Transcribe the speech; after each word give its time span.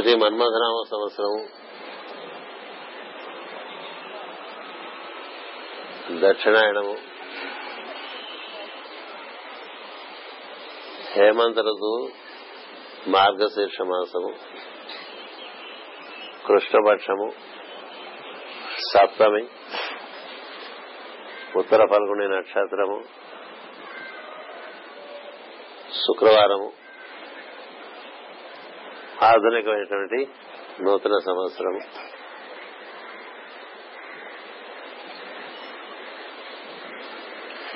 శ్రీ 0.00 0.12
మన్మధనామ 0.22 0.74
సంవత్సరం 0.90 1.32
దక్షిణాయనము 6.24 6.92
హేమంత 11.14 11.62
ఋతు 11.70 11.92
మార్గశీర్ష 13.16 13.78
మాసము 13.92 14.32
కృష్ణపక్షము 16.48 17.28
సప్తమి 18.92 19.44
ఉత్తర 21.62 21.82
ఫల్గుని 21.94 22.28
నక్షత్రము 22.36 22.98
శుక్రవారము 26.04 26.70
ఆధునికమైనటువంటి 29.30 30.18
నూతన 30.84 31.14
సంవత్సరం 31.28 31.76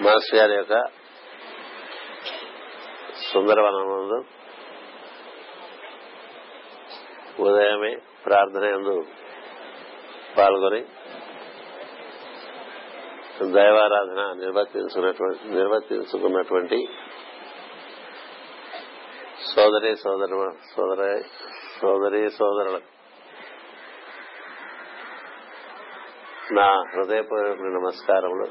మాస్టర్ 0.05 0.38
గారి 0.41 0.55
యొక్క 0.60 0.77
సుందరవనంలో 3.30 4.18
ఉదయమే 7.46 7.93
ప్రార్థన 8.27 8.65
ఎందు 8.79 8.95
పాల్గొని 10.38 10.80
దైవారాధన 13.59 14.20
నిర్వర్తించుకున్నటువంటి 14.43 15.40
నిర్వర్తించుకున్నటువంటి 15.59 16.79
సోదరి 19.55 19.91
సోదరు 20.02 20.37
సోదర 20.74 21.02
సోదరి 21.79 22.20
సోదరులు 22.37 22.80
నా 26.59 26.66
హృదయపూర్వక 26.93 27.66
నమస్కారములు 27.79 28.46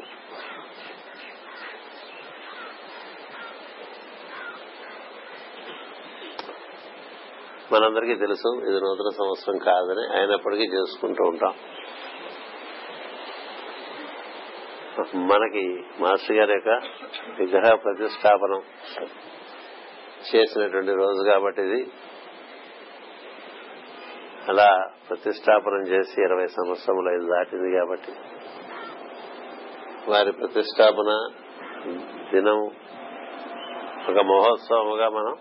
మనందరికీ 7.71 8.15
తెలుసు 8.25 8.51
ఇది 8.69 8.79
నూతన 8.85 9.11
సంవత్సరం 9.21 9.57
కాదని 9.69 10.05
అయినప్పటికీ 10.19 10.67
చేసుకుంటూ 10.75 11.25
ఉంటాం 11.31 11.55
మనకి 15.33 15.65
మాస్టర్ 16.03 16.37
గారి 16.39 16.53
యొక్క 16.57 16.71
విగ్రహ 17.41 17.67
ప్రతిష్టాపనం 17.83 18.63
చేసినటువంటి 20.29 20.93
రోజు 21.03 21.21
కాబట్టి 21.31 21.61
ఇది 21.67 21.81
అలా 24.51 24.69
ప్రతిష్టాపనం 25.07 25.83
చేసి 25.93 26.15
ఇరవై 26.27 26.47
సంవత్సరములు 26.57 27.09
ఇది 27.17 27.27
దాటింది 27.33 27.69
కాబట్టి 27.77 28.13
వారి 30.11 30.31
ప్రతిష్టాపన 30.39 31.11
దినం 32.33 32.59
ఒక 34.11 34.19
మహోత్సవముగా 34.31 35.07
మనం 35.17 35.33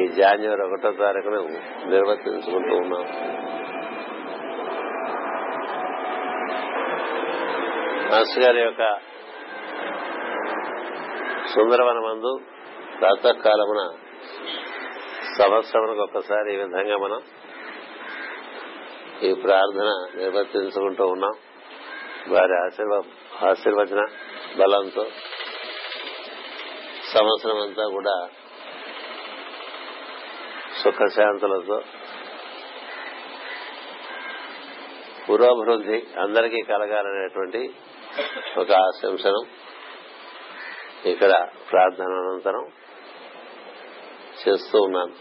ఈ 0.00 0.02
జాన్వరి 0.18 0.62
ఒకటో 0.66 0.90
తారీఖున 1.02 1.38
నిర్వర్తించుకుంటూ 1.92 2.74
ఉన్నాం 2.84 3.04
మాస్ 8.12 8.34
గారి 8.44 8.60
యొక్క 8.66 8.84
సుందరవనమందు 11.54 12.32
ప్రాతకాలమున 12.98 13.82
సంవత్సరానికి 15.38 16.02
ఒకసారి 16.08 16.48
ఈ 16.54 16.58
విధంగా 16.64 16.96
మనం 17.04 17.20
ఈ 19.28 19.30
ప్రార్థన 19.44 19.88
నిర్వర్తించుకుంటూ 20.18 21.04
ఉన్నాం 21.14 21.34
వారి 22.34 22.54
ఆశీర్వచన 23.50 24.02
బలంతో 24.60 25.04
సంవత్సరం 27.14 27.58
అంతా 27.66 27.84
కూడా 27.96 28.14
సుఖశాంతులతో 30.82 31.78
పురోభివృద్ధి 35.26 35.98
అందరికీ 36.22 36.60
కలగాలనేటువంటి 36.70 37.60
ఒక 38.62 38.70
ఆశంసనం 38.86 39.44
ఇక్కడ 41.11 41.33
ప్రార్థన 41.69 42.11
అనంతరం 42.21 42.65
చేస్తూ 44.41 44.77
ఉన్నాను 44.87 45.15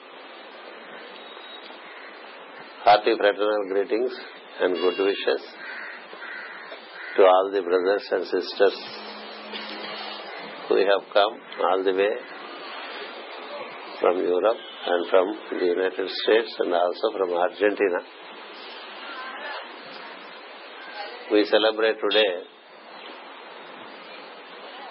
hearty 2.87 3.12
fraternal 3.15 3.67
greetings 3.72 4.19
and 4.62 4.77
good 4.78 5.03
wishes 5.11 5.49
to 7.17 7.22
all 7.33 7.50
the 7.56 7.62
brothers 7.71 8.09
and 8.17 8.28
sisters 8.37 8.83
who 10.69 10.77
have 10.78 11.05
come 11.12 11.34
all 11.67 11.83
the 11.84 11.93
way 11.94 12.15
from 14.00 14.17
Europe 14.19 14.62
and 14.87 15.06
from 15.11 15.27
the 15.53 15.67
United 15.67 16.09
States 16.11 16.55
and 16.59 16.75
also 16.75 17.06
from 17.17 17.33
Argentina. 17.34 18.00
We 21.33 21.44
celebrate 21.47 21.97
today 22.00 22.33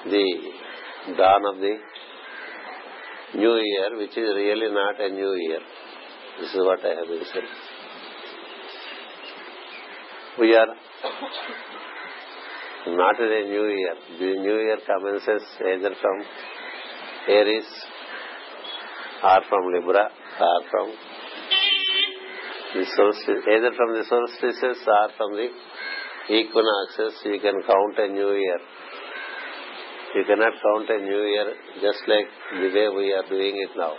the 0.06 0.26
dawn 1.17 1.45
of 1.51 1.57
the 1.65 1.75
new 3.39 3.55
year, 3.57 3.99
which 3.99 4.11
is 4.23 4.29
really 4.41 4.71
not 4.75 5.01
a 5.01 5.09
new 5.09 5.33
year. 5.47 5.61
This 6.41 6.51
is 6.55 6.61
what 6.71 6.85
I 6.85 6.95
have 7.01 7.09
been 7.09 7.25
saying. 7.33 7.55
We 10.41 10.55
are 10.57 10.73
not 13.03 13.17
in 13.27 13.31
a 13.39 13.45
new 13.53 13.67
year. 13.77 13.95
The 14.21 14.31
new 14.47 14.57
year 14.67 14.79
commences 14.87 15.47
either 15.73 15.95
from 16.01 16.19
Aries 17.29 17.71
or 19.23 19.41
from 19.49 19.73
Libra 19.75 20.07
or 20.49 20.61
from 20.71 20.89
the 22.75 22.87
solstice, 22.97 23.45
either 23.57 23.71
from 23.77 23.91
the 23.99 24.05
solstices 24.09 24.79
or 25.01 25.11
from 25.17 25.33
the 25.33 25.49
equinoxes. 26.35 27.21
You 27.25 27.39
can 27.41 27.61
count 27.67 27.99
a 27.99 28.09
new 28.13 28.31
year 28.33 28.59
you 30.15 30.25
cannot 30.27 30.53
count 30.61 30.91
a 30.91 30.99
new 31.05 31.23
year 31.33 31.55
just 31.83 32.03
like 32.09 32.27
the 32.61 32.69
way 32.77 32.89
we 32.97 33.13
are 33.15 33.27
doing 33.29 33.55
it 33.63 33.71
now. 33.77 33.95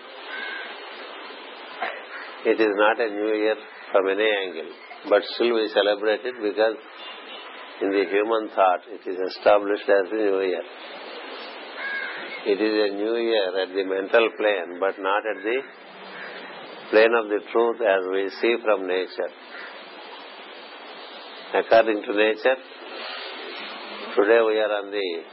It 2.46 2.60
is 2.60 2.74
not 2.84 3.00
a 3.00 3.10
new 3.10 3.34
year 3.34 3.56
from 3.94 4.10
any 4.10 4.28
angle, 4.44 4.72
but 5.08 5.22
still 5.36 5.56
we 5.56 5.70
celebrate 5.74 6.20
it 6.26 6.36
because 6.36 6.76
in 7.82 7.92
the 7.92 8.04
human 8.12 8.50
thought 8.54 8.82
it 8.92 9.08
is 9.10 9.20
established 9.38 9.88
as 9.88 10.12
a 10.12 10.16
new 10.16 10.40
year. 10.42 10.64
It 12.44 12.60
is 12.60 12.76
a 12.92 12.96
new 12.98 13.16
year 13.16 13.62
at 13.64 13.70
the 13.70 13.84
mental 13.86 14.28
plane, 14.36 14.80
but 14.82 15.00
not 15.00 15.24
at 15.32 15.44
the 15.48 15.60
plane 16.90 17.14
of 17.24 17.30
the 17.30 17.40
truth 17.54 17.80
as 17.80 18.12
we 18.12 18.24
see 18.42 18.56
from 18.62 18.86
nature. 18.86 19.32
According 21.56 22.04
to 22.04 22.12
nature, 22.14 22.60
today 24.18 24.42
we 24.44 24.60
are 24.60 24.76
on 24.82 24.92
the 24.92 25.24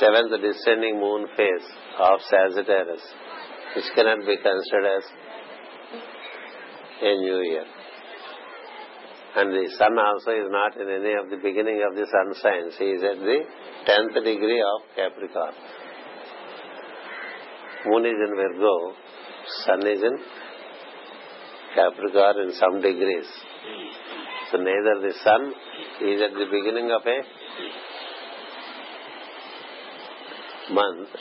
seventh 0.00 0.32
descending 0.42 0.96
moon 1.00 1.26
phase 1.36 1.68
of 2.10 2.20
Sagittarius, 2.30 3.02
which 3.74 3.88
cannot 3.94 4.22
be 4.28 4.36
considered 4.42 4.86
as 4.98 5.04
a 7.10 7.12
new 7.24 7.38
year. 7.50 7.66
And 9.36 9.52
the 9.52 9.66
sun 9.78 9.94
also 10.06 10.30
is 10.32 10.48
not 10.50 10.74
in 10.80 10.88
any 10.88 11.14
of 11.20 11.30
the 11.30 11.38
beginning 11.42 11.82
of 11.88 11.94
the 11.96 12.06
sun 12.10 12.28
signs. 12.42 12.74
He 12.78 12.88
is 12.96 13.02
at 13.02 13.18
the 13.18 13.38
tenth 13.86 14.14
degree 14.24 14.62
of 14.72 14.78
Capricorn. 14.96 15.54
Moon 17.86 18.06
is 18.06 18.18
in 18.26 18.32
Virgo, 18.36 18.74
sun 19.66 19.86
is 19.86 20.02
in 20.02 20.16
Capricorn 21.74 22.48
in 22.48 22.52
some 22.54 22.80
degrees. 22.80 23.28
So 24.50 24.58
neither 24.58 24.94
the 25.06 25.14
sun 25.22 25.52
is 26.08 26.20
at 26.24 26.32
the 26.32 26.48
beginning 26.50 26.90
of 26.90 27.02
a 27.06 27.18
month 30.70 31.16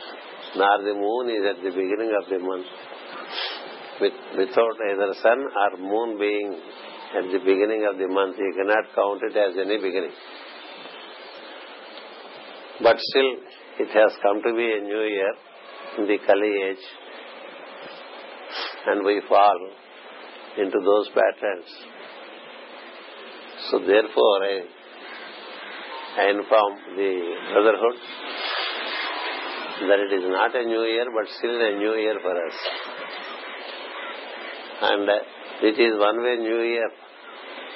nor 0.61 0.75
the 0.87 0.95
moon 1.03 1.27
is 1.35 1.43
at 1.51 1.57
the 1.63 1.71
beginning 1.79 2.11
of 2.19 2.23
the 2.31 2.39
month. 2.39 2.67
without 3.99 4.77
either 4.89 5.07
sun 5.21 5.39
or 5.63 5.69
moon 5.91 6.11
being 6.21 6.49
at 7.19 7.25
the 7.35 7.39
beginning 7.47 7.83
of 7.89 7.97
the 7.97 8.07
month, 8.07 8.35
you 8.37 8.53
cannot 8.57 8.85
count 8.97 9.21
it 9.27 9.35
as 9.45 9.55
any 9.63 9.77
beginning. 9.85 10.13
But 12.87 12.97
still, 13.05 13.31
it 13.83 13.89
has 13.97 14.11
come 14.21 14.41
to 14.43 14.53
be 14.53 14.67
a 14.67 14.81
new 14.81 15.03
year 15.15 15.33
in 15.99 16.07
the 16.09 16.17
Kali 16.25 16.53
age, 16.69 16.85
and 18.87 19.03
we 19.05 19.19
fall 19.29 19.59
into 20.57 20.79
those 20.89 21.09
patterns. 21.19 21.71
So, 23.69 23.79
therefore, 23.79 24.37
I, 24.51 24.55
I 26.21 26.29
inform 26.35 26.73
the 26.97 27.13
brotherhood 27.51 27.99
that 29.85 29.99
it 30.05 30.11
is 30.17 30.25
not 30.33 30.55
a 30.55 30.63
new 30.65 30.83
year 30.89 31.05
but 31.15 31.27
still 31.37 31.57
a 31.69 31.71
new 31.77 31.93
year 32.01 32.17
for 32.25 32.33
us. 32.33 32.55
And 34.89 35.05
it 35.69 35.77
is 35.85 35.99
one 35.99 36.17
way 36.23 36.37
new 36.37 36.61
year 36.65 36.89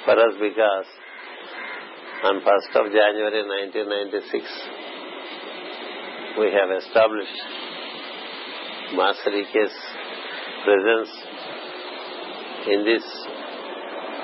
for 0.04 0.16
us 0.26 0.34
because 0.40 0.86
on 2.24 2.40
1st 2.46 2.72
of 2.82 2.86
January 2.96 3.42
1996 3.54 4.58
we 6.42 6.50
have 6.56 6.70
established 6.82 7.40
Masarike's 9.00 9.74
presence 10.66 11.12
in 12.74 12.80
this 12.90 13.06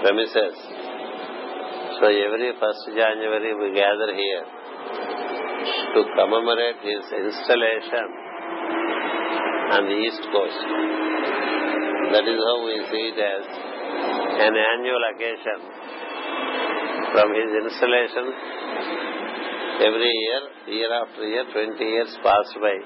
premises. 0.03 0.55
So 2.03 2.11
every 2.27 2.53
1st 2.63 2.87
January 3.03 3.55
we 3.63 3.71
gather 3.81 4.11
here 4.19 4.47
to 5.95 6.01
commemorate 6.17 6.79
his 6.85 7.05
installation 7.21 8.07
on 9.77 9.83
the 9.89 9.97
East 10.05 10.25
Coast. 10.35 10.61
That 12.13 12.25
is 12.25 12.39
how 12.41 12.57
we 12.65 12.77
see 12.89 13.05
it 13.13 13.19
as 13.21 13.45
an 14.49 14.55
annual 14.57 15.03
occasion. 15.13 15.59
From 17.13 17.29
his 17.33 17.51
installation, 17.65 18.25
every 19.89 20.13
year, 20.13 20.43
year 20.77 20.91
after 20.93 21.23
year, 21.25 21.47
20 21.53 21.81
years 21.85 22.13
passed 22.25 22.57
by. 22.61 22.77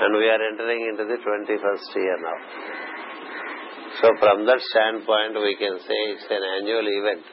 And 0.00 0.16
we 0.16 0.24
are 0.32 0.40
entering 0.52 0.80
into 0.92 1.04
the 1.12 1.18
21st 1.20 1.88
year 1.96 2.16
now. 2.24 2.38
So 4.00 4.06
from 4.20 4.46
that 4.48 4.60
standpoint, 4.72 5.36
we 5.44 5.56
can 5.60 5.76
say 5.84 5.98
it's 6.16 6.28
an 6.30 6.40
annual 6.60 6.88
event 6.88 7.24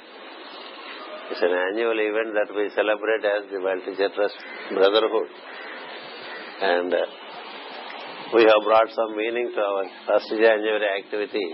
it's 1.29 1.41
an 1.41 1.51
annual 1.51 1.99
event 1.99 2.31
that 2.39 2.55
we 2.55 2.69
celebrate 2.71 3.19
as 3.27 3.51
the 3.51 3.59
World 3.59 3.83
Brotherhood. 3.83 5.29
And 6.61 6.93
uh, 6.93 7.03
we 8.33 8.43
have 8.43 8.63
brought 8.63 8.87
some 8.95 9.11
meaning 9.17 9.51
to 9.53 9.59
our 9.59 9.83
first 10.07 10.29
January 10.31 10.87
activity, 11.03 11.45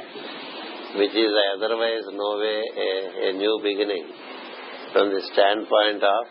which 1.01 1.15
is 1.17 1.31
uh, 1.33 1.57
otherwise 1.65 2.03
no 2.13 2.37
way 2.37 2.61
a 3.29 3.33
new 3.33 3.59
beginning 3.63 4.05
from 4.93 5.09
the 5.09 5.21
standpoint 5.33 6.05
of 6.05 6.23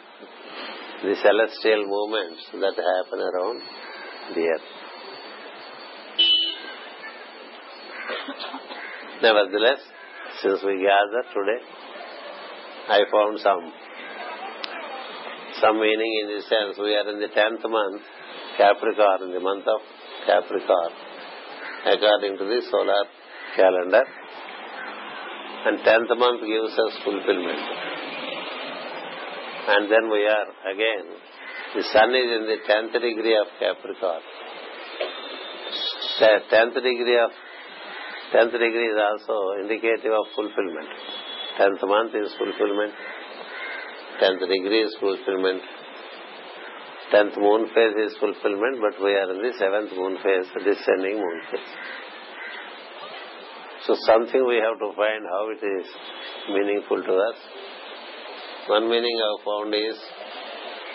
the 1.03 1.15
celestial 1.19 1.83
movements 1.83 2.47
that 2.63 2.77
happen 2.79 3.19
around 3.27 3.59
the 4.39 4.43
earth. 4.47 4.69
Nevertheless, 9.21 9.83
since 10.47 10.63
we 10.63 10.79
gather 10.79 11.27
today, 11.35 11.67
I 12.95 13.05
found 13.11 13.41
some 13.45 13.63
some 15.63 15.77
meaning 15.81 16.13
in 16.21 16.27
this 16.29 16.45
sense. 16.49 16.77
We 16.79 16.93
are 16.97 17.09
in 17.11 17.21
the 17.21 17.31
tenth 17.33 17.65
month, 17.65 18.03
Capricorn, 18.59 19.23
in 19.29 19.33
the 19.33 19.41
month 19.41 19.65
of 19.67 19.81
Capricorn, 20.27 20.93
according 21.95 22.37
to 22.39 22.45
the 22.53 22.61
solar 22.71 23.03
calendar. 23.57 24.05
And 25.67 25.79
tenth 25.89 26.13
month 26.19 26.41
gives 26.45 26.75
us 26.85 26.93
fulfillment. 27.05 27.65
And 29.73 29.89
then 29.89 30.11
we 30.11 30.23
are 30.37 30.49
again, 30.77 31.07
the 31.77 31.85
sun 31.97 32.11
is 32.21 32.29
in 32.37 32.43
the 32.53 32.59
tenth 32.67 32.93
degree 32.93 33.37
of 33.41 33.49
Capricorn. 33.63 34.23
The 36.21 36.33
tenth 36.51 36.75
degree 36.75 37.19
of 37.25 37.31
tenth 38.37 38.53
degree 38.53 38.89
is 38.93 38.99
also 39.09 39.37
indicative 39.65 40.13
of 40.13 40.27
fulfillment. 40.37 40.93
10th 41.59 41.83
month 41.95 42.13
is 42.15 42.33
fulfillment, 42.41 42.95
10th 44.23 44.43
degree 44.53 44.83
is 44.85 44.95
fulfillment, 45.01 45.61
10th 47.13 47.37
moon 47.37 47.69
phase 47.75 47.97
is 48.07 48.13
fulfillment, 48.19 48.81
but 48.81 48.97
we 49.05 49.13
are 49.13 49.29
in 49.33 49.41
the 49.45 49.53
7th 49.53 49.93
moon 49.97 50.17
phase, 50.25 50.49
descending 50.65 51.19
moon 51.21 51.41
phase. 51.51 51.73
So 53.87 53.97
something 54.07 54.47
we 54.47 54.57
have 54.65 54.79
to 54.81 54.89
find 54.97 55.23
how 55.35 55.45
it 55.53 55.63
is 55.77 55.87
meaningful 56.55 57.03
to 57.03 57.15
us. 57.29 57.37
One 58.69 58.89
meaning 58.89 59.17
I 59.23 59.29
have 59.29 59.45
found 59.45 59.75
is 59.75 59.99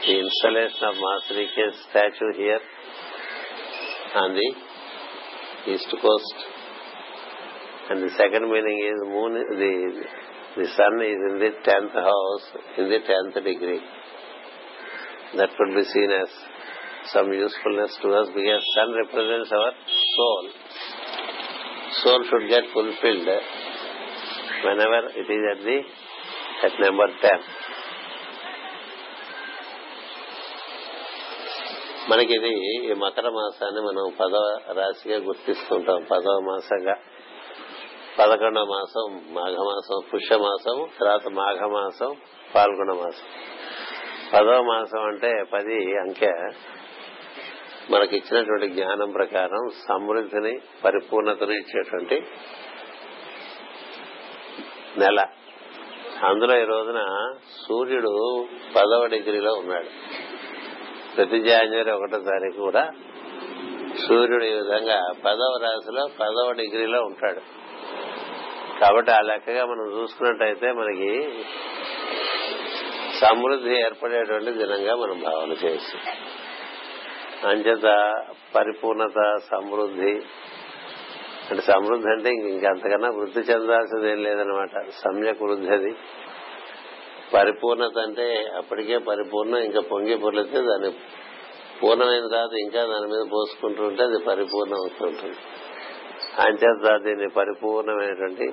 the 0.08 0.16
installation 0.26 0.82
of 0.90 0.96
Mahasarika's 1.06 1.76
statue 1.90 2.32
here 2.36 2.60
on 4.16 4.34
the 4.36 5.72
east 5.74 5.92
coast. 6.02 6.38
And 7.90 8.04
the 8.04 8.10
second 8.12 8.52
meaning 8.52 8.78
is 8.90 8.98
moon, 9.08 9.34
the 9.34 10.10
the, 10.57 10.63
the 10.63 10.69
sun 10.69 10.95
is 11.03 11.21
in 11.31 11.39
the 11.39 11.51
tenth 11.65 11.93
house, 11.93 12.47
in 12.79 12.89
the 12.89 13.01
tenth 13.01 13.35
degree 13.35 13.81
that 15.37 15.49
could 15.57 15.75
be 15.75 15.85
seen 15.85 16.11
as 16.11 16.29
some 17.13 17.33
usefulness 17.33 17.99
to 18.03 18.09
us 18.13 18.29
because 18.35 18.63
sun 18.77 18.95
represents 18.95 19.53
our 19.53 19.73
soul. 20.17 20.45
Soul 22.03 22.25
should 22.31 22.49
get 22.49 22.65
fulfilled 22.73 23.29
whenever 24.65 25.01
it 25.17 25.29
is 25.29 25.43
at 25.53 25.65
the 25.65 25.79
at 26.67 26.81
number 26.81 27.09
ten. 27.21 27.41
మనకి 32.11 32.33
ఇది 32.39 32.51
ఈ 32.87 32.95
మకర 33.03 33.27
మాసాన్ని 33.35 33.81
మనం 33.89 34.05
పదవ 34.21 34.47
రాశిగా 34.79 35.19
గుర్తిస్తుంటాం 35.27 36.01
పదవ 36.11 36.37
మాసంగా 36.49 36.95
పదకొండవ 38.20 38.66
మాసం 38.76 39.08
మాఘమాసం 39.38 39.98
పుష్యమాసం 40.12 40.78
తర్వాత 40.98 41.28
మాఘమాసం 41.40 42.12
పాల్గొండ 42.54 42.92
మాసం 43.02 43.28
పదవ 44.32 44.56
మాసం 44.70 45.04
అంటే 45.12 45.32
పది 45.54 45.78
అంకె 46.04 46.32
మనకిచ్చినటువంటి 47.94 48.68
జ్ఞానం 48.78 49.10
ప్రకారం 49.18 49.62
సమృద్ధిని 49.88 50.54
పరిపూర్ణతని 50.84 51.56
ఇచ్చేటువంటి 51.64 52.18
నెల 55.04 55.20
అందులో 56.30 56.54
ఈ 56.64 56.66
రోజున 56.74 57.02
సూర్యుడు 57.64 58.14
పదవ 58.78 59.02
డిగ్రీలో 59.16 59.52
ఉన్నాడు 59.62 59.92
ప్రతి 61.16 61.40
జాన్వరి 61.48 61.92
ఒకటో 61.98 62.20
తారీఖు 62.32 62.60
కూడా 62.68 62.84
సూర్యుడు 64.06 64.46
ఈ 64.52 64.56
విధంగా 64.62 64.98
పదవ 65.28 65.52
రాశిలో 65.66 66.04
పదవ 66.22 66.48
డిగ్రీలో 66.62 67.00
ఉంటాడు 67.10 67.42
కాబట్టి 68.84 69.12
ఆ 69.18 69.20
లెక్కగా 69.30 69.64
మనం 69.72 69.86
చూసుకున్నట్టయితే 69.98 70.68
మనకి 70.80 71.12
సమృద్ధి 73.24 73.72
ఏర్పడేటువంటి 73.86 74.52
దినంగా 74.62 74.94
మనం 75.04 75.18
భావన 75.30 75.52
చేయొచ్చు 75.64 75.98
అంచేత 77.50 77.88
పరిపూర్ణత 78.56 79.22
సమృద్ధి 79.52 80.14
అంటే 81.50 81.64
సమృద్ధి 81.72 82.10
అంటే 82.16 82.30
ఇంకెంతకన్నా 82.54 83.10
వృద్ధి 83.18 83.42
చెందాల్సింది 83.50 84.08
ఏం 84.14 84.20
లేదనమాట 84.28 84.74
సమ్యక్ 85.04 85.44
వృద్ధి 85.46 85.70
అది 85.78 85.92
పరిపూర్ణత 87.36 87.98
అంటే 88.08 88.26
అప్పటికే 88.60 88.98
పరిపూర్ణం 89.12 89.62
ఇంకా 89.68 89.82
పొంగి 89.94 90.16
పొర్లితే 90.24 90.60
దాన్ని 90.70 90.90
పూర్ణమైన 91.80 92.26
తర్వాత 92.34 92.54
ఇంకా 92.66 92.82
దాని 92.92 93.08
మీద 93.14 93.24
పోసుకుంటుంటే 93.34 94.02
అది 94.10 94.20
పరిపూర్ణం 94.30 94.78
అవుతుంటుంది 94.84 95.38
అంచేత 96.44 96.88
దీన్ని 97.06 97.28
పరిపూర్ణమైనటువంటి 97.38 98.48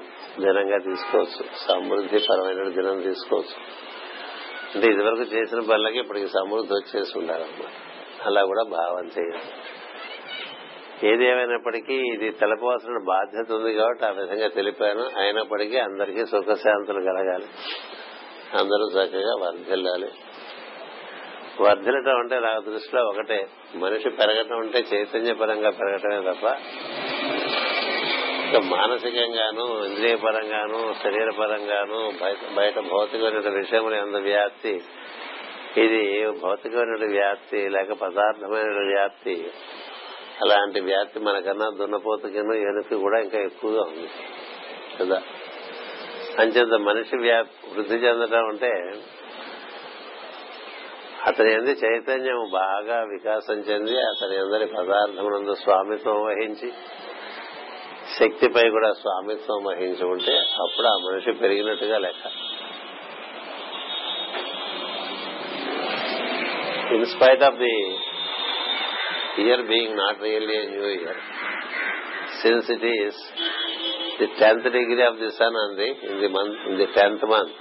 దినంగా 0.45 0.79
తీసుకోవచ్చు 0.89 1.43
సమృద్ధిపరమైన 1.67 2.71
దినం 2.79 2.99
తీసుకోవచ్చు 3.11 3.57
అంటే 4.75 4.87
ఇదివరకు 4.93 5.27
చేసిన 5.35 5.61
పనులకి 5.71 5.99
ఇప్పటికి 6.03 6.29
సమృద్ధి 6.39 6.73
వచ్చేసి 6.79 7.13
ఉండాలన్నమాట 7.21 7.73
అలా 8.29 8.43
కూడా 8.51 8.65
భావం 8.79 9.07
చేయాలి 9.17 9.45
ఏది 11.11 11.25
ఏమైనప్పటికీ 11.33 11.97
ఇది 12.15 12.29
తెలపవలసిన 12.41 12.99
బాధ్యత 13.13 13.49
ఉంది 13.59 13.71
కాబట్టి 13.81 14.05
ఆ 14.11 14.13
విధంగా 14.21 14.49
తెలిపాను 14.59 15.05
అయినప్పటికీ 15.23 15.77
అందరికీ 15.89 16.23
సుఖశాంతులు 16.33 17.03
కలగాలి 17.11 17.49
అందరూ 18.61 18.85
చక్కగా 18.97 19.35
వర్ధిల్లాలి 19.45 20.11
వర్ధిల్లటం 21.65 22.17
అంటే 22.23 22.37
నా 22.47 22.53
దృష్టిలో 22.71 23.01
ఒకటే 23.13 23.41
మనిషి 23.83 24.09
పెరగటం 24.21 24.59
అంటే 24.65 24.79
చైతన్యపరంగా 24.93 25.71
పెరగటమే 25.81 26.19
తప్ప 26.29 26.47
ఇంకా 28.55 28.67
మానసికంగాను 28.79 29.65
ఇంద్రియ 29.87 30.17
పరంగాను 30.25 30.81
శరీర 31.05 31.29
పరంగాను 31.39 31.97
బయట 32.59 32.75
భౌతికమైన 32.91 33.51
విషయం 33.57 33.87
ఎంత 34.03 34.19
వ్యాప్తి 34.27 34.75
ఇది 35.85 36.03
భౌతికమైన 36.45 37.09
వ్యాప్తి 37.15 37.61
లేక 37.77 37.93
పదార్థమైన 38.05 38.85
వ్యాప్తి 38.93 39.35
అలాంటి 40.45 40.81
వ్యాప్తి 40.91 41.19
మనకన్నా 41.29 41.67
దున్నపోతుకిను 41.79 42.55
ఎనుకి 42.71 42.99
కూడా 43.05 43.19
ఇంకా 43.27 43.41
ఎక్కువగా 43.49 43.83
ఉంది 43.93 44.09
కదా 44.99 45.19
అంచేత 46.43 46.79
మనిషి 46.91 47.19
వ్యాప్తి 47.27 47.59
వృద్ధి 47.75 47.99
చెందడం 48.05 48.47
అంటే 48.53 48.73
అతని 51.31 51.51
ఎందు 51.59 51.75
చైతన్యం 51.87 52.41
బాగా 52.61 52.99
వికాసం 53.15 53.59
చెంది 53.71 53.99
అతని 54.13 54.39
అందరి 54.45 54.67
పదార్థమునందు 54.79 55.57
స్వామిత్వం 55.67 56.19
వహించి 56.29 56.71
శక్తిపై 58.21 58.65
కూడా 58.75 58.91
స్వామిత్వం 59.03 59.59
వహించుకుంటే 59.69 60.35
అప్పుడు 60.65 60.87
ఆ 60.93 60.97
మనిషి 61.07 61.33
పెరిగినట్టుగా 61.43 61.97
లెక్క 62.07 62.25
in spite 66.97 67.45
of 67.49 67.59
the 67.63 67.73
year 69.45 69.65
being 69.73 69.97
not 70.03 70.19
really 70.29 70.59
new 70.75 70.89
year 70.99 71.21
since 72.43 72.69
it 72.77 72.87
is 72.99 73.21
the 74.21 74.29
tenth 74.43 74.69
degree 74.79 75.03
of 75.11 75.19
the 75.25 75.31
sun 75.41 75.59
అంది 75.65 75.89
in 76.11 76.21
the 76.25 76.31
month 76.37 76.59
in 76.71 76.79
the 76.83 76.89
tenth 76.99 77.25
month 77.35 77.57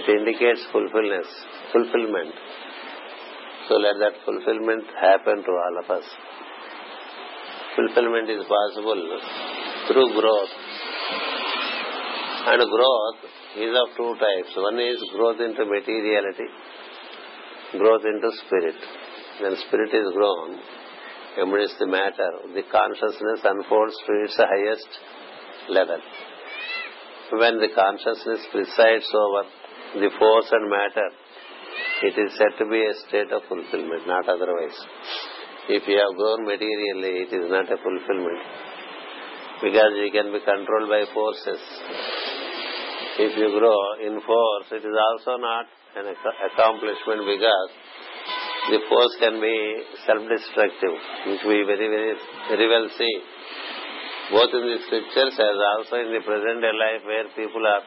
it 0.00 0.10
indicates 0.16 0.66
fulfilness 0.74 1.34
fulfilment 1.72 2.36
so 3.68 3.76
let 3.86 4.00
that 4.04 4.18
fulfilment 4.26 4.90
happen 5.06 5.42
to 5.48 5.54
all 5.64 5.78
of 5.82 5.90
us 5.98 6.12
fulfillment 7.78 8.26
is 8.36 8.42
possible 8.56 9.00
through 9.86 10.08
growth. 10.20 10.54
And 12.50 12.58
growth 12.58 13.20
is 13.64 13.72
of 13.82 13.88
two 13.98 14.12
types. 14.24 14.50
One 14.58 14.82
is 14.82 14.98
growth 15.14 15.38
into 15.48 15.62
materiality, 15.74 16.48
growth 17.82 18.02
into 18.12 18.28
spirit. 18.42 18.78
When 19.42 19.54
spirit 19.70 19.92
is 20.00 20.08
grown, 20.18 20.58
embrace 21.42 21.74
the 21.78 21.86
matter, 21.86 22.30
the 22.56 22.64
consciousness 22.72 23.46
unfolds 23.52 23.94
to 24.06 24.12
its 24.26 24.34
highest 24.52 24.90
level. 25.70 26.00
When 27.44 27.60
the 27.62 27.70
consciousness 27.78 28.42
presides 28.50 29.06
over 29.22 29.46
the 30.02 30.10
force 30.18 30.50
and 30.50 30.66
matter, 30.70 31.08
it 32.10 32.14
is 32.26 32.30
said 32.38 32.52
to 32.58 32.66
be 32.70 32.82
a 32.84 32.94
state 33.06 33.30
of 33.32 33.42
fulfillment, 33.50 34.06
not 34.10 34.26
otherwise. 34.28 34.74
If 35.76 35.82
you 35.86 35.96
have 36.00 36.16
grown 36.16 36.46
materially, 36.48 37.28
it 37.28 37.30
is 37.30 37.44
not 37.52 37.68
a 37.70 37.76
fulfillment. 37.76 38.40
Because 39.60 39.92
it 40.00 40.12
can 40.16 40.32
be 40.32 40.40
controlled 40.40 40.88
by 40.88 41.04
forces. 41.12 41.60
If 43.20 43.36
you 43.36 43.50
grow 43.52 43.76
in 44.00 44.16
force, 44.24 44.66
it 44.72 44.80
is 44.88 44.96
also 45.08 45.36
not 45.36 45.66
an 46.00 46.06
accomplishment 46.08 47.28
because 47.28 47.70
the 48.72 48.80
force 48.88 49.12
can 49.20 49.36
be 49.44 49.58
self-destructive, 50.08 50.94
which 51.28 51.44
we 51.44 51.60
very, 51.68 51.88
very, 51.92 52.14
very 52.48 52.66
well 52.72 52.88
see. 52.96 53.14
Both 54.32 54.52
in 54.56 54.64
the 54.72 54.78
scriptures 54.88 55.36
as 55.36 55.58
also 55.76 55.96
in 56.00 56.16
the 56.16 56.24
present 56.24 56.62
day 56.64 56.72
life 56.72 57.04
where 57.04 57.28
people 57.36 57.60
are 57.66 57.84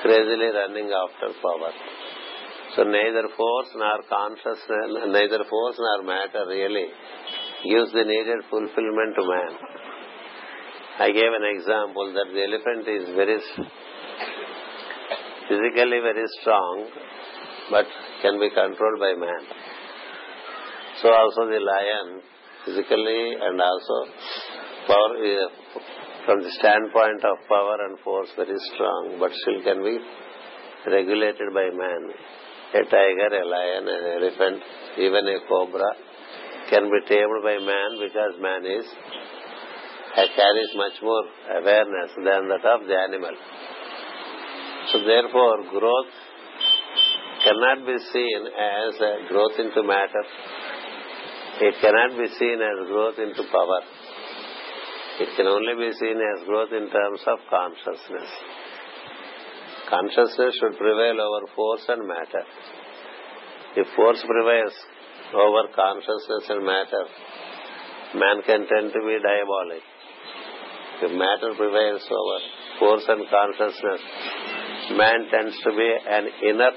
crazily 0.00 0.48
running 0.48 0.88
after 0.96 1.36
power. 1.44 1.72
So 2.78 2.84
neither 2.84 3.26
force 3.36 3.70
nor 3.74 3.98
consciousness, 4.08 5.10
neither 5.10 5.40
force 5.50 5.74
nor 5.80 6.04
matter 6.04 6.46
really 6.46 6.86
gives 7.66 7.90
the 7.92 8.04
needed 8.04 8.38
fulfillment 8.48 9.16
to 9.18 9.22
man. 9.26 9.52
I 11.00 11.10
gave 11.10 11.32
an 11.40 11.46
example 11.58 12.12
that 12.14 12.28
the 12.32 12.38
elephant 12.38 12.86
is 12.86 13.16
very 13.16 13.38
physically 15.48 15.98
very 16.06 16.22
strong, 16.40 16.86
but 17.72 17.86
can 18.22 18.38
be 18.38 18.48
controlled 18.50 19.00
by 19.02 19.14
man. 19.26 19.42
So 21.02 21.08
also 21.10 21.50
the 21.50 21.58
lion, 21.58 22.22
physically 22.64 23.34
and 23.42 23.60
also 23.60 23.98
uh, 24.86 25.34
from 26.26 26.42
the 26.46 26.52
standpoint 26.62 27.24
of 27.26 27.36
power 27.48 27.76
and 27.90 27.98
force, 28.06 28.28
very 28.36 28.56
strong, 28.74 29.16
but 29.18 29.32
still 29.42 29.64
can 29.64 29.82
be 29.82 29.98
regulated 30.92 31.50
by 31.52 31.74
man 31.74 32.14
a 32.74 32.82
tiger, 32.84 33.30
a 33.32 33.44
lion, 33.48 33.84
an 33.88 34.02
elephant, 34.20 34.58
even 34.98 35.24
a 35.26 35.40
cobra 35.48 35.90
can 36.68 36.84
be 36.84 37.00
tamed 37.08 37.40
by 37.42 37.56
man 37.64 37.90
because 37.96 38.36
man 38.44 38.60
is 38.66 38.84
uh, 38.84 40.28
carries 40.36 40.68
much 40.76 41.00
more 41.00 41.24
awareness 41.62 42.12
than 42.16 42.44
that 42.52 42.60
of 42.68 42.84
the 42.84 42.92
animal. 42.92 43.32
So 44.92 44.98
therefore, 45.00 45.64
growth 45.72 46.12
cannot 47.44 47.86
be 47.88 47.96
seen 48.12 48.40
as 48.52 48.92
growth 49.30 49.56
into 49.58 49.82
matter. 49.82 50.24
It 51.60 51.74
cannot 51.80 52.20
be 52.20 52.28
seen 52.38 52.58
as 52.60 52.78
growth 52.86 53.16
into 53.18 53.48
power. 53.50 53.80
It 55.20 55.28
can 55.36 55.46
only 55.46 55.72
be 55.72 55.92
seen 55.98 56.20
as 56.20 56.44
growth 56.46 56.72
in 56.72 56.90
terms 56.92 57.20
of 57.26 57.38
consciousness. 57.48 58.30
Consciousness 59.88 60.52
should 60.60 60.76
prevail 60.76 61.16
over 61.24 61.46
force 61.56 61.84
and 61.88 62.06
matter. 62.06 62.44
If 63.76 63.86
force 63.96 64.20
prevails 64.24 64.74
over 65.32 65.68
consciousness 65.74 66.44
and 66.50 66.64
matter, 66.66 67.04
man 68.14 68.42
can 68.44 68.66
tend 68.68 68.92
to 68.92 69.00
be 69.08 69.16
diabolic. 69.24 69.84
If 71.00 71.10
matter 71.16 71.54
prevails 71.56 72.04
over 72.04 72.38
force 72.78 73.04
and 73.08 73.24
consciousness, 73.32 74.00
man 74.92 75.28
tends 75.30 75.56
to 75.64 75.70
be 75.70 75.90
an 76.04 76.24
inert 76.42 76.74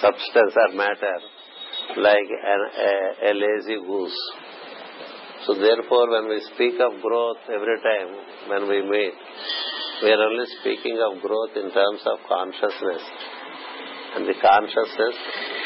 substance 0.00 0.54
or 0.54 0.76
matter, 0.76 1.16
like 1.96 2.28
an, 2.52 2.60
a 3.30 3.32
lazy 3.34 3.80
goose. 3.84 4.18
So 5.44 5.54
therefore, 5.54 6.08
when 6.10 6.28
we 6.28 6.40
speak 6.54 6.74
of 6.78 7.02
growth 7.02 7.42
every 7.50 7.78
time 7.82 8.14
when 8.48 8.68
we 8.68 8.82
meet, 8.88 9.14
we 10.00 10.08
are 10.12 10.22
only 10.22 10.46
speaking 10.62 10.94
of 11.06 11.20
growth 11.22 11.54
in 11.56 11.74
terms 11.74 12.02
of 12.06 12.18
consciousness. 12.28 13.02
And 14.14 14.28
the 14.30 14.34
consciousness 14.40 15.14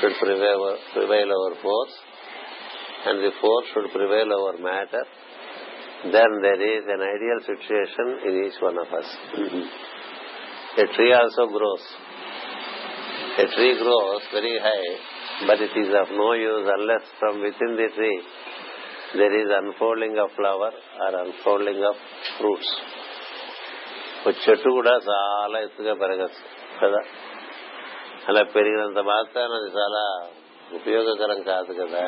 should 0.01 0.13
prevail 0.19 1.33
over 1.37 1.55
force, 1.61 1.93
and 3.07 3.19
the 3.25 3.33
force 3.41 3.67
should 3.75 3.93
prevail 3.93 4.33
over 4.33 4.57
matter. 4.57 5.05
Then 6.07 6.31
there 6.41 6.63
is 6.77 6.85
an 6.95 7.01
ideal 7.13 7.39
situation 7.51 8.07
in 8.29 8.47
each 8.49 8.57
one 8.61 8.79
of 8.79 8.87
us. 8.89 9.09
A 10.81 10.87
tree 10.97 11.13
also 11.13 11.47
grows. 11.53 11.85
A 13.37 13.47
tree 13.55 13.77
grows 13.85 14.23
very 14.33 14.59
high, 14.65 15.47
but 15.47 15.61
it 15.61 15.77
is 15.77 15.89
of 15.93 16.09
no 16.17 16.33
use 16.33 16.69
unless 16.81 17.05
from 17.21 17.37
within 17.43 17.77
the 17.77 17.89
tree 17.95 18.23
there 19.13 19.41
is 19.43 19.47
unfolding 19.63 20.17
of 20.19 20.31
flower 20.37 20.73
or 20.73 21.25
unfolding 21.27 21.85
of 21.85 21.95
fruits. 22.41 22.81
ఒక 24.29 24.35
చెట్టు 24.45 24.69
కూడా 24.79 24.93
చాలా 25.11 25.59
ఎత్తుగా 25.67 25.93
పెరగచ్చు 26.03 26.43
కదా 26.83 27.01
అలా 28.31 28.43
పెరిగినంత 28.57 29.01
మాత్రం 29.13 29.53
అది 29.57 29.69
చాలా 29.79 30.03
ఉపయోగకరం 30.79 31.41
కాదు 31.53 31.73
కదా 31.81 32.03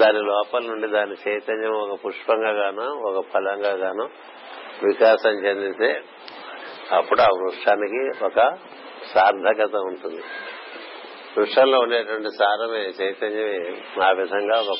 దాని 0.00 0.20
లోపల 0.30 0.62
నుండి 0.70 0.88
దాని 0.96 1.14
చైతన్యం 1.26 1.74
ఒక 1.84 1.94
పుష్పంగా 2.04 2.50
గాను 2.60 2.86
ఒక 3.08 3.20
ఫలంగా 3.32 3.72
గాను 3.84 4.04
వికాసం 4.86 5.36
చెందితే 5.44 5.88
అప్పుడు 6.98 7.20
ఆ 7.26 7.28
వృక్షానికి 7.40 8.02
ఒక 8.28 8.38
సార్థకత 9.12 9.76
ఉంటుంది 9.90 10.22
వృక్షంలో 11.34 11.76
ఉండేటువంటి 11.84 12.30
సారమే 12.40 12.82
చైతన్యమే 13.00 13.58
ఆ 14.06 14.10
విధంగా 14.20 14.56
ఒక 14.64 14.76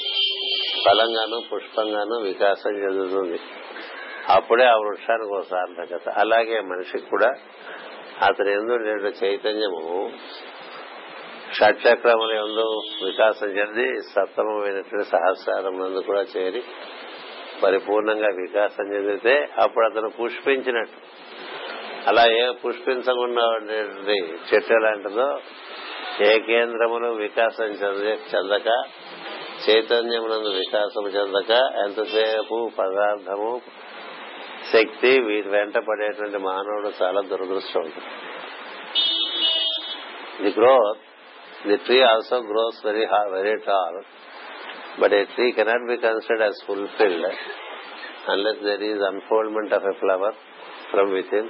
ఫలంగాను 0.86 1.36
పుష్పంగాను 1.50 2.16
వికాసం 2.30 2.74
చెందుతుంది 2.84 3.38
అప్పుడే 4.38 4.64
ఆ 4.72 4.76
వృక్షానికి 4.84 5.32
ఒక 5.38 5.44
సార్థకత 5.52 6.06
అలాగే 6.22 6.56
మనిషికి 6.72 7.06
కూడా 7.12 7.30
అతని 8.28 8.50
ఎందుకు 8.58 9.10
చైతన్యము 9.22 9.82
షట్చక్రముల 11.58 12.32
ఎందు 12.42 12.64
వికాసం 13.06 13.48
చెంది 13.56 13.86
సప్తమైనటువంటి 14.12 15.06
సహస్రం 15.14 15.76
కూడా 16.10 16.22
చేరి 16.34 16.62
పరిపూర్ణంగా 17.62 18.28
వికాసం 18.42 18.84
చెందితే 18.94 19.34
అప్పుడు 19.64 19.84
అతను 19.88 20.10
పుష్పించినట్టు 20.20 20.98
అలా 22.10 22.22
ఏ 22.42 22.44
పుష్పించకుండా 22.62 23.42
ఉండేటువంటి 23.56 24.16
చెట్టు 24.50 24.72
ఎలాంటిదో 24.76 25.26
ఏ 26.28 26.30
కేంద్రములు 26.50 27.08
వికాసం 27.24 27.68
చెంది 27.80 28.12
చెందక 28.30 28.68
చైతన్యమునందు 29.66 30.50
వికాసం 30.62 31.04
చెందక 31.16 31.50
ఎంతసేపు 31.84 32.56
పదార్థము 32.78 33.50
శక్తి 34.71 35.11
వీటి 35.27 35.49
వెంట 35.55 35.77
పడేటువంటి 35.89 36.39
మానవుడు 36.47 36.89
చాలా 37.01 37.19
దురదృష్టం 37.31 37.81
ఉంటుంది 37.87 38.11
the 40.43 40.51
growth 40.59 41.03
the 41.69 41.77
tree 41.87 41.99
also 42.11 42.37
grows 42.51 42.79
very 42.87 43.05
very 43.35 43.55
tall 43.69 43.99
but 45.01 45.15
a 45.19 45.21
tree 45.35 45.47
cannot 45.59 45.87
be 45.91 45.97
considered 46.07 46.43
as 46.47 46.59
fulfilled 46.67 47.27
unless 48.33 48.61
there 48.67 48.83
is 48.91 49.03
unfoldment 49.11 49.73
of 49.79 49.87
a 49.93 49.95
flower 50.03 50.37
from 50.91 51.11
within 51.41 51.49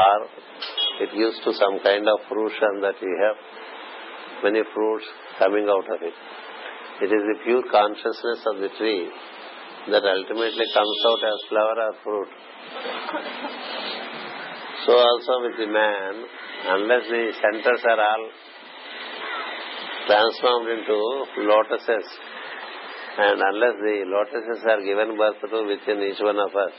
or 0.00 0.24
it 0.96 1.10
gives 1.12 1.38
to 1.44 1.52
some 1.54 1.76
kind 1.80 2.08
of 2.08 2.18
fruition 2.28 2.80
that 2.82 2.94
we 3.02 3.12
have 3.20 3.36
many 4.44 4.62
fruits 4.72 5.06
coming 5.38 5.66
out 5.68 5.88
of 5.90 6.00
it. 6.00 6.16
It 7.00 7.10
is 7.10 7.22
the 7.30 7.36
pure 7.44 7.64
consciousness 7.70 8.40
of 8.46 8.56
the 8.58 8.70
tree 8.78 9.10
that 9.93 10.05
ultimately 10.05 10.65
comes 10.77 10.99
out 11.09 11.21
as 11.33 11.39
flower 11.51 11.75
or 11.89 11.93
fruit. 12.03 12.31
So 14.85 14.91
also 14.95 15.33
with 15.45 15.55
the 15.59 15.67
man, 15.69 16.13
unless 16.79 17.05
the 17.09 17.23
centers 17.41 17.81
are 17.91 18.01
all 18.01 18.25
transformed 20.07 20.69
into 20.77 20.95
lotuses, 21.51 22.07
and 23.19 23.37
unless 23.51 23.75
the 23.85 23.97
lotuses 24.13 24.61
are 24.71 24.81
given 24.85 25.17
birth 25.17 25.37
to 25.41 25.59
within 25.67 26.01
each 26.09 26.21
one 26.21 26.37
of 26.39 26.53
us, 26.55 26.73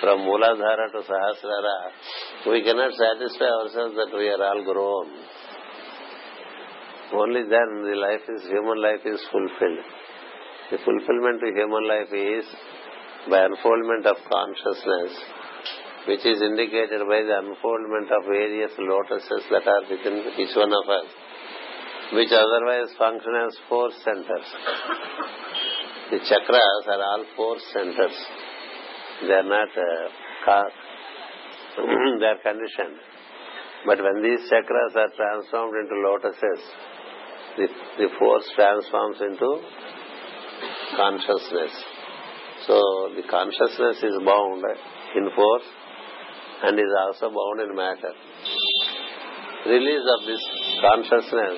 from 0.00 0.20
Mooladhara 0.26 0.90
to 0.92 1.00
Sahasrara, 1.06 1.78
we 2.50 2.62
cannot 2.64 2.92
satisfy 2.92 3.50
ourselves 3.62 3.94
that 3.96 4.12
we 4.12 4.28
are 4.28 4.42
all 4.42 4.64
grown. 4.64 5.10
Only 7.22 7.42
then 7.48 7.68
the 7.84 7.94
life 8.02 8.24
is, 8.28 8.42
human 8.50 8.82
life 8.82 9.06
is 9.06 9.22
fulfilled. 9.30 9.84
The 10.70 10.78
fulfillment 10.78 11.44
of 11.44 11.54
human 11.56 11.84
life 11.88 12.08
is 12.12 12.44
by 13.28 13.44
unfoldment 13.44 14.06
of 14.06 14.16
consciousness, 14.24 15.12
which 16.08 16.24
is 16.24 16.40
indicated 16.40 17.04
by 17.06 17.20
the 17.20 17.36
unfoldment 17.40 18.08
of 18.10 18.24
various 18.24 18.72
lotuses 18.78 19.44
that 19.50 19.68
are 19.68 19.82
within 19.90 20.24
each 20.40 20.56
one 20.56 20.72
of 20.72 20.86
us, 20.88 21.06
which 22.14 22.32
otherwise 22.32 22.88
function 22.96 23.32
as 23.46 23.56
four 23.68 23.90
centers. 24.04 24.48
The 26.12 26.20
chakras 26.32 26.88
are 26.88 27.02
all 27.12 27.24
four 27.36 27.56
centers. 27.74 28.16
They 29.20 29.34
are 29.34 29.42
not 29.42 29.68
uh, 29.68 30.68
they 32.20 32.24
are 32.26 32.40
conditioned. 32.42 33.04
But 33.84 33.98
when 34.00 34.22
these 34.22 34.40
chakras 34.50 34.96
are 34.96 35.12
transformed 35.12 35.74
into 35.76 35.94
lotuses, 36.08 36.60
the, 37.58 37.66
the 37.98 38.08
force 38.18 38.44
transforms 38.56 39.20
into 39.20 39.60
consciousness. 40.96 41.74
So 42.66 42.74
the 43.14 43.24
consciousness 43.28 43.98
is 44.02 44.14
bound 44.24 44.62
in 45.18 45.24
force 45.36 45.68
and 46.64 46.74
is 46.78 46.92
also 47.04 47.28
bound 47.34 47.58
in 47.62 47.70
matter. 47.76 48.14
Release 49.68 50.04
of 50.14 50.20
this 50.28 50.42
consciousness 50.80 51.56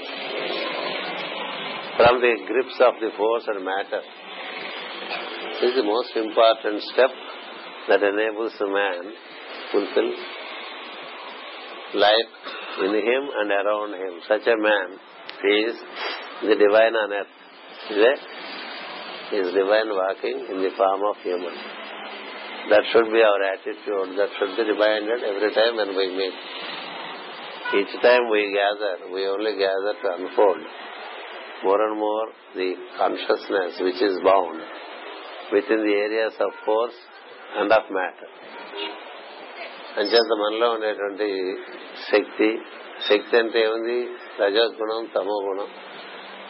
from 1.96 2.20
the 2.20 2.32
grips 2.48 2.78
of 2.86 2.94
the 3.00 3.10
force 3.16 3.44
and 3.48 3.64
matter 3.64 4.02
is 5.62 5.72
the 5.76 5.86
most 5.86 6.12
important 6.16 6.82
step 6.92 7.10
that 7.88 8.02
enables 8.02 8.52
a 8.60 8.68
man 8.68 9.02
to 9.12 9.72
fulfill 9.72 10.10
life 11.96 12.34
in 12.84 12.92
him 13.10 13.22
and 13.40 13.50
around 13.52 13.92
him. 13.94 14.20
Such 14.28 14.44
a 14.46 14.56
man 14.58 14.88
is 15.56 15.76
the 16.42 16.54
divine 16.56 16.94
on 16.98 17.10
earth. 17.12 17.32
Is 17.90 17.98
it? 19.31 19.37
Is 19.41 19.53
divine 19.53 19.89
walking 19.89 20.37
in 20.51 20.57
the 20.61 20.71
form 20.75 21.01
of 21.07 21.15
human. 21.23 21.55
That 22.69 22.83
should 22.91 23.09
be 23.11 23.21
our 23.23 23.41
attitude. 23.53 24.17
That 24.19 24.29
should 24.37 24.53
be 24.55 24.63
reminded 24.71 25.23
every 25.23 25.51
time 25.53 25.75
when 25.77 25.95
we 25.95 26.05
meet. 26.15 26.35
Each 27.79 27.93
time 28.03 28.29
we 28.29 28.51
gather, 28.51 29.13
we 29.13 29.25
only 29.27 29.55
gather 29.55 29.93
to 30.03 30.07
unfold 30.19 30.61
more 31.63 31.81
and 31.87 31.97
more 31.97 32.27
the 32.55 32.69
consciousness 32.97 33.79
which 33.79 34.01
is 34.01 34.19
bound 34.23 34.59
within 35.53 35.79
the 35.79 35.95
areas 35.95 36.33
of 36.39 36.51
force 36.65 36.99
and 37.57 37.71
of 37.71 37.83
matter. 37.99 38.31
అంచేత 39.99 40.33
మనలో 40.41 40.67
ఉండేటువంటి 40.75 41.27
శక్తి 42.09 42.49
శక్తి 43.07 43.35
అంటే 43.39 43.59
ఏముంది 43.67 43.97
రజోగుణం 44.41 45.01
తమో 45.15 45.35
గుణం 45.45 45.69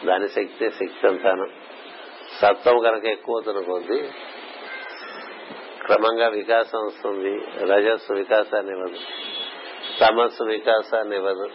దాని 0.08 0.28
శక్తి 0.36 0.66
శక్తి 0.80 1.04
అంతాను 1.10 1.46
సత్వం 2.41 2.77
కనుక 2.87 3.05
ఎక్కువ 3.15 3.37
కొద్ది 3.71 3.99
క్రమంగా 5.85 6.27
వికాసం 6.39 6.79
వస్తుంది 6.87 7.33
రజస్సు 7.71 8.13
వికాసాన్ని 8.21 8.71
ఇవ్వదు 8.75 8.99
తమస్సు 10.01 10.43
వికాసాన్ని 10.55 11.15
ఇవ్వదు 11.19 11.47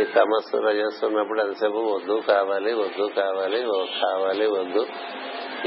ఈ 0.00 0.04
తమస్సు 0.18 0.56
రజస్సు 0.68 1.02
ఉన్నప్పుడు 1.08 1.40
అంతసేపు 1.44 1.80
వద్దు 1.94 2.16
కావాలి 2.32 2.72
వద్దు 2.82 3.06
కావాలి 3.20 3.60
కావాలి 4.04 4.46
వద్దు 4.58 4.84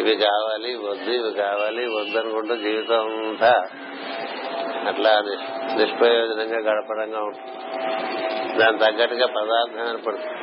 ఇవి 0.01 0.13
కావాలి 0.27 0.71
వద్దు 0.89 1.11
ఇవి 1.19 1.31
కావాలి 1.43 1.83
వద్దు 1.97 2.17
అనుకుంటూ 2.21 2.55
జీవితం 2.65 3.09
అంతా 3.29 3.53
అట్లా 4.91 5.11
నిష్ప్రయోజనంగా 5.79 6.61
గడపడంగా 6.69 7.19
ఉంటుంది 7.27 7.51
దాని 8.61 8.77
తగ్గట్టుగా 8.83 9.27
పదార్థం 9.37 9.83
ఏర్పడుతుంది 9.91 10.39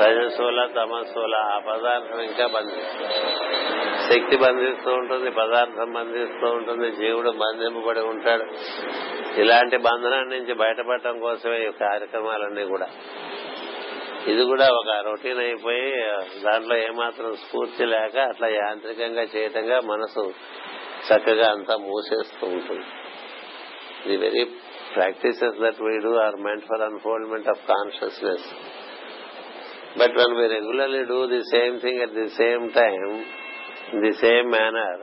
రజసూల 0.00 0.60
తమస్సుల 0.78 1.34
ఆ 1.52 1.56
పదార్థం 1.70 2.18
ఇంకా 2.30 2.46
బంధిస్తుంది 2.56 3.16
శక్తి 4.08 4.36
బంధిస్తూ 4.44 4.90
ఉంటుంది 5.00 5.28
పదార్థం 5.42 5.88
బంధిస్తూ 5.98 6.48
ఉంటుంది 6.58 6.88
జీవుడు 7.00 7.30
బంధింపబడి 7.44 8.02
ఉంటాడు 8.12 8.44
ఇలాంటి 9.42 9.78
బంధనాన్ని 9.88 10.32
నుంచి 10.38 10.54
బయటపడటం 10.64 11.14
కోసమే 11.26 11.56
ఈ 11.68 11.70
కార్యక్రమాలన్నీ 11.86 12.64
కూడా 12.74 12.88
ఇది 14.32 14.44
కూడా 14.50 14.66
ఒక 14.80 14.92
రొటీన్ 15.08 15.40
అయిపోయి 15.46 15.90
దాంట్లో 16.46 16.76
ఏమాత్రం 16.86 17.32
స్ఫూర్తి 17.42 17.84
లేక 17.94 18.16
అట్లా 18.32 18.48
యాంత్రికంగా 18.60 19.24
చేయటంగా 19.34 19.78
మనసు 19.92 20.24
చక్కగా 21.08 21.48
అంతా 21.56 21.74
మూసేస్తూ 21.88 22.44
ఉంటుంది 22.56 22.86
ఇది 24.06 24.16
very 24.24 24.42
practices 24.96 25.52
that 25.64 25.76
we 25.86 25.94
do 26.04 26.12
are 26.26 26.36
meant 26.44 26.64
for 26.66 26.78
unfoldment 26.88 27.44
of 27.54 27.58
consciousness. 27.70 28.42
But 30.00 30.16
when 30.16 30.32
we 30.38 30.44
regularly 30.52 31.02
do 31.08 31.20
the 31.36 31.42
same 31.52 31.74
thing 31.84 31.96
at 32.04 32.12
the 32.16 32.28
same 32.36 32.64
time, 32.76 33.12
in 33.92 33.98
the 34.04 34.14
same 34.24 34.48
manner, 34.50 34.96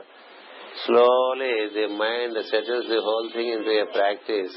slowly 0.86 1.54
the 1.78 1.86
mind 1.94 2.34
settles 2.50 2.90
the 2.90 3.00
whole 3.06 3.30
thing 3.34 3.48
into 3.54 3.70
a 3.70 3.86
practice 3.94 4.52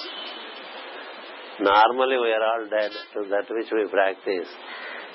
Normally 1.67 2.19
we 2.27 2.31
are 2.37 2.45
all 2.51 2.63
dead 2.75 2.91
to 3.15 3.19
that 3.35 3.47
which 3.55 3.71
we 3.75 3.87
practice 3.89 4.51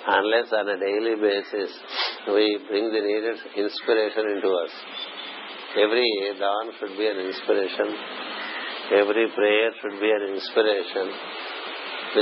unless 0.06 0.46
on 0.58 0.66
a 0.70 0.78
daily 0.78 1.16
basis 1.20 1.70
we 2.30 2.46
bring 2.70 2.86
the 2.94 3.02
needed 3.02 3.38
inspiration 3.58 4.24
into 4.38 4.50
us. 4.54 4.72
Every 5.82 6.06
dawn 6.38 6.64
should 6.78 6.94
be 6.96 7.06
an 7.10 7.18
inspiration. 7.26 7.88
Every 9.02 9.26
prayer 9.34 9.70
should 9.82 9.98
be 10.00 10.10
an 10.14 10.34
inspiration. 10.38 11.06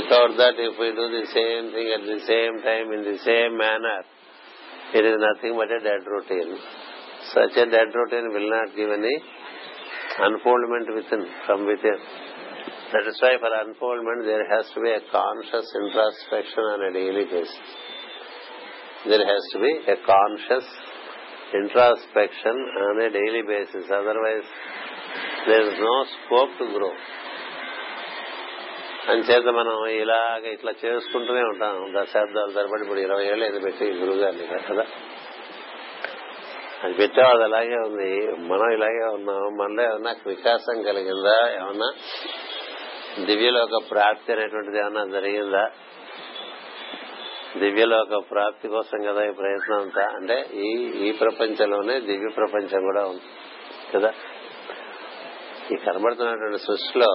Without 0.01 0.31
that, 0.35 0.53
if 0.57 0.73
we 0.81 0.89
do 0.97 1.05
the 1.13 1.27
same 1.29 1.63
thing 1.71 1.87
at 1.93 2.01
the 2.09 2.19
same 2.25 2.55
time 2.65 2.87
in 2.91 3.01
the 3.05 3.17
same 3.23 3.53
manner, 3.55 3.99
it 4.97 5.05
is 5.05 5.15
nothing 5.21 5.53
but 5.55 5.69
a 5.69 5.79
dead 5.85 6.01
routine. 6.09 6.57
Such 7.31 7.53
a 7.53 7.65
dead 7.69 7.89
routine 7.93 8.33
will 8.33 8.49
not 8.49 8.75
give 8.75 8.89
any 8.89 9.15
unfoldment 10.25 10.89
within, 10.95 11.23
from 11.45 11.67
within. 11.69 12.24
That 12.95 13.07
is 13.11 13.21
why 13.23 13.31
for 13.43 13.55
unfoldment 13.63 14.23
there 14.29 14.43
has 14.51 14.69
to 14.73 14.79
be 14.83 14.89
a 14.91 14.99
conscious 15.15 15.71
introspection 15.79 16.67
on 16.73 16.83
a 16.99 16.99
daily 16.99 17.23
basis 17.33 17.55
there 19.09 19.23
has 19.31 19.47
to 19.53 19.59
be 19.63 19.71
a 19.93 19.97
conscious 20.11 20.69
introspection 21.59 22.61
on 22.87 23.01
a 23.05 23.09
daily 23.17 23.41
basis 23.53 23.89
otherwise 23.99 24.49
there 25.47 25.65
is 25.71 25.81
no 25.89 25.95
scope 26.13 26.53
to 26.59 26.67
grow 26.75 26.91
అంచేత 29.13 29.49
మనం 29.59 29.75
ఇలాగ 30.03 30.43
ఇట్లా 30.55 30.71
చేసుకుంటూనే 30.85 31.43
ఉంటాం 31.51 31.75
దశాబ్దాలు 31.97 32.53
తరబడి 32.59 32.83
ఇప్పుడు 32.85 33.01
ఇరవై 33.07 33.25
ఏళ్ళు 33.33 33.45
ఏదో 33.49 33.59
పెట్టి 33.67 33.87
గురుగారిని 34.01 34.47
కదా 34.69 34.85
అది 36.85 36.95
పెట్టేవాళ్ళు 37.01 37.43
అలాగే 37.49 37.77
ఉంది 37.89 38.09
మనం 38.49 38.67
ఇలాగే 38.77 39.05
ఉన్నాం 39.17 39.43
మనలో 39.59 39.83
ఏమన్నా 39.89 40.11
వికాసం 40.31 40.77
కలిగిందా 40.87 41.37
ఏమన్నా 41.59 41.89
దివ్యలోక 43.29 43.75
ప్రాప్తి 43.91 44.29
అనేటువంటిది 44.35 44.77
ఏమన్నా 44.83 45.03
జరిగిందా 45.17 45.63
దివ్యలోక 47.61 48.15
ప్రాప్తి 48.31 48.67
కోసం 48.75 48.99
కదా 49.07 49.21
ఈ 49.29 49.33
ప్రయత్నం 49.41 49.77
అంతా 49.83 50.05
అంటే 50.17 50.37
ఈ 50.67 50.69
ఈ 51.05 51.11
ప్రపంచంలోనే 51.21 51.93
దివ్య 52.09 52.29
ప్రపంచం 52.39 52.81
కూడా 52.89 53.03
ఉంది 53.11 53.27
కదా 53.93 54.09
ఈ 55.73 55.77
కనబడుతున్నటువంటి 55.85 56.59
సృష్టిలో 56.67 57.11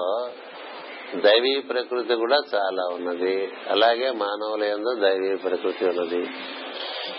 దైవీ 1.26 1.52
ప్రకృతి 1.68 2.14
కూడా 2.22 2.38
చాలా 2.54 2.82
ఉన్నది 2.96 3.34
అలాగే 3.74 4.08
మానవుల 4.24 4.64
ఎందు 4.76 4.90
దైవీ 5.06 5.30
ప్రకృతి 5.46 5.84
ఉన్నది 5.92 6.22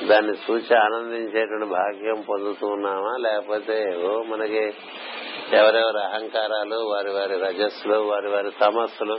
దాన్ని 0.09 0.33
చూసి 0.45 0.73
ఆనందించేటువంటి 0.83 1.67
భాగ్యం 1.79 2.19
పొందుతున్నామా 2.29 3.13
లేకపోతే 3.25 3.75
మనకి 4.31 4.63
ఎవరెవరి 5.59 5.99
అహంకారాలు 6.07 6.77
వారి 6.91 7.11
వారి 7.17 7.35
రజస్సులు 7.45 7.97
వారి 8.11 8.29
వారి 8.33 8.51
తమస్సులు 8.63 9.17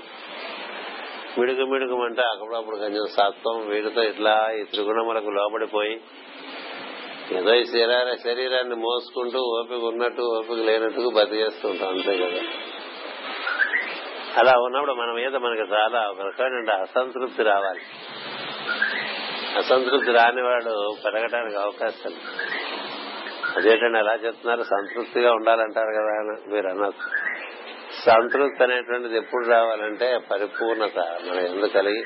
మిడుగు 1.72 1.96
అంటే 2.08 2.22
అప్పుడప్పుడు 2.32 2.76
కొంచెం 2.84 3.04
సత్వం 3.16 3.58
వీటితో 3.72 4.02
ఇట్లా 4.12 4.34
ఈ 4.58 4.62
త్రిగుణములకు 4.72 5.30
లోబడిపోయి 5.38 5.94
ఏదో 7.38 7.52
ఈ 7.60 7.64
శరీర 7.72 8.08
శరీరాన్ని 8.26 8.76
మోసుకుంటూ 8.86 9.40
ఓపిక 9.58 9.82
ఉన్నట్టు 9.90 10.24
ఓపిక 10.38 10.58
లేనట్టుకు 10.68 11.10
బతికేస్తుంటాం 11.18 11.90
అంతే 11.94 12.14
కదా 12.22 12.40
అలా 14.40 14.52
ఉన్నప్పుడు 14.66 14.94
మన 15.02 15.10
మీద 15.20 15.32
మనకి 15.46 15.64
చాలా 15.76 16.00
ఒక 16.12 16.20
రకమైన 16.28 16.74
అసంతృప్తి 16.84 17.42
రావాలి 17.52 17.82
అసంతృప్తి 19.60 20.12
రాని 20.18 20.42
వాడు 20.48 20.74
పెరగడానికి 21.04 21.58
అవకాశం 21.64 22.14
అదేంటండి 23.58 23.98
అలా 24.02 24.14
చెప్తున్నారు 24.26 24.64
సంతృప్తిగా 24.74 25.30
ఉండాలంటారు 25.38 25.92
కదా 25.98 26.12
మీరు 26.52 26.68
అన్నారు 26.72 26.98
సంతృప్తి 28.06 28.62
అనేటువంటిది 28.66 29.16
ఎప్పుడు 29.22 29.44
రావాలంటే 29.54 30.06
పరిపూర్ణత 30.30 30.98
మన 31.28 31.36
ఎందుకు 31.50 31.72
కలిగి 31.78 32.02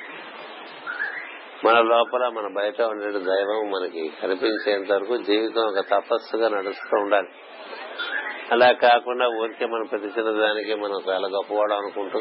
మన 1.66 1.76
లోపల 1.92 2.24
మన 2.38 2.46
బయట 2.58 2.80
ఉండే 2.92 3.10
దైవం 3.30 3.60
మనకి 3.74 4.02
కనిపించేంత 4.22 4.90
వరకు 4.96 5.14
జీవితం 5.28 5.62
ఒక 5.70 5.82
తపస్సుగా 5.94 6.48
నడుస్తూ 6.56 6.96
ఉండాలి 7.04 7.30
అలా 8.54 8.68
కాకుండా 8.86 9.26
ఊరికే 9.38 9.66
మనం 9.74 9.86
ప్రతి 9.92 10.08
చిన్న 10.16 10.30
దానికి 10.44 10.74
మనం 10.84 10.98
చాలా 11.08 11.28
గొప్పవాడు 11.36 11.74
అనుకుంటూ 11.80 12.20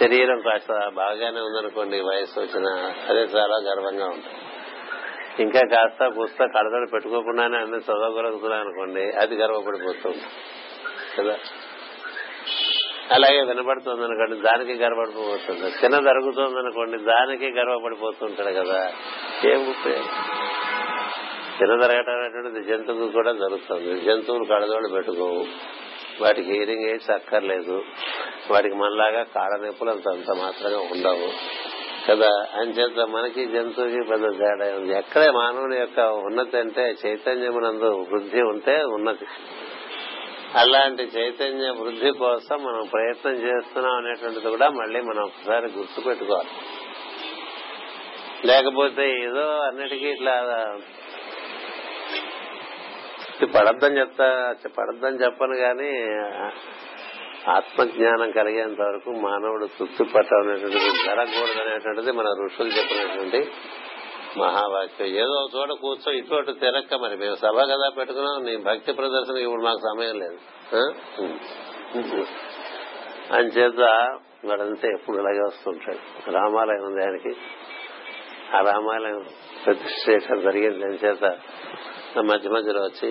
శరీరం 0.00 0.40
కాస్త 0.48 0.78
బాగానే 1.02 1.40
ఉందనుకోండి 1.48 1.98
వయసు 2.10 2.36
వచ్చిన 2.42 2.68
అదే 3.10 3.22
చాలా 3.36 3.56
గర్వంగా 3.68 4.06
ఉంటుంది 4.16 4.44
ఇంకా 5.44 5.62
కాస్త 5.72 6.04
పుస్త 6.18 6.38
కడతడు 6.56 6.86
పెట్టుకోకుండానే 6.94 7.56
అన్ని 7.64 7.78
చదవగలుగుతున్నాయి 7.88 8.62
అనుకోండి 8.64 9.04
అది 9.22 9.34
గర్వపడిపోతుంది 9.42 10.24
కదా 11.16 11.34
అలాగే 13.16 13.40
వినపడుతుంది 13.50 14.02
అనుకోండి 14.06 14.36
దానికి 14.48 14.74
గర్వపడిపోతుంది 14.84 15.68
చిన్న 15.80 15.96
జరుగుతుంది 16.08 16.58
అనుకోండి 16.64 16.96
దానికి 17.12 17.48
గర్వపడిపోతుంటాడు 17.58 18.52
కదా 18.60 18.80
ఏం 19.52 19.60
చిన్న 21.60 21.72
జరగటం 21.82 22.16
అనేటువంటిది 22.18 22.60
జంతువుకు 22.70 23.08
కూడా 23.18 23.32
జరుగుతుంది 23.44 23.94
జంతువులు 24.08 24.44
కడదోళ్ళు 24.52 24.90
పెట్టుకోవు 24.96 25.40
వాటికి 26.22 26.48
హీరింగ్ 26.58 26.84
ఎయిడ్స్ 26.90 27.10
అక్కర్లేదు 27.16 27.76
వాటికి 28.52 28.76
మనలాగా 28.82 29.22
కాడ 29.36 29.50
నొప్పులు 29.64 29.90
అంత 30.16 30.32
మాత్రంగా 30.44 30.80
ఉండవు 30.92 31.28
కదా 32.08 32.30
అంచేత 32.60 33.00
మనకి 33.14 33.42
జంతువుకి 33.54 34.00
పెద్ద 34.10 34.26
తేడా 34.40 34.66
ఉంది 34.78 34.92
ఎక్కడే 35.00 35.28
మానవుని 35.38 35.76
యొక్క 35.82 36.00
ఉన్నతి 36.28 36.56
అంటే 36.64 36.84
చైతన్యమునందు 37.02 37.90
వృద్ధి 38.10 38.42
ఉంటే 38.52 38.74
ఉన్నతి 38.96 39.26
అలాంటి 40.60 41.04
చైతన్య 41.16 41.70
వృద్ధి 41.80 42.10
కోసం 42.22 42.58
మనం 42.68 42.84
ప్రయత్నం 42.94 43.34
చేస్తున్నాం 43.46 43.94
అనేటువంటిది 44.02 44.50
కూడా 44.54 44.68
మళ్ళీ 44.80 45.00
మనం 45.10 45.22
ఒకసారి 45.30 45.66
గుర్తు 45.76 46.02
పెట్టుకోవాలి 46.06 46.52
లేకపోతే 48.50 49.04
ఏదో 49.28 49.44
అన్నిటికీ 49.68 50.08
ఇట్లా 50.16 50.34
పడద్దని 53.56 53.98
చెప్తా 54.00 54.26
పడద్దని 54.78 55.20
చెప్పను 55.24 55.56
కానీ 55.66 55.90
ఆత్మజ్ఞానం 57.56 58.30
కలిగేంత 58.38 58.80
వరకు 58.88 59.10
మానవుడు 59.26 59.66
తృప్తి 59.76 60.04
పట్టం 60.14 60.48
జరగకూడదు 61.06 61.60
అనేటువంటిది 61.64 62.12
మన 62.18 62.30
ఋషులు 62.40 62.70
చెప్పినటువంటి 62.78 63.40
మహావాక్యం 64.42 65.08
ఏదో 65.22 65.36
చోట 65.54 65.72
కూర్చో 65.84 66.10
ఇటు 66.18 66.54
తిరక్క 66.62 66.94
మరి 67.04 67.14
మేము 67.22 67.36
సభ 67.44 67.56
కదా 67.72 67.86
పెట్టుకున్నాం 67.98 68.36
నీ 68.48 68.54
భక్తి 68.68 68.92
ప్రదర్శనకి 68.98 69.44
ఇప్పుడు 69.48 69.64
మాకు 69.68 69.82
సమయం 69.90 70.16
లేదు 70.24 70.38
చేత 73.56 73.80
వాడంతా 74.48 74.86
ఎప్పుడు 74.96 75.16
ఇలాగే 75.22 75.42
వస్తుంటాడు 75.48 76.02
రామాలయం 76.38 76.84
ఉంది 76.88 77.00
ఆయనకి 77.06 77.32
ఆ 78.56 78.60
రామాలయం 78.70 79.22
ప్రతిష్ఠ 79.64 80.36
జరిగింది 80.48 80.84
అని 80.88 80.98
చేత 81.04 81.24
మధ్య 82.30 82.50
మధ్యలో 82.56 82.82
వచ్చి 82.88 83.10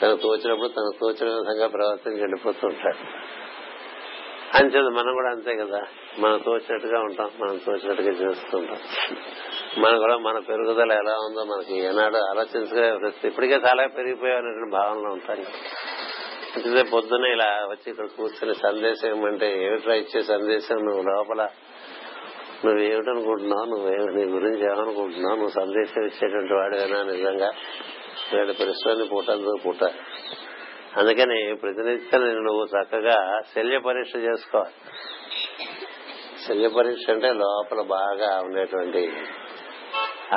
తను 0.00 0.16
తోచినప్పుడు 0.24 0.70
తను 0.78 0.90
తోచిన 1.02 1.28
విధంగా 1.38 1.66
ప్రవర్తించి 1.76 2.20
వెళ్ళిపోతూ 2.26 2.62
ఉంటాడు 2.72 2.98
మనం 4.98 5.12
కూడా 5.18 5.30
అంతే 5.34 5.52
కదా 5.62 5.80
మనం 6.22 6.36
తోచినట్టుగా 6.46 6.98
ఉంటాం 7.08 7.28
మనం 7.42 7.56
తోచినట్టుగా 7.66 8.12
చేస్తుంటాం 8.22 8.80
మనం 9.82 9.96
కూడా 10.04 10.16
మన 10.28 10.36
పెరుగుదల 10.48 10.92
ఎలా 11.02 11.14
ఉందో 11.26 11.42
మనకి 11.52 11.74
ఏనాడు 11.88 12.18
ఆలోచించగా 12.30 12.86
ఇప్పటికే 13.30 13.58
చాలా 13.66 13.82
పెరిగిపోయామనేటువంటి 13.98 14.74
భావనలో 14.78 15.10
ఉంటాయి 15.18 15.44
అంటే 16.68 16.82
పొద్దున 16.94 17.26
ఇలా 17.36 17.50
వచ్చి 17.72 17.86
ఇక్కడ 17.92 18.06
కూర్చుని 18.18 18.54
సందేశం 18.66 19.06
ఏమంటే 19.16 19.48
ఏమిట్రా 19.66 19.94
ఇచ్చే 20.02 20.20
సందేశం 20.34 20.78
నువ్వు 20.88 21.02
లోపల 21.12 21.42
నువ్వేమిటనుకుంటున్నావు 22.64 23.66
నువ్వు 23.72 23.88
నీ 24.16 24.24
గురించి 24.36 24.64
ఏమనుకుంటున్నావు 24.72 25.36
నువ్వు 25.42 25.54
సందేశం 25.60 26.00
ఇచ్చేటువంటి 26.10 26.54
వాడేనా 26.58 26.98
నిజంగా 27.12 27.50
చేస్తున్నాడు 28.30 28.52
పరిశ్రమని 28.62 29.06
పూటంతో 29.12 29.52
పూట 29.64 29.84
అందుకని 31.00 31.38
ప్రతినిత్యం 31.62 32.22
నువ్వు 32.48 32.64
చక్కగా 32.74 33.16
శల్య 33.52 33.76
పరీక్ష 33.86 34.12
చేసుకోవాలి 34.28 34.74
శల్య 36.44 36.66
పరీక్ష 36.76 37.04
అంటే 37.16 37.28
లోపల 37.42 37.80
బాగా 37.98 38.30
ఉండేటువంటి 38.46 39.02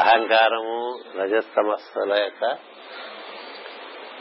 అహంకారము 0.02 0.78
రజస్తమస్సుల 1.20 2.14
యొక్క 2.26 2.44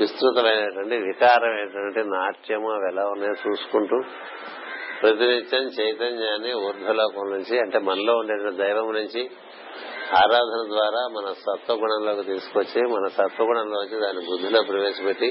విస్తృతమైనటువంటి 0.00 0.96
వికారమైనటువంటి 1.08 2.02
నాట్యము 2.14 2.68
అవి 2.76 2.86
ఎలా 2.92 3.04
ఉన్నాయో 3.14 3.34
చూసుకుంటూ 3.46 3.98
ప్రతినిత్యం 5.00 5.64
చైతన్యాన్ని 5.78 6.52
ఊర్ధ్వలోకం 6.66 7.24
నుంచి 7.34 7.54
అంటే 7.64 7.78
మనలో 7.88 8.12
ఉండే 8.20 8.34
దైవం 8.62 8.88
నుంచి 8.98 9.22
ఆరాధన 10.20 10.60
ద్వారా 10.72 11.02
మన 11.16 11.26
సత్వగుణంలోకి 11.44 12.24
తీసుకొచ్చి 12.30 12.80
మన 12.94 13.04
సత్వగుణంలోకి 13.18 13.98
దాని 14.04 14.22
బుద్ధిలో 14.30 14.60
ప్రవేశపెట్టి 14.70 15.28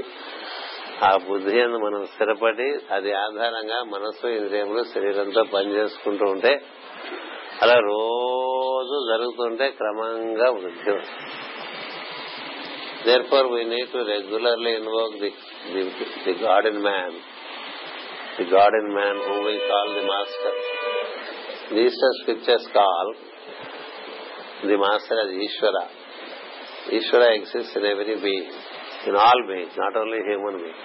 ఆ 1.10 1.12
బుద్ధి 1.28 1.56
అందు 1.64 1.78
మనం 1.88 2.02
స్థిరపడి 2.14 2.68
అది 2.96 3.12
ఆధారంగా 3.26 3.78
మనస్సు 3.94 4.28
ఇంద్రియములు 4.40 4.82
శరీరంతో 4.94 5.42
పనిచేసుకుంటూ 5.56 6.26
ఉంటే 6.34 6.52
అలా 7.64 7.78
రోజు 7.94 8.98
జరుగుతుంటే 9.12 9.66
క్రమంగా 9.80 10.48
వృద్ధి 10.60 10.94
therefore 13.08 13.50
we 13.56 13.62
need 13.74 13.92
to 13.96 14.02
regularly 14.14 14.72
invoke 14.80 15.18
the 15.24 15.32
the 16.28 16.34
God 16.46 16.68
in 16.72 16.82
man 16.90 17.18
the 18.38 18.46
God 18.56 18.78
in 18.82 18.92
man 19.00 19.20
who 19.28 19.38
we 19.50 19.56
call 19.72 19.92
the 20.00 20.06
master 20.14 20.60
these 21.78 22.02
scriptures 22.22 22.70
call 22.80 23.12
The 24.69 24.77
master 24.85 25.21
as 25.25 25.33
Ishwara 25.47 25.79
Ishwara 26.99 27.23
exists 27.39 27.75
in 27.79 27.85
every 27.93 28.17
being, 28.25 28.51
in 29.09 29.15
all 29.25 29.41
beings, 29.49 29.75
not 29.85 29.95
only 30.03 30.21
human 30.31 30.57
beings. 30.65 30.85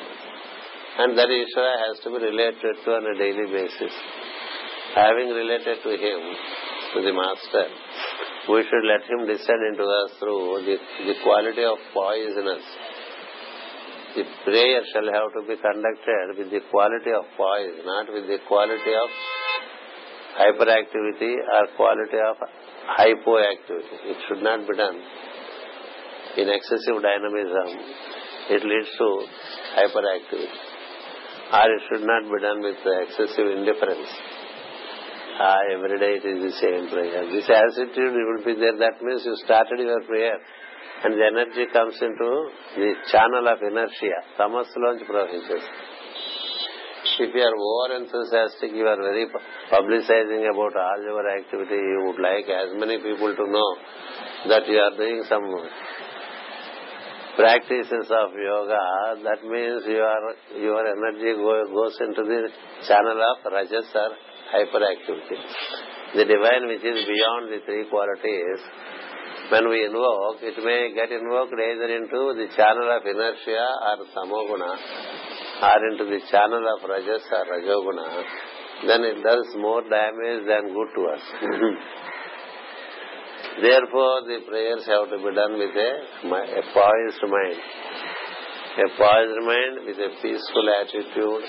And 1.01 1.17
that 1.17 1.29
Ishvara 1.29 1.75
has 1.87 1.95
to 2.03 2.09
be 2.13 2.19
related 2.29 2.73
to 2.83 2.89
on 2.97 3.05
a 3.11 3.15
daily 3.17 3.47
basis. 3.57 3.93
Having 4.95 5.29
related 5.41 5.77
to 5.85 5.91
him, 6.05 6.19
to 6.93 6.99
the 7.05 7.13
master, 7.19 7.65
we 8.51 8.59
should 8.67 8.85
let 8.91 9.03
him 9.11 9.21
descend 9.25 9.61
into 9.71 9.85
us 9.99 10.09
through 10.19 10.45
the, 10.67 10.75
the 11.07 11.15
quality 11.23 11.63
of 11.63 11.77
poise 11.93 12.35
in 12.41 12.47
us. 12.55 12.65
The 14.17 14.25
prayer 14.43 14.81
shall 14.91 15.07
have 15.15 15.29
to 15.37 15.41
be 15.47 15.55
conducted 15.55 16.25
with 16.39 16.49
the 16.51 16.61
quality 16.69 17.11
of 17.15 17.23
poise, 17.39 17.79
not 17.85 18.11
with 18.11 18.27
the 18.27 18.39
quality 18.51 18.93
of 19.03 19.09
hyperactivity 20.35 21.33
or 21.55 21.63
quality 21.79 22.19
of 22.19 22.35
hypoactivity. 22.97 23.97
It 24.11 24.17
should 24.27 24.43
not 24.43 24.67
be 24.67 24.75
done 24.75 24.97
in 26.37 26.49
excessive 26.49 27.01
dynamism. 27.01 27.67
It 28.49 28.61
leads 28.63 28.91
to 28.97 29.07
hyperactivity. 29.77 30.59
Or 31.51 31.67
it 31.67 31.81
should 31.89 32.05
not 32.07 32.23
be 32.31 32.39
done 32.41 32.61
with 32.61 32.79
excessive 32.79 33.47
indifference. 33.57 34.07
Ah, 35.39 35.57
every 35.73 35.97
day 35.99 36.13
it 36.19 36.25
is 36.25 36.39
the 36.43 36.55
same 36.59 36.89
prayer. 36.89 37.25
This 37.31 37.49
attitude 37.49 38.13
will 38.13 38.43
be 38.45 38.53
there. 38.59 38.77
That 38.77 39.01
means 39.01 39.25
you 39.25 39.35
started 39.45 39.79
your 39.79 40.03
prayer 40.03 40.37
and 41.03 41.13
the 41.13 41.25
energy 41.25 41.65
comes 41.73 41.97
into 42.01 42.29
the 42.75 42.93
channel 43.11 43.47
of 43.47 43.59
inertia. 43.71 44.19
తమస్సులోంచి 44.39 45.05
ప్రవహించేస్తుంది 45.11 45.94
if 47.20 47.32
you 47.34 47.40
are 47.48 47.56
over 47.56 48.04
enthusiastic, 48.04 48.72
you 48.76 48.84
are 48.86 48.96
very 49.00 49.24
publicizing 49.72 50.44
about 50.52 50.74
all 50.76 51.00
your 51.00 51.24
activity, 51.30 51.74
you 51.76 51.98
would 52.12 52.20
like 52.20 52.44
as 52.44 52.76
many 52.78 52.98
people 53.00 53.32
to 53.34 53.46
know 53.50 53.70
that 54.52 54.68
you 54.68 54.76
are 54.78 54.94
doing 55.00 55.22
some 55.28 55.44
practices 57.40 58.06
of 58.12 58.28
yoga. 58.36 58.82
That 59.24 59.40
means 59.48 59.84
your 59.88 60.12
your 60.60 60.80
energy 60.86 61.32
goes 61.40 61.96
into 62.04 62.20
the 62.24 62.48
channel 62.86 63.16
of 63.30 63.48
rajas 63.52 63.88
or 63.96 64.10
hyperactivity. 64.52 65.38
The 66.20 66.24
divine 66.24 66.68
which 66.68 66.84
is 66.84 67.00
beyond 67.04 67.48
the 67.52 67.60
three 67.64 67.86
qualities, 67.88 68.60
when 69.50 69.68
we 69.68 69.84
invoke, 69.88 70.42
it 70.44 70.56
may 70.60 70.92
get 70.94 71.12
invoked 71.12 71.54
either 71.56 71.88
into 71.96 72.20
the 72.36 72.48
channel 72.56 72.90
of 72.92 73.04
inertia 73.06 73.68
or 73.90 73.98
samoguna 74.12 74.76
are 75.62 75.82
into 75.88 76.04
the 76.04 76.20
channel 76.30 76.62
of 76.74 76.88
rajas 76.88 77.24
or 77.32 77.44
rajoguna, 77.52 78.24
then 78.86 79.00
it 79.04 79.18
does 79.22 79.46
more 79.56 79.82
damage 79.88 80.44
than 80.48 80.74
good 80.76 80.90
to 80.96 81.02
us. 81.08 81.24
Therefore, 83.64 84.14
the 84.28 84.38
prayers 84.46 84.84
have 84.84 85.08
to 85.08 85.16
be 85.16 85.32
done 85.32 85.56
with 85.56 85.72
a 85.72 85.92
poised 86.28 87.22
mind. 87.24 87.60
A 88.76 88.86
poised 89.00 89.40
mind 89.48 89.74
with 89.88 89.96
a 89.96 90.10
peaceful 90.20 90.66
attitude 90.76 91.44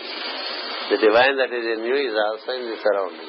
The 0.94 0.98
divine 1.02 1.38
that 1.38 1.50
is 1.50 1.66
in 1.66 1.82
you 1.82 1.98
is 1.98 2.14
also 2.14 2.52
in 2.54 2.70
the 2.70 2.78
surroundings. 2.84 3.24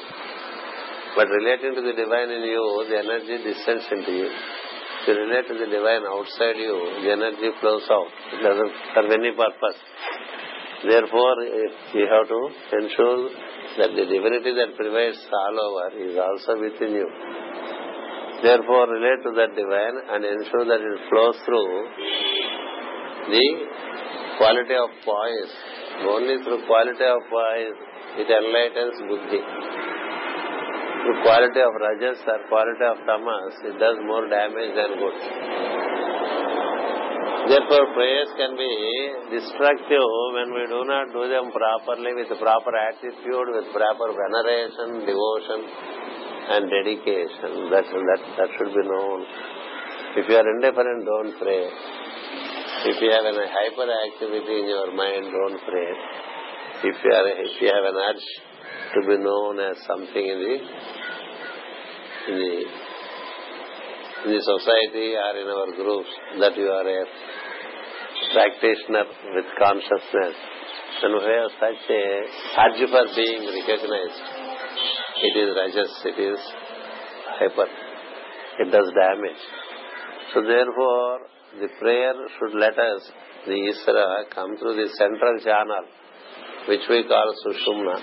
But 1.17 1.33
relating 1.33 1.73
to 1.73 1.81
the 1.81 1.97
divine 1.97 2.29
in 2.29 2.43
you, 2.45 2.61
the 2.93 2.97
energy 3.01 3.41
descends 3.41 3.89
into 3.89 4.11
you. 4.21 4.29
To 4.29 5.11
relate 5.17 5.47
to 5.49 5.55
the 5.57 5.65
divine 5.65 6.05
outside 6.05 6.57
you, 6.61 6.77
the 7.01 7.09
energy 7.11 7.49
flows 7.59 7.81
out. 7.89 8.05
It 8.37 8.45
doesn't 8.45 8.73
serve 8.93 9.11
any 9.17 9.31
purpose. 9.33 9.79
Therefore, 10.85 11.35
you 11.97 12.05
have 12.05 12.25
to 12.29 12.39
ensure 12.69 13.19
that 13.81 13.89
the 13.97 14.05
divinity 14.13 14.53
that 14.61 14.77
pervades 14.77 15.17
all 15.41 15.57
over 15.57 15.89
is 16.05 16.13
also 16.21 16.61
within 16.61 16.93
you. 17.01 17.09
Therefore, 18.45 18.85
relate 18.85 19.21
to 19.25 19.31
that 19.41 19.51
divine 19.57 19.95
and 20.13 20.21
ensure 20.21 20.69
that 20.69 20.81
it 20.85 20.97
flows 21.09 21.37
through 21.49 21.73
the 23.33 23.45
quality 24.37 24.77
of 24.85 24.89
poise. 25.01 25.53
Only 26.13 26.37
through 26.45 26.61
quality 26.69 27.07
of 27.09 27.19
poise 27.33 27.77
it 28.21 28.27
enlightens 28.29 29.01
buddhi. 29.09 29.41
The 31.07 31.15
quality 31.23 31.61
of 31.63 31.71
rajas 31.79 32.19
or 32.27 32.39
quality 32.51 32.83
of 32.83 32.99
tamas, 33.07 33.55
it 33.63 33.79
does 33.79 33.95
more 34.03 34.27
damage 34.27 34.75
than 34.75 34.91
good. 34.99 35.17
Therefore, 37.47 37.83
prayers 37.95 38.27
can 38.35 38.59
be 38.59 38.71
destructive 39.31 40.03
when 40.35 40.51
we 40.51 40.67
do 40.67 40.83
not 40.83 41.07
do 41.15 41.31
them 41.31 41.47
properly 41.55 42.11
with 42.11 42.27
proper 42.35 42.73
attitude, 42.75 43.47
with 43.55 43.67
proper 43.71 44.07
veneration, 44.19 45.07
devotion, 45.07 45.59
and 46.51 46.61
dedication. 46.75 47.51
That, 47.71 47.87
that, 47.87 48.21
that 48.43 48.49
should 48.59 48.73
be 48.75 48.83
known. 48.83 49.23
If 50.19 50.27
you 50.27 50.35
are 50.35 50.47
indifferent, 50.59 51.07
don't 51.07 51.33
pray. 51.39 51.71
If 52.91 52.99
you 52.99 53.09
have 53.15 53.23
a 53.31 53.47
hyperactivity 53.47 54.55
in 54.59 54.65
your 54.75 54.91
mind, 54.91 55.31
don't 55.31 55.59
pray. 55.71 55.89
If 56.83 56.99
you, 56.99 57.11
are, 57.15 57.27
if 57.41 57.53
you 57.63 57.67
have 57.73 57.85
an 57.95 57.95
urge 57.95 58.27
to 58.95 58.99
be 59.07 59.17
known 59.19 59.59
as 59.67 59.75
something 59.87 60.25
in 60.33 60.39
the 60.47 60.55
in 62.27 62.65
the 64.33 64.41
society 64.47 65.07
or 65.23 65.31
in 65.41 65.47
our 65.55 65.69
groups 65.79 66.13
that 66.41 66.53
you 66.61 66.67
are 66.75 66.89
a 66.93 67.01
practitioner 68.35 69.03
with 69.35 69.47
consciousness 69.59 70.35
and 71.03 71.11
who 71.15 71.21
have 71.25 71.49
such 71.63 71.81
a 71.97 71.99
urge 72.65 72.83
for 72.95 73.05
being 73.15 73.41
recognized. 73.57 74.23
It 75.27 75.33
is 75.43 75.49
rajas, 75.59 75.93
it 76.11 76.17
is 76.31 76.39
hyper, 77.41 77.69
it 78.63 78.67
does 78.71 78.89
damage. 79.03 79.43
So 80.33 80.37
therefore, 80.41 81.17
the 81.61 81.69
prayer 81.79 82.13
should 82.37 82.53
let 82.59 82.77
us, 82.79 83.01
the 83.45 83.57
Isra, 83.73 84.07
come 84.33 84.51
through 84.57 84.75
the 84.75 84.89
central 84.97 85.35
channel, 85.43 85.85
which 86.67 86.83
we 86.89 86.99
call 87.07 87.27
Sushumna 87.45 87.95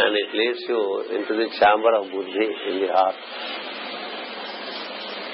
and 0.00 0.12
it 0.22 0.30
leads 0.40 0.62
you 0.72 0.80
into 1.16 1.32
the 1.40 1.48
chamber 1.58 1.92
of 1.98 2.04
buddhi 2.14 2.46
in 2.70 2.74
the 2.84 2.88
heart. 2.96 3.18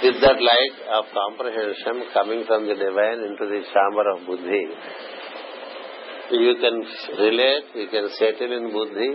With 0.05 0.19
that 0.25 0.39
light 0.51 0.77
of 0.99 1.05
comprehension 1.21 1.97
coming 2.17 2.43
from 2.49 2.67
the 2.71 2.77
divine 2.83 3.21
into 3.29 3.45
the 3.55 3.61
chamber 3.75 4.05
of 4.15 4.19
buddhi, 4.31 4.65
you 6.43 6.53
can 6.63 6.77
relate, 7.25 7.67
you 7.81 7.89
can 7.95 8.07
settle 8.23 8.51
in 8.59 8.71
buddhi 8.77 9.09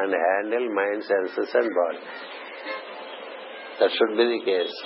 and 0.00 0.10
handle 0.24 0.66
mind, 0.80 1.00
senses 1.12 1.48
and 1.60 1.68
body. 1.80 2.04
That 3.80 3.90
should 3.96 4.14
be 4.20 4.26
the 4.36 4.42
case. 4.50 4.76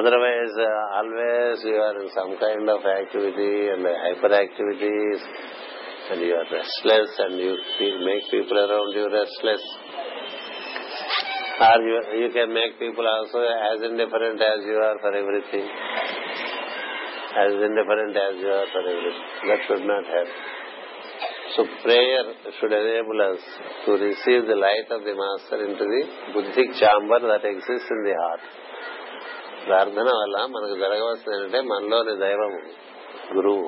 Otherwise, 0.00 0.54
uh, 0.60 0.98
always 0.98 1.62
you 1.70 1.78
are 1.86 1.96
in 2.02 2.10
some 2.16 2.32
kind 2.42 2.68
of 2.76 2.82
activity 2.84 3.68
and 3.74 3.86
hyperactivities 4.06 5.20
and 6.11 6.21
you 6.21 6.33
are 6.35 6.49
restless 6.51 7.09
and 7.25 7.39
you 7.39 7.53
feel, 7.77 7.97
make 8.05 8.23
people 8.31 8.57
around 8.57 8.91
you 8.93 9.05
restless. 9.09 9.63
Or 11.63 11.77
you, 11.81 11.97
you 12.23 12.29
can 12.33 12.53
make 12.53 12.79
people 12.79 13.05
also 13.07 13.39
as 13.43 13.77
indifferent 13.89 14.41
as 14.41 14.59
you 14.65 14.77
are 14.77 14.97
for 14.99 15.13
everything. 15.15 15.67
As 17.43 17.51
indifferent 17.53 18.15
as 18.15 18.33
you 18.41 18.51
are 18.51 18.67
for 18.73 18.83
everything. 18.83 19.27
That 19.47 19.59
should 19.67 19.85
not 19.85 20.05
happen. 20.05 20.51
So 21.55 21.61
prayer 21.85 22.25
should 22.57 22.73
enable 22.73 23.19
us 23.29 23.41
to 23.85 23.91
receive 23.93 24.49
the 24.49 24.57
light 24.57 24.89
of 24.89 25.05
the 25.05 25.13
Master 25.13 25.61
into 25.69 25.85
the 25.85 26.01
buddhic 26.33 26.69
chamber 26.81 27.19
that 27.29 27.45
exists 27.45 27.89
in 27.95 28.01
the 28.09 28.15
heart. 28.23 28.43
ప్రార్థన 29.67 30.09
వల్ల 30.19 30.37
మనకు 30.53 30.75
జరగవలసింది 30.83 31.33
ఏంటంటే 31.35 31.59
మనలోని 31.71 32.13
దైవము 32.23 32.57
గురువు 33.35 33.67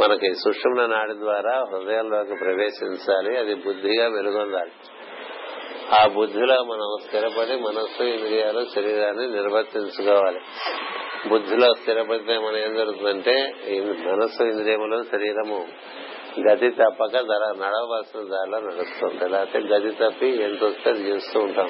మనకి 0.00 0.28
సుషుమ్న 0.42 0.80
నాడి 0.94 1.14
ద్వారా 1.24 1.54
హృదయంలోకి 1.70 2.34
ప్రవేశించాలి 2.42 3.32
అది 3.42 3.54
బుద్ధిగా 3.66 4.06
వెలుగొందాలి 4.16 4.74
ఆ 5.98 6.00
బుద్ధిలో 6.16 6.56
మనం 6.72 6.90
స్థిరపడి 7.04 7.54
మనస్సు 7.68 8.02
ఇంద్రియాలు 8.16 8.60
శరీరాన్ని 8.74 9.26
నిర్వర్తించుకోవాలి 9.38 10.40
బుద్ధిలో 11.30 11.68
స్థిరపడితే 11.80 12.34
మనం 12.44 12.58
ఏం 12.66 12.74
జరుగుతుందంటే 12.80 13.34
మనస్సు 14.10 14.42
ఇంద్రియములు 14.52 14.98
శరీరము 15.14 15.58
గతి 16.46 16.68
తప్పక 16.80 17.14
ధర 17.30 17.44
నడవలసిన 17.62 18.22
దారిలో 18.34 18.58
నడుస్తుంది 18.68 19.24
లేకపోతే 19.34 19.60
గతి 19.72 19.90
తప్పి 20.02 20.28
ఎంత 20.46 20.60
వస్తే 20.68 20.90
చేస్తూ 21.08 21.38
ఉంటాం 21.46 21.68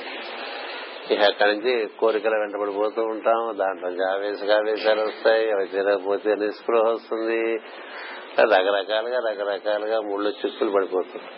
ఇక 1.15 1.23
అక్కడి 1.31 1.51
నుంచి 1.55 1.73
కోరికలు 2.01 2.37
వెంటబడి 2.41 2.73
పోతూ 2.81 3.01
ఉంటాం 3.13 3.41
దాంట్లో 3.61 3.89
ఆవేశ 4.15 4.43
ఆవేశాలు 4.61 5.03
వస్తాయి 5.09 5.47
అవి 5.55 5.65
తినకపోతే 5.77 6.33
నిస్పృహ 6.43 6.85
వస్తుంది 6.97 7.41
రకరకాలుగా 8.55 9.21
రకరకాలుగా 9.29 9.99
ముళ్ళు 10.09 10.31
చిక్కులు 10.41 10.73
పడిపోతుంది 10.77 11.31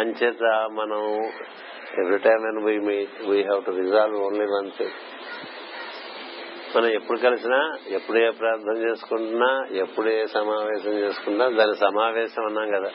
అంచేత 0.00 0.44
మనం 0.78 1.02
every 2.02 2.18
time 2.28 2.44
and 2.50 2.62
we 2.68 2.76
meet 2.88 3.16
we 3.30 3.36
have 3.48 3.60
to 3.68 3.74
resolve 3.82 4.18
only 4.28 4.46
one 4.56 4.70
thing 4.78 4.96
మనం 6.76 6.88
ఎప్పుడు 6.98 7.18
కలిసినా 7.26 7.58
ఎప్పుడు 7.96 8.18
ఏ 8.26 8.28
ప్రార్థన 8.40 8.76
చేసుకుంటున్నా 8.86 9.50
ఎప్పుడు 9.84 10.08
ఏ 10.20 10.22
సమావేశం 10.38 10.94
చేసుకుంటున్నా 11.04 11.46
దాని 11.60 11.76
సమావేశం 11.86 12.44
అన్నాం 12.50 12.70
కదా 12.76 12.90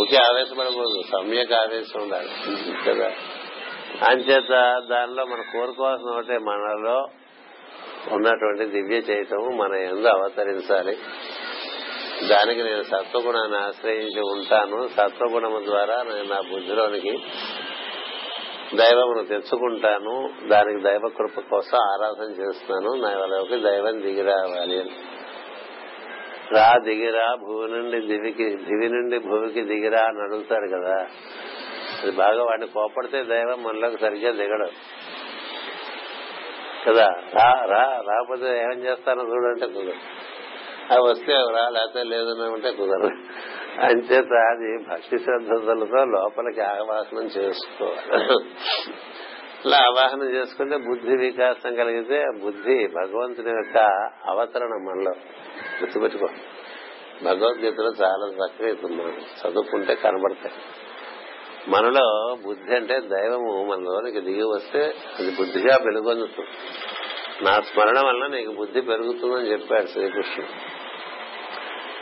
ఊకే 0.00 0.18
ఆవేశపడకూడదు 0.28 1.00
సమ్యక్ 1.14 1.52
ఆవేశం 1.62 1.98
ఉండాలి 2.04 2.30
కదా 2.86 3.08
అంచేత 4.08 4.52
దానిలో 4.92 5.22
మనం 5.32 5.44
కోరుకోవాల్సిన 5.56 6.12
ఒకటే 6.16 6.36
మనలో 6.50 6.96
ఉన్నటువంటి 8.16 8.64
దివ్య 8.74 8.98
చైతము 9.10 9.48
మన 9.62 9.72
ఎందు 9.90 10.08
అవతరించాలి 10.16 10.94
దానికి 12.32 12.62
నేను 12.68 12.82
సత్వగుణాన్ని 12.92 13.58
ఆశ్రయించి 13.66 14.22
ఉంటాను 14.34 14.78
సత్వగుణము 14.96 15.58
ద్వారా 15.70 15.96
నేను 16.10 16.26
నా 16.34 16.40
బుద్ధిలోనికి 16.52 17.14
దైవమును 18.80 19.22
తెచ్చుకుంటాను 19.30 20.14
దానికి 20.52 20.80
దైవ 20.88 21.06
కృప 21.16 21.38
కోసం 21.52 21.78
ఆరాధన 21.92 22.28
చేస్తున్నాను 22.42 22.90
నా 23.04 23.08
వాళ్ళకి 23.22 23.56
దైవం 23.68 23.96
దిగి 24.04 24.24
రావాలి 24.30 24.60
అని 24.82 24.90
రా 26.56 26.66
దిగిరా 26.86 27.26
భూమి 27.42 27.66
నుండి 27.74 27.98
దివికి 28.10 28.46
దివి 28.66 28.88
నుండి 28.94 29.16
భూమికి 29.28 29.62
దిగిరా 29.70 30.00
అని 30.10 30.20
అడుగుతారు 30.26 30.66
కదా 30.74 30.96
అది 32.00 32.12
బాగా 32.22 32.42
వాడిని 32.48 32.68
కోపడితే 32.76 33.18
దైవం 33.32 33.58
మనలోకి 33.66 33.98
సరిగ్గా 34.04 34.30
దిగడం 34.40 34.72
కదా 36.86 37.06
రా 37.38 37.48
రా 37.72 37.82
రాకపోతే 38.08 38.48
ఏం 38.66 38.78
చేస్తానో 38.86 39.24
చూడంటే 39.32 39.66
కుదరదు 39.76 40.04
అవి 40.94 41.04
వస్తే 41.10 41.34
రా 41.56 41.64
లేకపోతే 41.76 42.02
లేదనంటే 42.12 42.70
కుదరదు 42.80 43.10
అంచేత 43.88 44.32
అది 44.52 44.70
భక్తి 44.88 45.18
శ్రద్ధలతో 45.26 46.00
లోపలికి 46.16 46.62
ఆవాహనం 46.72 47.28
చేసుకోవాలి 47.36 48.26
ఇలా 49.66 49.78
అవాహనం 49.90 50.28
చేసుకుంటే 50.38 50.76
బుద్ధి 50.88 51.14
వికాసం 51.26 51.72
కలిగితే 51.80 52.18
బుద్ధి 52.44 52.76
భగవంతుని 52.98 53.52
యొక్క 53.58 53.78
అవతరణ 54.32 54.76
మనలో 54.86 55.12
గుర్తుపెట్టుకో 55.82 56.28
భగవద్గీతలో 57.26 57.90
చాలా 58.02 58.26
చక్కగా 58.40 59.02
చదువుకుంటే 59.40 59.92
కనబడతాయి 60.04 60.56
మనలో 61.72 62.06
బుద్ధి 62.44 62.72
అంటే 62.78 62.94
దైవము 63.14 63.50
మనలోనికి 63.68 64.20
దిగి 64.28 64.46
వస్తే 64.52 64.80
అది 65.16 65.30
బుద్ధిగా 65.40 65.74
పెరుగొందుతుంది 65.84 66.54
నా 67.46 67.52
స్మరణ 67.68 67.98
వల్ల 68.08 68.22
నీకు 68.36 68.52
బుద్ధి 68.60 68.80
పెరుగుతుందని 68.90 69.48
చెప్పాడు 69.52 69.88
శ్రీకృష్ణుడు 69.92 70.50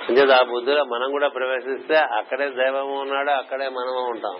అంటే 0.08 0.22
ఆ 0.38 0.40
బుద్ధిలో 0.52 0.82
మనం 0.94 1.08
కూడా 1.16 1.28
ప్రవేశిస్తే 1.36 1.96
అక్కడే 2.20 2.46
దైవము 2.60 2.94
ఉన్నాడు 3.04 3.32
అక్కడే 3.42 3.66
మనము 3.78 4.02
ఉంటాం 4.14 4.36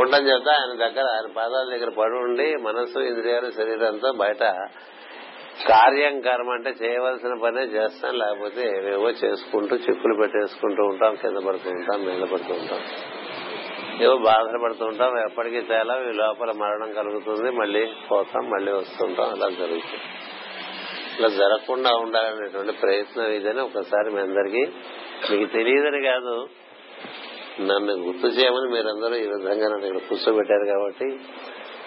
ఉండటం 0.00 0.22
చేత 0.28 0.48
ఆయన 0.58 0.72
దగ్గర 0.84 1.06
ఆయన 1.14 1.28
పాదాల 1.38 1.64
దగ్గర 1.74 1.90
పడి 2.00 2.18
ఉండి 2.26 2.48
మనస్సు 2.68 3.02
ఇంద్రియాలు 3.10 3.50
శరీరంతో 3.58 4.08
బయట 4.22 4.42
కార్యం 5.72 6.14
కర్మ 6.26 6.48
అంటే 6.56 6.70
చేయవలసిన 6.82 7.34
పనే 7.44 7.64
చేస్తాం 7.76 8.12
లేకపోతే 8.24 8.62
ఏవేవో 8.76 9.08
చేసుకుంటూ 9.22 9.74
చిక్కులు 9.86 10.14
పెట్టేసుకుంటూ 10.20 10.82
ఉంటాం 10.90 11.14
కింద 11.22 11.40
పడుతూ 11.48 11.70
ఉంటాం 11.78 11.98
మీద 12.08 12.26
పడుతూ 12.32 12.52
ఉంటాం 12.60 12.82
ఏవో 14.06 14.14
బాధలు 14.28 14.58
పడుతూ 14.64 14.84
ఉంటాం 14.92 15.14
ఎప్పటికీ 15.28 15.60
తేలా 15.70 15.94
ఈ 16.10 16.14
లోపల 16.22 16.50
మరణం 16.62 16.90
కలుగుతుంది 17.00 17.48
మళ్ళీ 17.60 17.82
పోతాం 18.10 18.44
మళ్ళీ 18.54 18.72
వస్తుంటాం 18.80 19.28
అలా 19.34 19.48
జరుగుతుంది 19.62 20.06
ఇలా 21.18 21.28
జరగకుండా 21.40 21.90
ఉండాలనేటువంటి 22.04 22.74
ప్రయత్నం 22.82 23.30
ఇదని 23.38 23.62
ఒకసారి 23.68 24.08
మీ 24.16 24.20
అందరికీ 24.28 24.62
మీకు 25.30 25.46
తెలియదని 25.56 26.00
కాదు 26.10 26.34
నన్ను 27.70 27.92
గుర్తు 28.08 28.28
చేయమని 28.36 28.68
మీరందరూ 28.76 29.14
ఈ 29.24 29.26
విధంగా 29.36 29.66
నన్ను 29.72 29.86
ఇక్కడ 29.88 30.02
కూర్చోబెట్టారు 30.10 30.66
కాబట్టి 30.72 31.06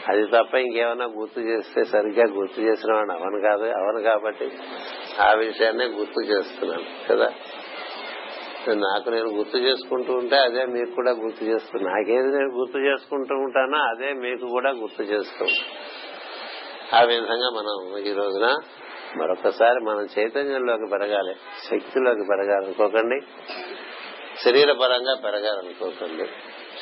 అది 0.09 0.23
తప్ప 0.35 0.53
ఇంకేమైనా 0.65 1.07
గుర్తు 1.17 1.41
చేస్తే 1.49 1.81
సరిగ్గా 1.93 2.25
గుర్తు 2.37 2.59
చేసిన 2.67 2.91
వాడు 2.97 3.13
అవను 3.17 3.39
కాదు 3.47 3.65
అవను 3.79 3.99
కాబట్టి 4.09 4.45
ఆ 5.27 5.29
విషయాన్ని 5.43 5.85
గుర్తు 5.97 6.21
చేస్తున్నాను 6.31 6.85
కదా 7.09 7.27
నాకు 8.87 9.07
నేను 9.15 9.29
గుర్తు 9.37 9.59
చేసుకుంటూ 9.67 10.11
ఉంటే 10.21 10.37
అదే 10.47 10.63
మీకు 10.75 10.91
కూడా 10.97 11.11
గుర్తు 11.23 11.43
చేస్తుంది 11.51 11.83
నాకేది 11.93 12.29
నేను 12.37 12.51
గుర్తు 12.59 12.79
చేసుకుంటూ 12.87 13.35
ఉంటానో 13.45 13.79
అదే 13.91 14.09
మీకు 14.25 14.45
కూడా 14.55 14.71
గుర్తు 14.81 15.05
చేస్తూ 15.13 15.47
ఆ 16.97 17.01
విధంగా 17.11 17.49
మనం 17.59 17.75
ఈ 18.09 18.13
రోజున 18.19 18.47
మరొకసారి 19.19 19.79
మనం 19.89 20.03
చైతన్యంలోకి 20.15 20.87
పెరగాలి 20.93 21.33
శక్తిలోకి 21.69 22.25
పెరగాలనుకోకండి 22.31 23.17
శరీర 24.45 24.71
పరంగా 24.81 25.13
పెరగాలనుకోకండి 25.25 26.25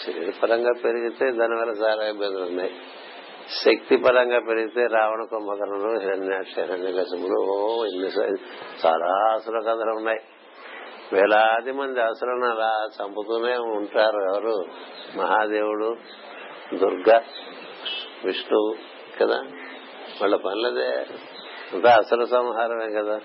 శరీర 0.04 0.30
పరంగా 0.42 0.74
పెరిగితే 0.86 1.26
దానివల్ల 1.40 1.72
చాలా 1.86 2.04
ఇబ్బందులు 2.14 2.46
ఉన్నాయి 2.52 2.72
శక్తి 3.66 3.96
పరంగా 4.06 4.40
పెరిగితే 4.48 4.84
రావణ 4.96 5.22
కుంభకరణలు 5.32 5.90
హిరణ్యాక్ష 6.04 6.54
హిరణ్య 6.66 6.90
కశములు 6.98 7.40
ఇన్ని 7.90 8.10
చాలా 8.84 9.10
అసుర 9.38 9.60
కథలు 9.68 9.94
ఉన్నాయి 10.00 10.22
వేలాది 11.14 11.72
మంది 11.80 12.02
అసలు 12.10 12.34
అలా 12.54 12.72
చంపుతూనే 12.98 13.54
ఉంటారు 13.80 14.20
ఎవరు 14.32 14.56
మహాదేవుడు 15.20 15.88
దుర్గా 16.82 17.18
విష్ణు 18.26 18.60
కదా 19.20 19.40
వాళ్ళ 20.20 20.36
పనులదే 20.46 20.90
అంతా 21.76 21.90
అసలు 22.04 22.24
సంహారమే 22.36 22.90
కదా 23.00 23.18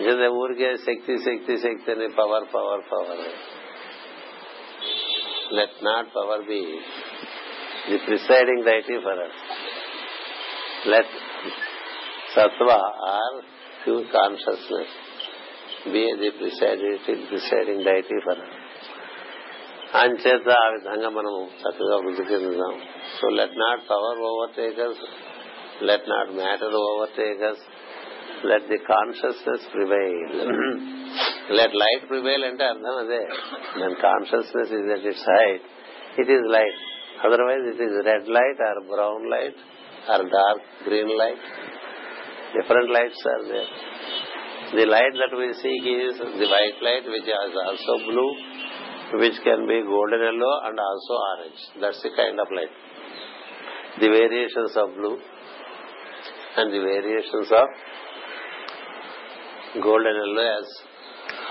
ఇంకా 0.00 0.28
ఊరికే 0.40 0.70
శక్తి 0.88 1.14
శక్తి 1.26 1.54
శక్తి 1.66 1.88
అని 1.94 2.06
power 2.18 2.46
power 2.56 2.82
power 2.92 3.22
let 5.58 5.78
not 5.88 6.08
power 6.18 6.44
be 6.52 6.60
the 7.89 7.97
presiding 8.07 8.65
deity 8.65 8.97
for 8.97 9.19
us 9.19 9.39
let 10.87 11.13
sattva 12.35 12.69
or 13.11 13.37
pure 13.83 14.07
consciousness 14.13 14.95
be 15.93 16.03
the 16.21 16.31
presiding 16.39 16.99
presiding 17.27 17.83
deity 17.83 18.19
for 18.25 18.41
us 18.45 18.57
అంచేత 20.01 20.49
ఆ 20.57 20.67
విధంగా 20.69 21.09
మనం 21.09 21.33
చక్కగా 21.61 21.95
వృద్ధి 21.97 22.23
చెందుదాం 22.31 22.75
so 23.15 23.29
let 23.39 23.57
not 23.57 23.81
power 23.89 24.19
overtakers 24.29 25.01
let 25.81 26.07
not 26.09 26.31
matter 26.37 26.75
overtakers 26.83 27.63
let 28.45 28.67
the 28.69 28.79
consciousness 28.91 29.65
prevail 29.73 30.31
let 31.57 31.75
light 31.83 32.05
prevail 32.07 32.45
అంటే 32.45 32.63
అర్థం 32.65 32.95
అదే 32.97 33.21
దాని 33.79 33.97
consciousness 34.07 34.71
is 34.79 34.89
at 34.95 35.07
its 35.11 35.27
height 35.33 35.65
it 36.21 36.31
is 36.37 36.47
light 36.57 36.79
Otherwise, 37.24 37.64
it 37.72 37.80
is 37.84 37.92
red 38.04 38.26
light 38.28 38.58
or 38.68 38.72
brown 38.94 39.26
light 39.30 39.56
or 40.12 40.16
dark 40.28 40.60
green 40.84 41.10
light. 41.16 41.40
Different 42.54 42.90
lights 42.92 43.22
are 43.24 43.42
there. 43.48 43.68
The 44.76 44.86
light 44.86 45.12
that 45.22 45.36
we 45.36 45.52
see 45.62 45.74
is 46.02 46.18
the 46.18 46.48
white 46.52 46.78
light, 46.82 47.04
which 47.08 47.22
is 47.22 47.32
also 47.32 47.98
blue, 48.04 48.36
which 49.22 49.40
can 49.44 49.66
be 49.70 49.82
golden 49.86 50.20
yellow 50.28 50.54
and 50.66 50.78
also 50.78 51.14
orange. 51.30 51.60
That's 51.80 52.02
the 52.02 52.10
kind 52.14 52.38
of 52.40 52.48
light. 52.50 52.70
The 54.00 54.08
variations 54.08 54.76
of 54.76 54.94
blue 54.94 55.18
and 56.58 56.72
the 56.72 56.80
variations 56.80 57.48
of 57.52 57.68
golden 59.82 60.16
yellow 60.20 60.58
as 60.58 60.82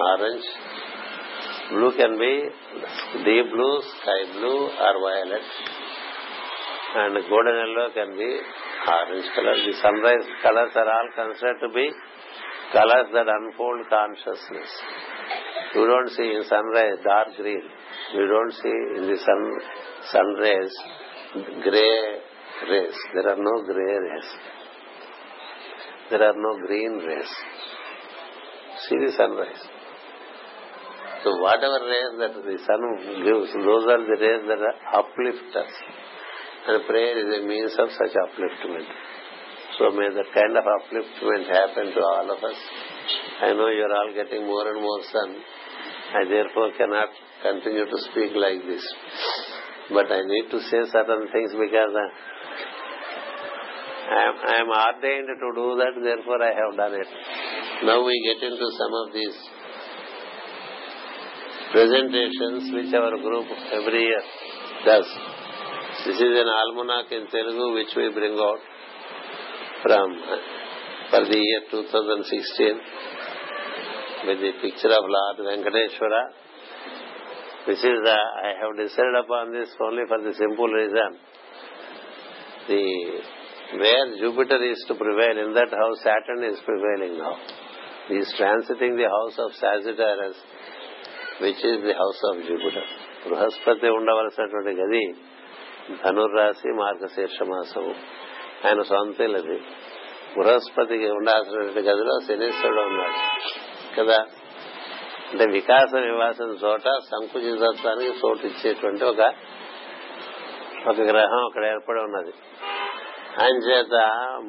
orange 0.10 0.46
Blue 1.70 1.92
can 1.98 2.14
be 2.20 2.34
deep 3.26 3.46
blue, 3.50 3.76
sky 3.98 4.22
blue, 4.38 4.70
or 4.70 4.94
violet. 5.04 5.46
And 6.98 7.14
golden 7.28 7.58
yellow 7.58 7.90
can 7.92 8.12
be 8.18 8.30
orange 8.88 9.30
color. 9.36 9.56
The 9.66 9.74
sunrise 9.82 10.28
colors 10.44 10.72
are 10.76 10.90
all 10.96 11.10
considered 11.16 11.60
to 11.66 11.70
be 11.74 11.88
colors 12.72 13.08
that 13.14 13.26
unfold 13.28 13.80
consciousness. 13.90 14.70
You 15.74 15.88
don't 15.88 16.10
see 16.12 16.30
in 16.38 16.44
sunrise 16.44 17.00
dark 17.04 17.30
green. 17.36 17.64
You 18.14 18.28
don't 18.28 18.54
see 18.62 18.76
in 19.02 19.10
the 19.10 19.18
sun 19.26 19.42
sunrays 20.14 20.74
gray 21.66 22.00
rays. 22.70 22.98
There 23.16 23.28
are 23.34 23.42
no 23.50 23.64
gray 23.66 23.94
rays. 24.08 24.30
There 26.12 26.24
are 26.30 26.36
no 26.38 26.58
green 26.68 26.94
rays. 27.10 27.34
See 28.88 28.98
the 29.04 29.12
sunrise. 29.18 29.75
So 31.26 31.34
whatever 31.42 31.82
rays 31.90 32.14
that 32.22 32.34
the 32.38 32.56
sun 32.70 32.82
gives, 33.26 33.50
those 33.66 33.86
are 33.90 33.98
the 34.06 34.18
rays 34.24 34.44
that 34.46 34.62
uplift 34.94 35.50
us. 35.58 35.74
And 36.70 36.86
prayer 36.86 37.18
is 37.18 37.30
a 37.42 37.42
means 37.50 37.74
of 37.82 37.90
such 37.98 38.14
upliftment. 38.14 38.86
So 39.82 39.90
may 39.98 40.10
the 40.14 40.24
kind 40.38 40.54
of 40.54 40.66
upliftment 40.78 41.48
happen 41.50 41.98
to 41.98 42.02
all 42.14 42.30
of 42.30 42.44
us. 42.46 42.60
I 43.42 43.54
know 43.58 43.74
you 43.74 43.90
are 43.90 43.96
all 43.98 44.14
getting 44.14 44.46
more 44.46 44.70
and 44.70 44.78
more 44.80 45.02
sun. 45.10 45.30
I 46.14 46.22
therefore 46.30 46.70
cannot 46.78 47.10
continue 47.42 47.90
to 47.90 47.98
speak 48.14 48.38
like 48.38 48.62
this. 48.70 48.86
But 49.98 50.06
I 50.12 50.22
need 50.30 50.54
to 50.54 50.60
say 50.70 50.82
certain 50.94 51.26
things 51.34 51.52
because 51.58 51.94
uh, 52.06 52.06
I 54.54 54.62
am 54.62 54.70
ordained 54.70 55.26
to 55.34 55.38
do 55.58 55.68
that, 55.82 55.94
therefore 56.06 56.38
I 56.38 56.54
have 56.54 56.78
done 56.78 56.94
it. 57.02 57.10
Now 57.82 58.06
we 58.06 58.14
get 58.30 58.46
into 58.46 58.66
some 58.78 58.94
of 59.06 59.14
these 59.14 59.36
presentations 61.76 62.68
which 62.76 62.92
our 63.00 63.14
group 63.24 63.48
every 63.78 64.00
year 64.10 64.24
does. 64.88 65.08
This 66.08 66.18
is 66.26 66.34
an 66.44 66.50
almanac 66.64 67.12
in 67.18 67.24
Telugu 67.34 67.66
which 67.78 67.92
we 68.00 68.06
bring 68.20 68.36
out 68.48 68.62
from 69.84 70.08
uh, 70.36 70.40
for 71.12 71.22
the 71.32 71.40
year 71.48 71.62
2016 71.72 72.80
with 74.28 74.40
the 74.46 74.54
picture 74.64 74.94
of 75.00 75.04
Lord 75.16 75.36
Venkateshwara 75.48 76.24
This 77.68 77.82
is 77.92 78.00
uh, 78.16 78.24
I 78.48 78.50
have 78.62 78.74
decided 78.82 79.16
upon 79.26 79.52
this 79.60 79.70
only 79.88 80.06
for 80.14 80.20
the 80.28 80.34
simple 80.44 80.70
reason 80.82 81.10
the 82.72 82.84
where 83.84 84.06
Jupiter 84.24 84.62
is 84.72 84.80
to 84.88 84.96
prevail 85.06 85.38
in 85.46 85.50
that 85.60 85.72
house 85.84 86.00
Saturn 86.08 86.42
is 86.54 86.58
prevailing 86.72 87.18
now. 87.24 87.36
He 88.08 88.20
is 88.26 88.34
transiting 88.40 88.94
the 89.04 89.10
house 89.18 89.36
of 89.46 89.50
Sagittarius 89.64 90.38
which 91.44 91.64
is 91.70 91.82
the 91.88 91.94
house 92.02 92.20
of 92.30 92.40
Jupiter 92.48 92.90
Brihaspati 93.26 93.88
ఉండవలసినటువంటి 93.98 94.72
గది 94.82 95.04
ధనుర్రాశి 96.04 96.70
మార్గశీర్ష 96.82 97.40
మాసము 97.52 97.94
ఆయన 98.66 98.82
సొంతలు 98.92 99.38
అది 99.42 99.58
బృహస్పతికి 100.36 101.10
ఉండాల్సినటువంటి 101.18 101.82
గదిలో 101.90 102.16
శనీశ్వరుడు 102.28 102.84
ఉన్నాడు 102.92 103.18
కదా 103.98 104.20
అంటే 105.32 105.46
వికాసం 105.58 106.02
నివాసం 106.10 106.50
చోట 106.64 106.88
సంకుచితత్వానికి 107.12 108.14
చోటు 108.22 108.46
ఇచ్చేటువంటి 108.52 109.06
ఒక 109.12 109.22
ఒక 110.92 110.98
గ్రహం 111.12 111.42
అక్కడ 111.50 111.64
ఏర్పడి 111.74 112.02
ఉన్నది 112.08 112.34
ఆయన 113.44 113.56
చేత 113.70 113.96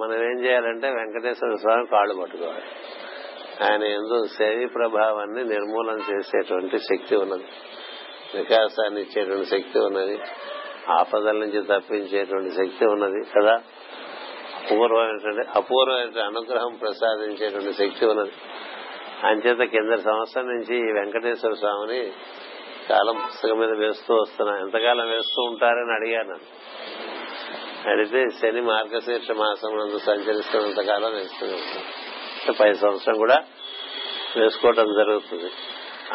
మనం 0.01 0.17
ఏం 0.31 0.37
చేయాలంటే 0.45 0.89
వెంకటేశ్వర 0.99 1.55
స్వామి 1.63 1.87
కాళ్ళు 1.93 2.15
పట్టుకోవాలి 2.21 2.67
ఆయన 3.65 3.83
ఎందు 3.99 4.17
శని 4.37 4.67
ప్రభావాన్ని 4.77 5.43
నిర్మూలన 5.53 6.01
చేసేటువంటి 6.11 6.79
శక్తి 6.91 7.15
ఉన్నది 7.25 7.47
వికాసాన్ని 8.37 8.99
ఇచ్చేటువంటి 9.05 9.49
శక్తి 9.55 9.79
ఉన్నది 9.89 10.17
ఆపదల 10.97 11.35
నుంచి 11.43 11.61
తప్పించేటువంటి 11.73 12.51
శక్తి 12.61 12.85
ఉన్నది 12.95 13.21
కదా 13.35 13.55
అపూర్వమైనటువంటి 14.65 15.45
అపూర్వమైన 15.61 16.21
అనుగ్రహం 16.31 16.73
ప్రసాదించేటువంటి 16.83 17.73
శక్తి 17.83 18.05
ఉన్నది 18.13 18.35
అంచేత 19.29 19.63
కింద 19.75 19.93
సంవత్సరం 20.09 20.47
నుంచి 20.55 20.75
ఈ 20.87 20.91
వెంకటేశ్వర 20.99 21.55
స్వామిని 21.63 22.01
కాలం 22.91 23.17
పుస్తకం 23.27 23.57
మీద 23.63 23.73
వేస్తూ 23.85 24.11
వస్తున్నా 24.23 24.53
ఎంతకాలం 24.65 25.07
వేస్తూ 25.15 25.39
ఉంటారని 25.51 25.93
అడిగాను 25.99 26.37
అడిగితే 27.93 28.21
శని 28.41 28.63
మార్గశీర్ష 28.73 29.31
మాసం 29.43 29.73
సంచరిస్తున్నంత 30.11 30.83
కాలం 30.93 31.13
వేస్తూ 31.21 31.45
ఉంటాను 31.59 31.85
నెక్స్ట్ 32.47 32.59
పై 32.61 32.69
సంవత్సరం 32.85 33.17
కూడా 33.25 33.37
వేసుకోవటం 34.39 34.89
జరుగుతుంది 34.99 35.49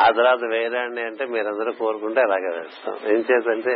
ఆ 0.03 0.05
తర్వాత 0.17 0.43
వేరే 0.53 0.77
అంటే 1.09 1.23
మీరందరూ 1.33 1.71
కోరుకుంటే 1.81 2.19
అలాగే 2.27 2.49
వేస్తాం 2.57 2.95
ఏం 3.13 3.19
చేద్దంటే 3.29 3.73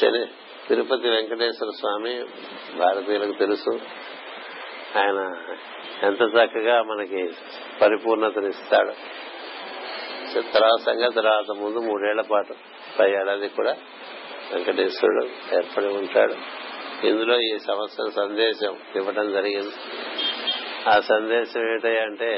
సరే 0.00 0.20
తిరుపతి 0.66 1.08
వెంకటేశ్వర 1.14 1.72
స్వామి 1.80 2.12
భారతీయులకు 2.82 3.34
తెలుసు 3.42 3.72
ఆయన 5.00 5.20
ఎంత 6.08 6.22
చక్కగా 6.36 6.76
మనకి 6.90 7.22
పరిపూర్ణతనిస్తాడు 7.82 8.94
తర్వాత 10.54 10.78
సంగతి 10.88 11.16
తర్వాత 11.20 11.50
ముందు 11.64 11.82
మూడేళ్ల 11.88 12.22
పాటు 12.32 12.54
పై 12.98 13.08
ఏడాది 13.20 13.48
కూడా 13.58 13.74
వెంకటేశ్వరుడు 14.52 15.24
ఏర్పడి 15.58 15.90
ఉంటాడు 16.02 16.36
ఇందులో 17.08 17.34
ఈ 17.48 17.52
సంవత్సరం 17.68 18.10
సందేశం 18.22 18.74
ఇవ్వడం 18.98 19.26
జరిగింది 19.36 19.74
ఆ 20.92 20.94
సందేశం 21.12 21.62
అంటే 22.08 22.30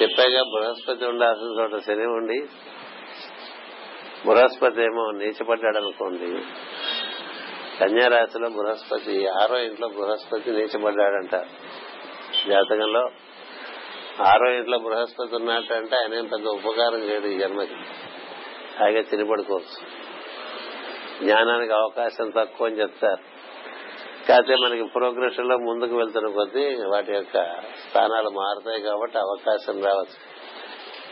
చెప్పాగా 0.00 0.42
బృహస్పతి 0.52 1.04
ఉండాల్సిన 1.12 1.50
చోట 1.58 1.78
శని 1.86 2.06
ఉండి 2.18 2.38
బృహస్పతి 4.28 4.80
ఏమో 4.88 5.04
నీచపడ్డాడు 5.20 5.78
అనుకోండి 5.82 6.30
కన్యారాశిలో 7.80 8.48
బృహస్పతి 8.58 9.14
ఆరో 9.40 9.58
ఇంట్లో 9.68 9.88
బృహస్పతి 9.96 10.52
నీచపడ్డాడంట 10.58 11.36
జాతకంలో 12.52 13.04
ఆరో 14.30 14.48
ఇంట్లో 14.58 14.78
బృహస్పతి 14.86 15.34
ఉన్నట్టంటే 15.38 15.96
ఆయన 16.00 16.24
పెద్ద 16.34 16.46
ఉపకారం 16.58 17.02
చేయడు 17.08 17.28
ఈ 17.34 17.38
జన్మకి 17.42 17.78
హాయిగా 18.78 19.02
తినిపడుకోవచ్చు 19.12 19.78
జ్ఞానానికి 21.24 21.72
అవకాశం 21.80 22.26
తక్కువ 22.38 22.66
అని 22.68 22.76
చెప్తారు 22.82 23.22
కాకపోతే 24.28 24.54
మనకి 24.62 24.84
ప్రోగ్రెషన్ 24.96 25.48
లో 25.50 25.56
ముందుకు 25.68 25.94
వెళ్తున్న 26.00 26.28
కొద్దీ 26.38 26.64
వాటి 26.92 27.12
యొక్క 27.18 27.36
స్థానాలు 27.82 28.30
మారుతాయి 28.40 28.80
కాబట్టి 28.88 29.16
అవకాశం 29.26 29.76
రావచ్చు 29.86 30.16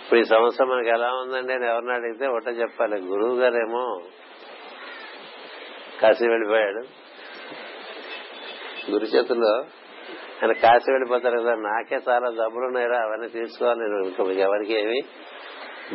ఇప్పుడు 0.00 0.18
ఈ 0.22 0.24
సంవత్సరం 0.32 0.68
మనకి 0.72 0.90
ఎలా 0.96 1.08
ఉందండి 1.20 1.52
అని 1.56 1.66
ఎవరిని 1.70 1.92
అడిగితే 1.98 2.26
ఒకటే 2.32 2.52
చెప్పాలి 2.62 2.96
గురువు 3.12 3.36
గారేమో 3.42 3.84
కాశీ 6.02 6.26
వెళ్ళిపోయాడు 6.32 6.82
గురు 8.92 9.06
చేతుల్లో 9.14 9.54
ఆయన 10.40 10.52
కాశీ 10.64 10.88
వెళ్ళిపోతారు 10.96 11.38
కదా 11.40 11.54
నాకే 11.68 11.98
చాలా 12.08 12.28
ఉన్నాయా 12.68 13.00
అవన్నీ 13.06 13.28
తీసుకోవాలి 13.38 13.80
నేను 13.94 14.38
ఎవరికి 14.48 14.74
ఏమి 14.82 15.00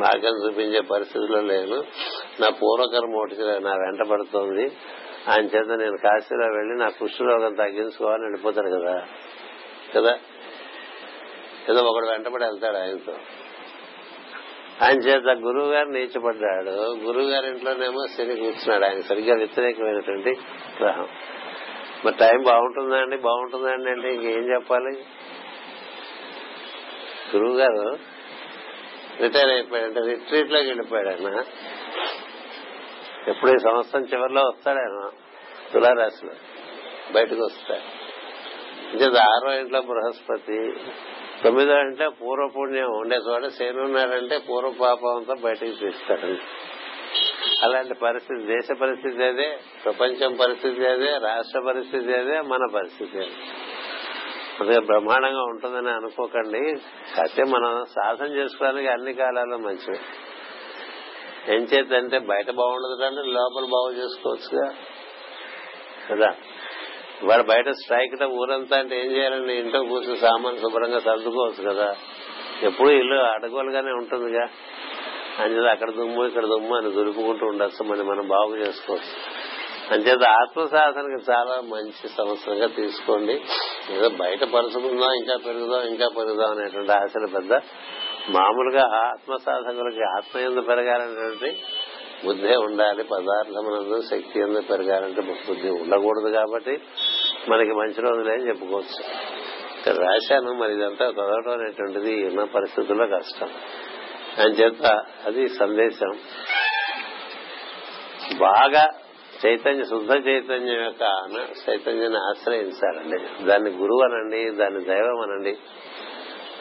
మార్గం 0.03 0.35
చూపించే 0.45 0.81
పరిస్థితిలో 0.93 1.39
లేను 1.53 1.77
నా 2.41 2.49
పూర్వకర్మ 2.63 3.15
ఒకటి 3.23 3.47
నా 3.69 3.73
వెంట 3.83 4.01
పడుతోంది 4.11 4.65
ఆయన 5.29 5.45
చేత 5.53 5.71
నేను 5.83 5.97
కాశీలో 6.05 6.45
వెళ్లి 6.57 6.75
నా 6.83 6.87
కుష్ఠరోగం 6.99 7.53
తగ్గించుకోవాలని 7.61 8.25
వెళ్ళిపోతాడు 8.27 8.69
కదా 8.77 8.95
కదా 9.95 10.13
ఏదో 11.71 11.81
ఒకడు 11.89 12.07
వెంటబడి 12.11 12.45
వెళ్తాడు 12.49 12.77
ఆయనతో 12.83 13.15
ఆయన 14.85 14.99
చేత 15.07 15.31
గురువు 15.47 15.69
గారు 15.75 15.89
నీచపడ్డాడు 15.95 16.75
గురువు 17.07 17.27
గారి 17.33 17.47
ఇంట్లోనేమో 17.53 18.03
శని 18.13 18.35
కూర్చున్నాడు 18.43 18.85
ఆయన 18.87 19.01
సరిగ్గా 19.09 19.33
వ్యతిరేకమైనటువంటి 19.41 20.31
గ్రహం 20.79 21.09
మరి 22.05 22.15
టైం 22.23 22.39
బాగుంటుందండి 22.51 23.17
బాగుంటుందండి 23.27 23.89
అంటే 23.95 24.07
ఇంకేం 24.15 24.47
చెప్పాలి 24.55 24.93
గురువు 27.33 27.55
గారు 27.61 27.85
రిటైర్ 29.23 29.51
అయిపోయాడు 29.57 29.87
అంటే 29.89 30.01
రిట్రీట్ 30.11 30.51
లోకి 30.55 30.67
వెళ్ళిపోయాడు 30.71 31.09
ఆయన 31.13 31.31
ఎప్పుడు 33.31 33.49
ఈ 33.55 33.59
సంవత్సరం 33.67 34.03
చివరిలో 34.11 34.41
వస్తాడు 34.49 34.79
ఆయన 34.83 35.01
తులారాశిలో 35.71 36.33
బయటకు 37.15 37.41
వస్తాడు 37.47 37.87
ఇంకా 38.95 39.21
ఆరో 39.33 39.51
ఇంట్లో 39.61 39.79
బృహస్పతి 39.89 40.59
తొమ్మిదో 41.43 41.75
అంటే 41.83 42.05
పూర్వపుణ్యం 42.21 42.89
ఉండే 43.01 43.17
చోట 43.27 43.45
శనున్నారంటే 43.59 44.35
పూర్వ 44.47 44.71
పాపంతో 44.81 45.35
బయటకు 45.45 45.75
తీస్తాడు 45.83 46.31
అలాంటి 47.65 47.95
పరిస్థితి 48.05 48.41
దేశ 48.53 48.67
పరిస్థితి 48.83 49.23
అదే 49.31 49.47
ప్రపంచం 49.85 50.33
పరిస్థితి 50.43 50.83
అదే 50.95 51.09
రాష్ట్ర 51.29 51.59
పరిస్థితి 51.69 52.11
అదే 52.23 52.37
మన 52.53 52.63
పరిస్థితి 52.77 53.17
అదే 53.25 53.37
అందుకే 54.61 54.79
బ్రహ్మాండంగా 54.89 55.43
ఉంటుందని 55.51 55.91
అనుకోకండి 55.99 56.63
అయితే 57.21 57.43
మనం 57.53 57.71
సాధన 57.97 58.29
చేసుకోవడానికి 58.39 58.89
అన్ని 58.95 59.13
కాలాల్లో 59.21 59.57
మంచిది 59.67 59.99
ఏం 61.53 61.61
చేద్దంటే 61.71 62.17
బయట 62.31 62.49
బాగుండదు 62.61 62.95
కానీ 63.03 63.21
లోపల 63.37 63.65
బాగు 63.75 63.91
చేసుకోవచ్చుగా 64.01 64.67
కదా 66.09 66.29
ఇవాళ 67.23 67.41
బయట 67.53 67.69
స్ట్రైక్ 67.81 68.13
ఊరంతా 68.41 68.75
అంటే 68.81 68.95
ఏం 69.03 69.09
చేయాలండి 69.15 69.53
ఇంట్లో 69.63 69.79
కూర్చొని 69.91 70.19
సామాన్ 70.25 70.61
శుభ్రంగా 70.63 70.99
సర్దుకోవచ్చు 71.07 71.61
కదా 71.69 71.89
ఎప్పుడు 72.69 72.89
ఇల్లు 73.01 73.19
అడగోలుగానే 73.35 73.91
ఉంటుందిగా 74.01 74.43
అంచేత 75.41 75.67
అక్కడ 75.75 75.89
దుమ్ము 75.99 76.21
ఇక్కడ 76.29 76.45
దుమ్ము 76.53 76.73
అని 76.79 76.89
దొరుకుకుంటూ 76.97 77.45
ఉండొచ్చు 77.51 77.83
మరి 77.91 78.03
మనం 78.09 78.25
బాగు 78.37 78.53
చేసుకోవచ్చు 78.63 79.13
అంచేత 79.93 80.25
ఆత్మసాధనకి 80.41 81.19
చాలా 81.29 81.55
మంచి 81.73 82.05
సంవత్సరంగా 82.17 82.67
తీసుకోండి 82.79 83.35
ఏదో 83.95 84.09
బయట 84.23 84.43
పరుచుకుందాం 84.55 85.13
ఇంకా 85.21 85.35
పెరుగుదాం 85.47 85.83
ఇంకా 85.93 86.07
పెరుగుదాం 86.17 86.51
అనేటువంటి 86.55 86.93
ఆశలు 86.99 87.29
పెద్ద 87.37 87.53
మామూలుగా 88.35 88.83
ఆత్మ 89.09 89.35
సాధకులకి 89.45 90.03
ఆత్మ 90.17 90.39
ఎందుకు 90.47 90.65
పెరగాలనేటువంటి 90.71 91.49
బుద్ధే 92.25 92.55
ఉండాలి 92.67 93.03
పదార్థమునందు 93.13 93.97
శక్తి 94.11 94.35
ఎందుకు 94.45 94.65
పెరగాలంటే 94.71 95.21
బుద్ధి 95.49 95.69
ఉండకూడదు 95.83 96.29
కాబట్టి 96.39 96.75
మనకి 97.51 97.75
మంచి 97.81 98.03
అని 98.35 98.45
చెప్పుకోవచ్చు 98.49 98.99
ఇక్కడ 99.79 99.95
రాశాను 100.05 100.49
మరి 100.61 100.73
ఇదంతా 100.77 101.05
చదవడం 101.19 101.53
అనేటువంటిది 101.59 102.11
ఉన్న 102.29 102.41
పరిస్థితుల్లో 102.57 103.05
కష్టం 103.15 103.51
అని 104.41 104.53
చేత 104.59 104.89
అది 105.27 105.43
సందేశం 105.61 106.11
బాగా 108.47 108.83
చైతన్య 109.43 109.83
శుద్ధ 109.91 110.13
చైతన్యం 110.27 110.81
యొక్క 110.87 111.05
చైతన్యాన్ని 111.63 112.19
ఆశ్రయించాలండి 112.29 113.17
దాన్ని 113.49 113.71
గురువు 113.81 114.03
అనండి 114.07 114.41
దాన్ని 114.61 114.81
దైవం 114.91 115.19
అనండి 115.25 115.53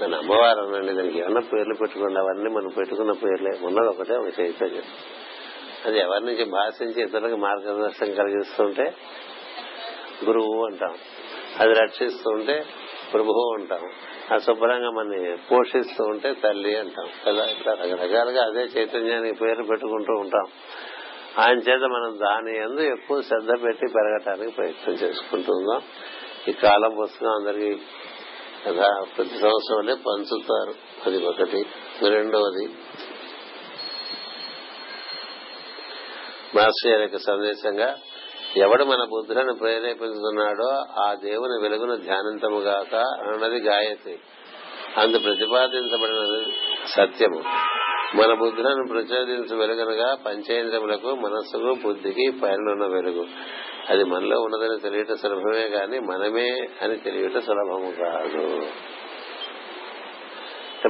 చేస్తాను 0.01 0.16
అమ్మవారు 0.22 0.61
అనండి 0.66 0.92
దానికి 0.98 1.18
ఏమన్నా 1.22 1.42
పేర్లు 1.53 1.74
పెట్టుకోండి 1.80 2.18
అవన్నీ 2.22 2.48
మనం 2.57 2.70
పెట్టుకున్న 2.78 3.12
పేర్లే 3.24 3.53
ఉన్నది 3.68 3.88
ఒకటే 3.92 4.14
ఒక 4.22 4.30
చైతన్యం 4.40 4.86
అది 5.86 5.96
ఎవరి 6.05 6.24
నుంచి 6.28 6.44
భాషించి 6.57 7.01
ఇతరులకు 7.07 7.38
మార్గదర్శనం 7.46 8.11
కలిగిస్తుంటే 8.20 8.86
గురువు 10.26 10.57
అంటాం 10.68 10.94
అది 11.62 11.72
రక్షిస్తూ 11.82 12.28
ఉంటే 12.36 12.57
ప్రభువు 13.12 13.44
అంటాం 13.59 13.84
ఆ 14.32 14.36
శుభ్రంగా 14.46 14.90
మనని 14.96 15.20
పోషిస్తూ 15.51 16.03
ఉంటే 16.12 16.28
తల్లి 16.44 16.72
అంటాం 16.82 17.09
కదా 17.26 17.44
ఇట్లా 17.55 17.72
రకరకాలుగా 17.80 18.42
అదే 18.51 18.64
చైతన్యానికి 18.74 19.36
పేరు 19.42 19.62
పెట్టుకుంటూ 19.72 20.14
ఉంటాం 20.24 20.46
ఆయన 21.44 21.59
చేత 21.68 21.84
మనం 21.96 22.12
దాని 22.26 22.53
ఎందు 22.66 22.82
ఎక్కువ 22.94 23.16
శ్రద్ధ 23.30 23.53
పెట్టి 23.64 23.86
పెరగటానికి 23.96 24.53
ప్రయత్నం 24.61 24.94
చేసుకుంటుందాం 25.03 25.82
ఈ 26.51 26.53
కాలం 26.64 26.92
పుస్తకం 27.01 27.32
అందరికీ 27.40 27.72
కదా 28.64 28.88
ప్రతి 29.16 29.36
సంవత్సరం 29.42 29.98
పంచుతారు 30.06 30.72
అది 31.06 31.18
ఒకటి 31.30 31.61
రెండవది 32.14 32.66
మాస్టర్ 36.56 36.88
గారి 36.92 37.02
యొక్క 37.06 37.18
సందేశంగా 37.30 37.88
ఎవడు 38.64 38.84
మన 38.92 39.02
బుద్ధులను 39.12 39.52
ప్రేరేపించుతున్నాడో 39.61 40.70
ఆ 41.04 41.08
దేవుని 41.26 41.56
వెలుగును 41.64 41.96
గాక 42.68 42.94
అన్నది 43.32 43.58
గాయత్రి 43.68 44.16
అందు 45.02 45.18
ప్రతిపాదించబడిన 45.26 46.22
సత్యము 46.96 47.40
మన 48.18 48.30
బుద్ధులను 48.42 48.82
ప్రచోదించ 48.92 49.50
వెలుగనగా 49.61 50.08
పంచేంద్రములకు 50.26 51.11
మనస్సుకు 51.24 51.72
బుద్ధికి 51.84 52.24
పైన 52.42 52.72
వెలుగు 52.94 53.24
అది 53.93 54.03
మనలో 54.12 54.37
ఉన్నదని 54.47 54.76
తెలియటం 54.87 55.18
సులభమే 55.22 55.64
కాని 55.76 55.99
మనమే 56.12 56.49
అని 56.83 56.97
తెలియటం 57.07 57.43
సులభము 57.49 57.91
కాదు 58.03 58.43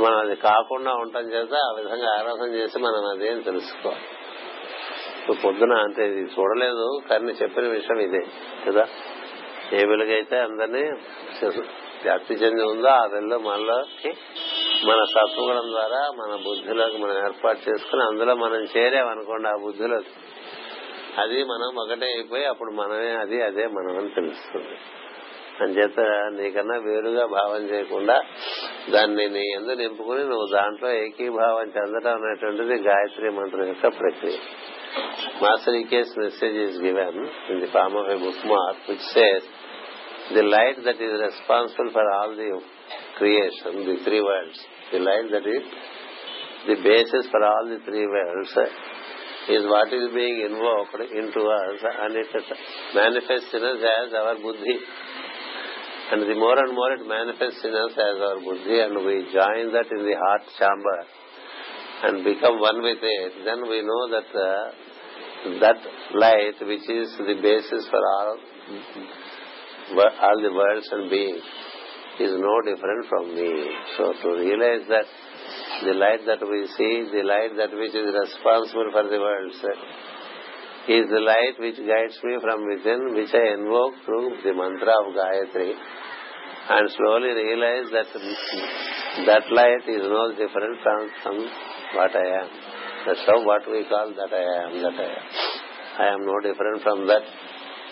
మనం 0.07 0.17
అది 0.25 0.35
కాకుండా 0.49 0.91
ఉండటం 1.03 1.29
చేత 1.35 1.55
ఆ 1.69 1.71
విధంగా 1.79 2.09
ఆరాధన 2.19 2.49
చేసి 2.59 2.79
మనం 2.87 3.05
అదే 3.13 3.29
అని 3.35 3.43
తెలుసుకోవాలి 3.51 4.07
పొద్దున 5.45 5.73
అంటే 5.87 6.03
ఇది 6.11 6.23
చూడలేదు 6.37 6.87
కానీ 7.09 7.33
చెప్పిన 7.41 7.65
విషయం 7.79 7.99
ఇదే 8.09 8.23
కదా 8.67 8.85
ఏ 9.79 9.83
వెలుగైతే 9.91 10.37
అందరినీ 10.47 10.83
వ్యాప్తి 12.07 12.35
చెంది 12.43 12.63
ఉందో 12.73 12.89
ఆ 13.01 13.05
వెళ్ళి 13.17 13.37
మనలోకి 13.49 14.11
మన 14.89 14.99
తత్వగుణం 15.17 15.67
ద్వారా 15.75 16.01
మన 16.21 16.33
బుద్ధిలోకి 16.47 16.99
మనం 17.03 17.17
ఏర్పాటు 17.27 17.61
చేసుకుని 17.69 18.03
అందులో 18.11 18.35
మనం 18.45 18.61
చేరామనుకోండి 18.75 19.49
ఆ 19.55 19.57
బుద్ధిలోకి 19.65 20.13
అది 21.23 21.39
మనం 21.53 21.71
ఒకటే 21.83 22.07
అయిపోయి 22.17 22.45
అప్పుడు 22.53 22.73
మనమే 22.81 23.11
అది 23.25 23.39
అదే 23.49 23.65
మనం 23.77 23.95
అని 24.01 24.11
తెలుస్తుంది 24.19 24.77
అంచేత 25.65 26.01
నీకన్నా 26.37 26.77
వేరుగా 26.89 27.25
భావం 27.39 27.63
చేయకుండా 27.73 28.17
దాన్ని 28.95 29.25
నీ 29.37 29.43
ఎందు 29.57 29.75
నింపుకుని 29.81 30.23
నువ్వు 30.31 30.47
దాంట్లో 30.59 30.91
ఏకీభావం 31.03 31.67
చెందడం 31.77 32.15
అనేటువంటిది 32.19 32.77
గాయత్రి 32.89 33.31
మంత్రం 33.39 33.65
యొక్క 33.73 33.89
ప్రక్రియ 34.01 34.39
మాస్టర్ 35.43 35.77
ఈ 35.81 35.83
case 35.93 36.13
message 36.23 36.57
is 36.67 36.79
given 36.87 37.19
in 37.55 37.61
the 37.65 37.69
form 37.77 37.99
of 38.03 38.11
a 38.15 38.19
book 38.25 38.45
mark 38.53 38.87
which 38.91 39.07
says 39.17 39.49
the 40.37 40.45
light 40.55 40.81
that 40.89 41.03
is 41.09 41.17
responsible 41.27 41.91
for 41.99 42.11
all 42.19 42.35
the 42.41 42.49
creation 43.19 43.79
the 43.91 43.97
three 44.07 44.21
worlds 44.29 44.63
the 44.95 45.01
light 45.11 45.29
that 45.37 45.51
is 45.57 45.69
the 46.69 46.77
basis 46.89 47.29
for 47.35 47.47
all 47.53 47.69
the 47.75 47.81
three 47.89 48.01
worlds 48.17 48.59
is 49.57 49.67
what 49.75 49.93
is 49.99 50.09
being 50.19 50.41
involved 50.49 51.05
in 51.21 51.31
to 51.37 51.41
us 51.61 51.85
and 52.05 52.17
it 52.23 52.35
manifest 53.01 53.55
in 53.59 53.67
us 53.73 53.85
as 53.93 54.13
our 54.21 54.41
buddhi 54.47 54.75
and 56.13 56.25
the 56.31 56.37
more 56.45 56.59
and 56.65 56.75
more 56.81 56.93
it 56.97 57.07
manifest 57.17 57.65
in 57.71 57.79
us 57.85 57.99
as 58.07 58.21
our 58.27 58.43
buddhi 58.49 58.77
and 58.85 58.99
we 59.09 59.17
join 59.39 59.71
that 59.77 59.93
in 59.97 60.05
the 60.09 60.17
heart 60.25 60.49
chamber 60.59 61.03
and 62.07 62.19
become 62.31 62.57
one 62.69 62.81
with 62.89 63.05
it 63.15 63.39
then 63.49 63.65
we 63.73 63.79
know 63.95 64.01
that 64.17 64.35
that 65.65 65.85
light 66.27 66.61
which 66.73 66.91
is 66.99 67.15
the 67.31 67.37
basis 67.49 67.89
for 67.95 68.07
all 68.15 68.33
all 70.27 70.43
the 70.47 70.53
worlds 70.61 70.93
and 70.97 71.09
being 71.17 71.41
is 72.27 72.37
no 72.49 72.55
different 72.71 73.05
from 73.13 73.29
me 73.41 73.51
so 73.97 74.07
to 74.23 74.29
realise 74.45 74.85
that 74.95 75.13
the 75.87 75.93
light 76.05 76.25
that 76.31 76.45
we 76.53 76.61
see 76.77 76.89
the 77.15 77.23
light 77.33 77.55
that 77.61 77.75
which 77.81 77.97
is 78.01 78.11
responsible 78.21 78.89
for 78.97 79.09
the 79.13 79.19
world 79.27 79.55
sir 79.63 79.81
is 80.97 81.09
the 81.15 81.23
light 81.31 81.57
which 81.65 81.81
guides 81.93 82.21
me 82.27 82.35
from 82.45 82.63
within 82.73 83.05
which 83.19 83.35
I 83.43 83.47
invoke 83.57 83.97
through 84.07 84.21
the 84.45 84.53
mantra 84.63 84.89
of 85.01 85.11
Gayatri 85.21 85.69
and 86.77 86.89
slowly 86.97 87.31
realise 87.43 87.89
that 87.97 88.15
that 89.29 89.49
light 89.61 89.89
is 89.97 90.09
no 90.17 90.23
different 90.43 90.79
from 90.87 91.05
from 91.23 91.41
what 91.99 92.17
I 92.25 92.27
am 92.35 92.53
that's 93.07 93.27
how 93.31 93.39
what 93.51 93.69
we 93.75 93.83
call 93.93 94.13
that 94.21 94.35
I 94.43 94.45
am 94.55 94.77
that 94.87 95.01
I 95.07 95.11
am 95.17 95.29
I 96.03 96.07
am 96.11 96.25
no 96.33 96.37
different 96.49 96.83
from 96.87 97.03
that 97.13 97.29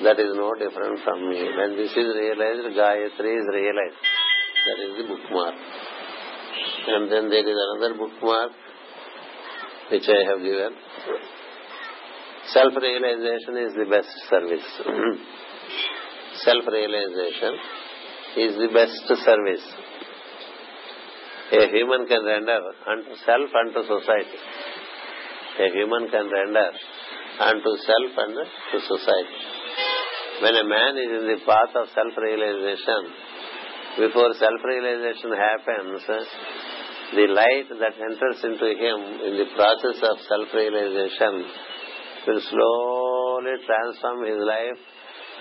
that 0.07 0.21
is 0.27 0.35
no 0.45 0.49
different 0.65 1.01
from 1.07 1.23
me 1.33 1.41
when 1.61 1.77
this 1.81 1.97
is 2.05 2.13
realised 2.23 2.71
Gayatri 2.83 3.33
is 3.41 3.51
realised 3.61 4.05
that 4.69 4.83
is 4.87 4.95
the 5.01 5.07
bookmark 5.39 5.63
and 6.87 7.11
then 7.11 7.29
there 7.31 7.47
is 7.49 7.59
another 7.75 7.95
bookmark 7.99 8.53
which 9.91 10.07
I 10.09 10.21
have 10.31 10.39
given. 10.41 10.73
Self-realization 12.53 13.53
is 13.67 13.73
the 13.75 13.87
best 13.91 14.09
service. 14.31 14.69
Self-realization 16.47 17.53
is 18.39 18.53
the 18.57 18.69
best 18.69 19.25
service 19.25 19.65
a 21.51 21.67
human 21.73 22.07
can 22.07 22.23
render 22.27 22.61
unto 22.87 23.15
self 23.25 23.49
and 23.55 23.73
to 23.73 23.81
society. 23.83 24.39
A 25.65 25.71
human 25.73 26.11
can 26.11 26.29
render 26.31 26.67
unto 27.41 27.71
self 27.87 28.19
and 28.19 28.37
to 28.37 28.79
society. 28.81 29.39
When 30.43 30.55
a 30.57 30.65
man 30.69 30.95
is 31.01 31.09
in 31.19 31.25
the 31.27 31.39
path 31.49 31.73
of 31.75 31.89
self-realization, 31.97 33.01
before 33.97 34.35
self-realization 34.37 35.33
happens, 35.33 36.05
the 37.17 37.25
light 37.33 37.69
that 37.81 37.95
enters 38.07 38.39
into 38.45 38.69
him 38.81 38.99
in 39.27 39.33
the 39.41 39.49
process 39.57 39.97
of 40.13 40.17
self-realization 40.29 41.35
will 42.27 42.43
slowly 42.53 43.55
transform 43.69 44.19
his 44.29 44.41
life 44.53 44.81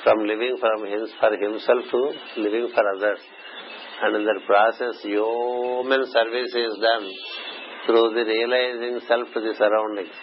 from 0.08 0.24
living 0.28 0.56
from 0.64 0.86
his, 0.88 1.12
for 1.20 1.32
himself 1.36 1.84
to 1.92 2.02
living 2.42 2.72
for 2.74 2.84
others. 2.96 3.20
And 4.02 4.16
in 4.16 4.24
that 4.28 4.42
process, 4.48 4.96
human 5.04 6.08
service 6.08 6.54
is 6.56 6.74
done 6.80 7.06
through 7.86 8.16
the 8.16 8.24
realizing 8.24 9.02
self 9.08 9.28
to 9.36 9.40
the 9.42 9.54
surroundings. 9.60 10.16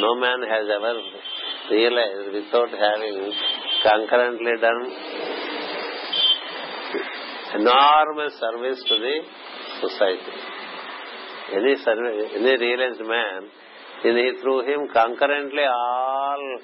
No 0.00 0.14
man 0.24 0.40
has 0.48 0.64
ever 0.72 0.94
realized 1.68 2.32
without 2.40 2.70
having 2.70 3.32
concurrently 3.84 4.54
done 4.62 4.82
enormous 7.60 8.32
service 8.40 8.80
to 8.88 8.94
the 9.04 9.14
society. 9.80 10.34
Any, 11.56 11.74
any 11.74 12.54
realized 12.58 13.00
man, 13.02 13.40
in 14.04 14.14
he, 14.16 14.26
through 14.40 14.62
him 14.70 14.86
concurrently 14.92 15.66
all 15.66 16.60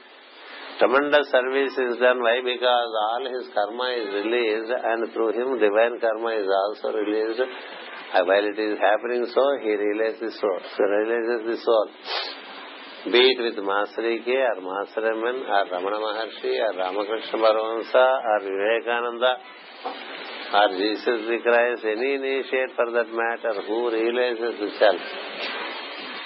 tremendous 0.78 1.26
service 1.32 1.74
is 1.74 1.96
done. 1.98 2.20
Why? 2.22 2.38
Because 2.44 2.92
all 3.00 3.24
his 3.26 3.50
karma 3.52 3.86
is 3.98 4.08
released 4.22 4.70
and 4.72 5.00
through 5.12 5.34
him 5.34 5.58
divine 5.58 5.98
karma 6.00 6.30
is 6.38 6.46
also 6.62 6.94
released. 6.96 7.40
While 8.16 8.46
it 8.46 8.56
is 8.56 8.78
happening 8.78 9.26
so, 9.34 9.42
he 9.60 9.74
realizes 9.74 10.38
so. 10.40 10.50
So 10.78 10.82
realizes 10.84 11.40
the 11.50 11.56
soul. 11.66 11.88
Be 13.12 13.18
it 13.20 13.38
with 13.42 13.62
Mastery 13.64 14.22
K 14.24 14.30
or 14.30 14.62
Mahasaraman 14.62 15.42
or 15.42 15.66
Ramana 15.74 15.98
Maharshi 16.00 16.54
or 16.70 16.78
Ramakrishna 16.78 17.38
Paramahansa 17.38 17.94
or 17.94 18.40
Vivekananda 18.46 19.34
or 20.52 20.68
Jesus 20.78 21.20
Christ, 21.42 21.82
any 21.84 22.14
initiate 22.14 22.72
for 22.76 22.86
that 22.94 23.10
matter 23.10 23.54
who 23.66 23.90
realizes 23.90 24.54
himself. 24.62 25.00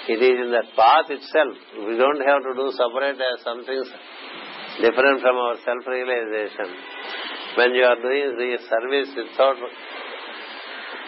It 0.09 0.21
is 0.21 0.37
in 0.45 0.51
the 0.53 0.65
path 0.77 1.09
itself. 1.09 1.55
We 1.89 1.97
don't 1.97 2.21
have 2.21 2.41
to 2.45 2.53
do 2.57 2.67
separate 2.77 3.17
uh, 3.21 3.37
something 3.43 3.81
different 4.81 5.21
from 5.21 5.35
our 5.37 5.57
self-realization. 5.63 6.69
When 7.57 7.73
you 7.73 7.83
are 7.85 7.99
doing 8.01 8.27
the 8.37 8.51
service 8.69 9.09
without 9.17 9.57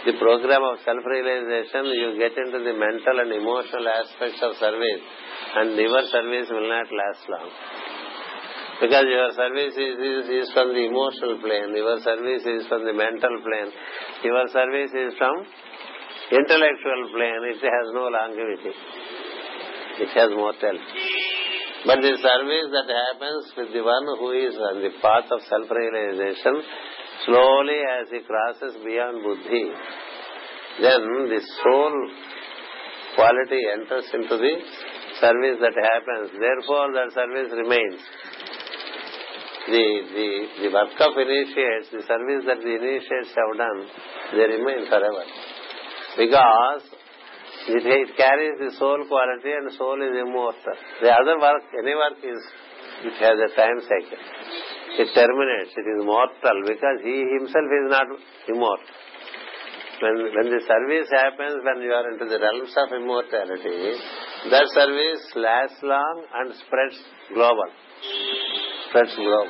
the 0.10 0.14
program 0.20 0.64
of 0.66 0.78
self-realization, 0.86 1.86
you 1.94 2.18
get 2.20 2.34
into 2.38 2.60
the 2.62 2.74
mental 2.78 3.18
and 3.22 3.32
emotional 3.34 3.86
aspects 3.90 4.42
of 4.44 4.56
service 4.58 5.02
and 5.56 5.76
your 5.78 6.02
service 6.14 6.50
will 6.50 6.70
not 6.70 6.88
last 6.92 7.24
long 7.30 7.50
because 8.84 9.08
your 9.08 9.32
service 9.32 9.76
is, 9.80 9.96
is, 10.44 10.48
from 10.52 10.76
the 10.76 10.84
emotional 10.92 11.40
plane, 11.40 11.72
your 11.72 12.00
service 12.04 12.44
is 12.44 12.68
from 12.68 12.84
the 12.84 12.92
mental 12.92 13.32
plane, 13.48 13.72
your 14.28 14.44
service 14.52 14.92
is 14.92 15.16
from 15.16 15.40
intellectual 16.36 17.02
plane. 17.16 17.42
It 17.48 17.62
has 17.64 17.88
no 17.96 18.12
longevity. 18.12 18.76
It 20.04 20.12
has 20.20 20.30
mortal. 20.36 20.76
But 21.88 22.04
the 22.04 22.12
service 22.20 22.68
that 22.76 22.88
happens 22.92 23.44
with 23.56 23.70
the 23.72 23.84
one 23.88 24.04
who 24.20 24.36
is 24.52 24.56
on 24.60 24.76
the 24.84 24.92
path 25.00 25.32
of 25.32 25.40
self-realization, 25.48 26.56
slowly 27.26 27.80
as 28.04 28.12
he 28.12 28.20
crosses 28.28 28.84
beyond 28.84 29.24
buddhi, 29.24 29.64
then 30.84 31.00
the 31.32 31.40
soul 31.64 31.94
quality 33.16 33.62
enters 33.80 34.12
into 34.12 34.36
the 34.44 34.56
service 35.24 35.58
that 35.64 35.76
happens. 35.88 36.36
Therefore, 36.36 36.88
that 37.00 37.10
service 37.16 37.48
remains 37.56 38.04
the 39.68 39.86
the 40.14 40.28
the 40.62 40.68
work 40.76 40.96
of 41.00 41.14
initiates, 41.24 41.88
the 41.96 42.04
service 42.04 42.44
that 42.48 42.60
the 42.60 42.74
initiates 42.76 43.32
have 43.32 43.52
done, 43.56 43.80
they 44.36 44.46
remain 44.60 44.90
forever. 44.92 45.24
Because 46.20 46.82
it, 47.72 47.84
it 47.88 48.10
carries 48.20 48.60
the 48.60 48.76
soul 48.76 49.00
quality 49.08 49.52
and 49.56 49.72
soul 49.80 49.96
is 50.04 50.14
immortal. 50.20 50.76
The 51.00 51.12
other 51.16 51.40
work, 51.40 51.64
any 51.80 51.96
work 51.96 52.20
is, 52.22 52.40
it 53.08 53.16
has 53.24 53.40
a 53.40 53.50
time 53.56 53.80
cycle. 53.88 54.24
It 55.00 55.08
terminates, 55.16 55.72
it 55.80 55.88
is 55.96 56.00
mortal 56.04 56.56
because 56.68 57.00
he 57.08 57.24
himself 57.40 57.68
is 57.72 57.86
not 57.88 58.08
immortal. 58.52 58.94
When, 60.04 60.16
when 60.28 60.48
the 60.52 60.60
service 60.68 61.08
happens, 61.08 61.56
when 61.64 61.80
you 61.88 61.96
are 61.96 62.12
into 62.12 62.28
the 62.28 62.36
realms 62.38 62.76
of 62.76 62.92
immortality, 62.92 63.96
that 64.52 64.68
service 64.76 65.24
lasts 65.40 65.80
long 65.82 66.28
and 66.36 66.52
spreads 66.68 67.00
global 67.34 67.72
floods 68.94 69.16
grow. 69.18 69.46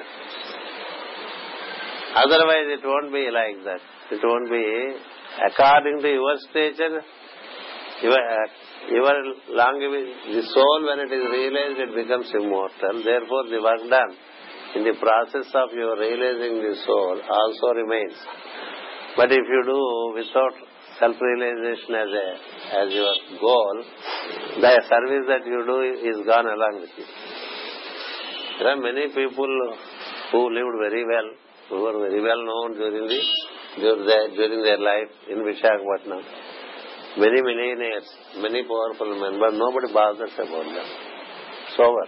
Otherwise, 2.26 2.68
it 2.78 2.82
won't 2.84 3.12
be 3.12 3.26
like 3.40 3.58
that. 3.68 3.82
It 4.16 4.22
won't 4.24 4.50
be 4.50 4.66
according 5.48 6.02
to 6.04 6.10
your 6.10 6.36
stature, 6.48 7.02
your, 8.04 8.20
your 8.92 9.16
language, 9.62 10.10
the 10.36 10.44
soul, 10.54 10.78
when 10.88 11.00
it 11.06 11.10
is 11.12 11.24
realized, 11.38 11.80
it 11.90 11.96
becomes 12.04 12.30
immortal. 12.40 13.02
Therefore, 13.04 13.44
the 13.50 13.60
work 13.64 13.82
done 13.90 14.14
in 14.76 14.84
the 14.84 14.94
process 15.02 15.50
of 15.58 15.74
your 15.74 15.98
realizing 16.00 16.62
the 16.62 16.76
soul 16.86 17.18
also 17.20 17.68
remains. 17.78 18.14
But 19.18 19.32
if 19.32 19.42
you 19.50 19.62
do 19.66 19.80
without 20.14 20.54
self-realization 21.00 21.94
as 21.96 22.10
a 22.14 22.28
as 22.86 22.94
your 22.94 23.14
goal, 23.42 23.82
the 24.62 24.72
service 24.90 25.26
that 25.34 25.44
you 25.46 25.64
do 25.66 25.80
is 26.14 26.26
gone 26.28 26.46
along 26.46 26.82
with 26.86 26.90
you. 26.98 27.06
There 28.60 28.68
are 28.70 28.78
many 28.80 29.08
people 29.10 29.54
who 30.32 30.42
lived 30.54 30.76
very 30.78 31.04
well, 31.10 31.30
who 31.70 31.78
were 31.84 31.98
very 32.08 32.22
well 32.22 32.38
known 32.46 32.78
during 32.78 33.08
the 33.08 34.16
during 34.36 34.62
their 34.62 34.78
life 34.78 35.10
in 35.28 35.40
Vishakhapatnam. 35.42 36.22
Many 37.18 37.42
millionaires, 37.42 38.06
many 38.42 38.62
powerful 38.70 39.10
men, 39.20 39.40
but 39.40 39.54
nobody 39.58 39.92
bothers 39.92 40.34
about 40.38 40.66
them. 40.70 40.88
It's 40.94 41.82
over. 41.82 42.06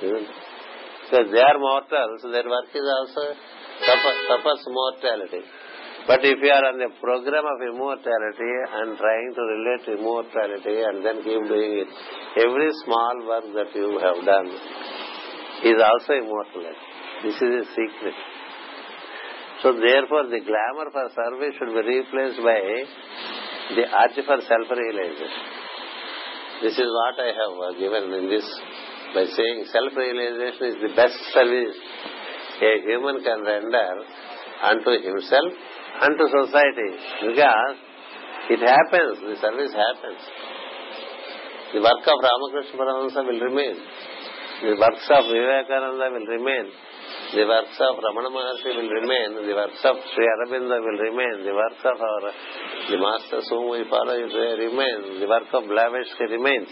Because 0.00 1.28
they 1.30 1.40
are 1.44 1.58
mortals, 1.60 2.20
their 2.24 2.48
work 2.48 2.72
is 2.72 2.88
also 2.96 3.24
suffers 3.84 4.64
mortality. 4.72 5.44
But 6.06 6.24
if 6.24 6.38
you 6.42 6.50
are 6.50 6.66
on 6.72 6.78
the 6.80 6.88
program 7.04 7.44
of 7.46 7.60
immortality 7.68 8.52
and 8.64 8.96
trying 8.98 9.30
to 9.36 9.42
relate 9.54 9.84
immortality 10.00 10.76
and 10.88 11.04
then 11.06 11.16
keep 11.22 11.42
doing 11.52 11.84
it, 11.86 11.88
every 12.48 12.70
small 12.88 13.12
work 13.28 13.44
that 13.60 13.76
you 13.76 14.00
have 14.02 14.18
done 14.26 14.91
is 15.62 15.78
also 15.78 16.12
immortal. 16.18 16.64
This 17.22 17.36
is 17.38 17.52
a 17.62 17.64
secret. 17.70 18.16
So 19.62 19.72
therefore, 19.78 20.26
the 20.26 20.42
glamour 20.42 20.90
for 20.90 21.06
service 21.14 21.54
should 21.58 21.70
be 21.70 21.82
replaced 21.86 22.40
by 22.42 22.60
the 23.78 23.84
urge 23.86 24.18
for 24.26 24.38
self-realization. 24.42 25.30
This 26.66 26.74
is 26.78 26.88
what 26.90 27.14
I 27.22 27.30
have 27.38 27.54
uh, 27.62 27.70
given 27.78 28.10
in 28.10 28.24
this 28.28 28.46
by 29.14 29.24
saying 29.34 29.56
self-realization 29.70 30.64
is 30.74 30.78
the 30.82 30.92
best 30.98 31.14
service 31.30 31.78
a 32.62 32.72
human 32.86 33.22
can 33.22 33.42
render 33.46 33.86
unto 34.66 34.90
himself, 34.98 35.50
unto 36.02 36.22
society, 36.26 36.90
because 37.30 37.74
it 38.50 38.60
happens, 38.66 39.14
the 39.30 39.36
service 39.42 39.74
happens. 39.74 40.22
The 41.74 41.80
work 41.82 42.02
of 42.02 42.18
Ramakrishna 42.18 42.74
Paramahansa 42.78 43.22
will 43.30 43.40
remain 43.50 43.74
the 44.62 44.78
works 44.78 45.06
of 45.10 45.22
Vivekananda 45.26 46.06
will 46.14 46.28
remain. 46.38 46.66
The 47.34 47.44
works 47.50 47.76
of 47.82 47.98
Ramana 47.98 48.30
Maharshi 48.30 48.70
will 48.78 48.86
remain. 48.86 49.34
The 49.42 49.54
works 49.58 49.82
of 49.82 49.96
Sri 50.14 50.22
Aurobindo 50.22 50.78
will 50.78 51.00
remain. 51.02 51.42
The 51.42 51.50
works 51.56 51.82
of 51.82 51.98
our 51.98 52.22
the 52.88 52.98
masters 53.02 53.46
whom 53.50 53.66
uh, 53.66 53.74
we 53.74 53.82
follow 53.90 54.14
will 54.14 54.58
remain. 54.62 55.18
The 55.18 55.26
work 55.26 55.50
of 55.50 55.66
Blavatsky 55.66 56.30
remains. 56.30 56.70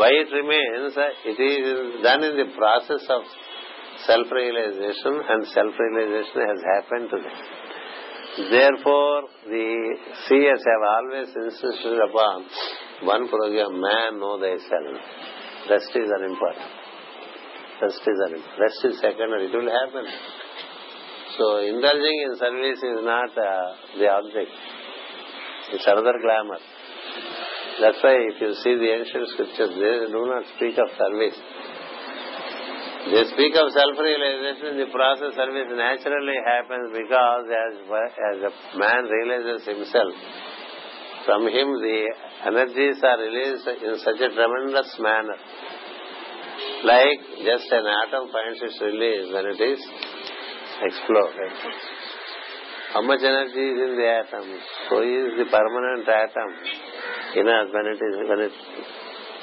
Why 0.00 0.16
it 0.16 0.32
remains? 0.32 0.96
Uh, 0.96 1.28
it 1.28 1.36
is 1.36 2.02
done 2.02 2.24
in 2.24 2.40
the 2.40 2.48
process 2.56 3.04
of 3.12 3.22
self-realization 4.08 5.12
and 5.28 5.40
self-realization 5.52 6.38
has 6.40 6.60
happened 6.80 7.06
to 7.12 7.18
them. 7.20 7.36
Therefore, 8.48 9.28
the 9.46 9.68
seers 10.26 10.62
have 10.72 10.84
always 10.96 11.28
insisted 11.30 11.98
upon 12.00 12.46
one 13.04 13.28
program, 13.28 13.76
man 13.78 14.18
know 14.18 14.40
thyself. 14.40 14.98
Rest 15.68 15.90
is 15.94 16.10
important. 16.10 16.83
First 17.80 17.98
is 18.06 18.20
rest 18.60 18.80
is 18.84 18.94
second, 19.02 19.32
and 19.34 19.42
it 19.50 19.56
will 19.56 19.66
happen. 19.70 20.06
So 21.36 21.56
indulging 21.58 22.18
in 22.26 22.38
service 22.38 22.78
is 22.78 23.00
not 23.02 23.30
uh, 23.36 23.74
the 23.98 24.08
object. 24.14 24.50
It's 25.74 25.82
another 25.86 26.14
glamour. 26.22 26.58
That's 27.82 27.98
why 28.00 28.14
if 28.30 28.38
you 28.40 28.54
see 28.62 28.76
the 28.78 28.90
ancient 28.94 29.26
scriptures, 29.34 29.70
they 29.74 30.06
do 30.06 30.22
not 30.30 30.44
speak 30.54 30.78
of 30.78 30.86
service. 30.96 31.38
They 33.10 33.24
speak 33.34 33.52
of 33.58 33.66
self-realization. 33.74 34.78
The 34.78 34.90
process 34.94 35.34
service 35.34 35.66
naturally 35.74 36.38
happens 36.46 36.86
because 36.94 37.44
as, 37.66 37.72
as 37.90 38.36
a 38.46 38.78
man 38.78 39.02
realizes 39.10 39.66
himself, 39.66 40.14
from 41.26 41.42
him 41.50 41.68
the 41.82 41.98
energies 42.54 43.02
are 43.02 43.18
released 43.18 43.66
in 43.82 43.98
such 43.98 44.20
a 44.22 44.28
tremendous 44.30 44.94
manner 45.02 45.34
like 46.90 47.20
just 47.48 47.68
an 47.76 47.86
atom 48.00 48.28
finds 48.32 48.60
its 48.66 48.78
release 48.86 49.28
when 49.34 49.44
it 49.52 49.60
is 49.68 49.80
exploded. 50.86 51.52
How 52.92 53.02
much 53.10 53.22
energy 53.32 53.66
is 53.70 53.78
in 53.88 53.92
the 54.00 54.08
atom? 54.22 54.44
So 54.88 54.94
is 55.08 55.30
the 55.40 55.46
permanent 55.56 56.04
atom 56.16 56.50
in 57.40 57.46
us 57.56 57.66
when 57.76 57.86
it 57.92 58.00
is 58.08 58.14
when 58.30 58.40
it 58.48 58.54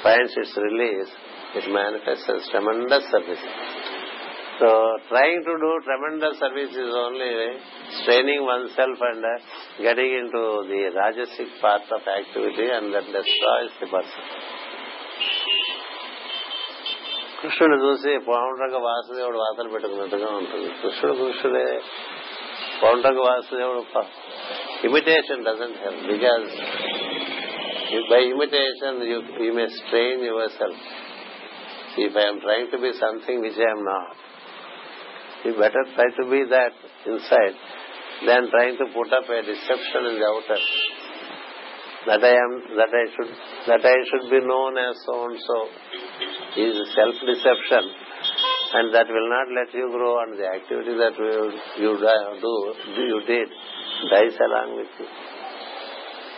finds 0.06 0.32
its 0.44 0.54
release, 0.66 1.10
it 1.58 1.64
manifests 1.72 2.30
as 2.34 2.46
tremendous 2.54 3.10
service. 3.10 3.44
So 4.62 4.70
trying 5.10 5.42
to 5.50 5.52
do 5.66 5.70
tremendous 5.82 6.38
service 6.38 6.72
is 6.86 6.92
only 7.02 7.32
straining 8.02 8.42
oneself 8.46 8.96
and 9.10 9.18
uh, 9.24 9.30
getting 9.82 10.10
into 10.22 10.42
the 10.70 10.80
rajasic 10.94 11.58
path 11.60 11.86
of 11.90 12.02
activity 12.16 12.70
and 12.70 12.94
that 12.94 13.06
destroys 13.18 13.72
the 13.82 13.86
person. 13.90 14.24
కృష్ణుడు 17.41 17.77
చూసి 17.85 18.11
పౌండ్రక 18.27 18.75
వాసుదేవుడు 18.87 19.39
వాతలు 19.43 19.71
పెట్టుకున్నట్టుగా 19.73 20.29
ఉంటుంది 20.39 20.69
కృష్ణుడు 20.81 21.15
కృష్ణుడే 21.23 21.65
పౌండ్రక 22.83 23.19
వాసుదేవుడు 23.29 23.83
imitation 24.87 25.43
doesn't 25.49 25.79
help 25.85 26.05
because 26.13 26.47
by 28.13 28.21
imitation 28.33 28.97
you 29.11 29.19
you 29.45 29.51
may 29.59 29.67
strain 29.79 30.23
yourself 30.61 30.87
if 31.97 32.15
I 32.15 32.29
am 32.29 32.39
trying 32.41 32.69
to 32.71 32.77
be 32.77 32.91
something 32.93 33.41
which 33.41 33.57
I 33.57 33.69
am 33.73 33.83
not, 33.83 34.15
you 35.45 35.53
better 35.57 35.83
try 35.95 36.09
to 36.21 36.23
be 36.29 36.45
that 36.45 36.73
inside 37.05 37.57
than 38.25 38.49
trying 38.49 38.77
to 38.77 38.85
put 38.93 39.09
up 39.13 39.25
a 39.25 39.41
deception 39.41 40.01
in 40.05 40.21
the 40.21 40.25
outer. 40.25 40.61
That 42.07 42.23
I 42.23 42.33
am, 42.37 42.51
that 42.77 42.91
I 42.93 43.05
should, 43.13 43.31
that 43.67 43.83
I 43.83 43.97
should 44.09 44.29
be 44.29 44.39
known 44.45 44.77
as 44.77 44.95
so 45.05 45.25
and 45.25 45.39
so 45.41 45.57
is 46.56 46.76
self-deception 46.94 47.84
and 48.74 48.94
that 48.94 49.06
will 49.08 49.28
not 49.32 49.46
let 49.58 49.72
you 49.74 49.88
grow 49.90 50.12
on 50.22 50.36
the 50.36 50.44
activity 50.48 50.92
that 50.96 51.16
you 51.78 51.92
uh, 51.96 52.34
do, 52.40 52.54
you 53.02 53.20
did, 53.26 53.48
dies 54.10 54.36
along 54.40 54.76
with 54.76 54.92
you. 54.98 55.06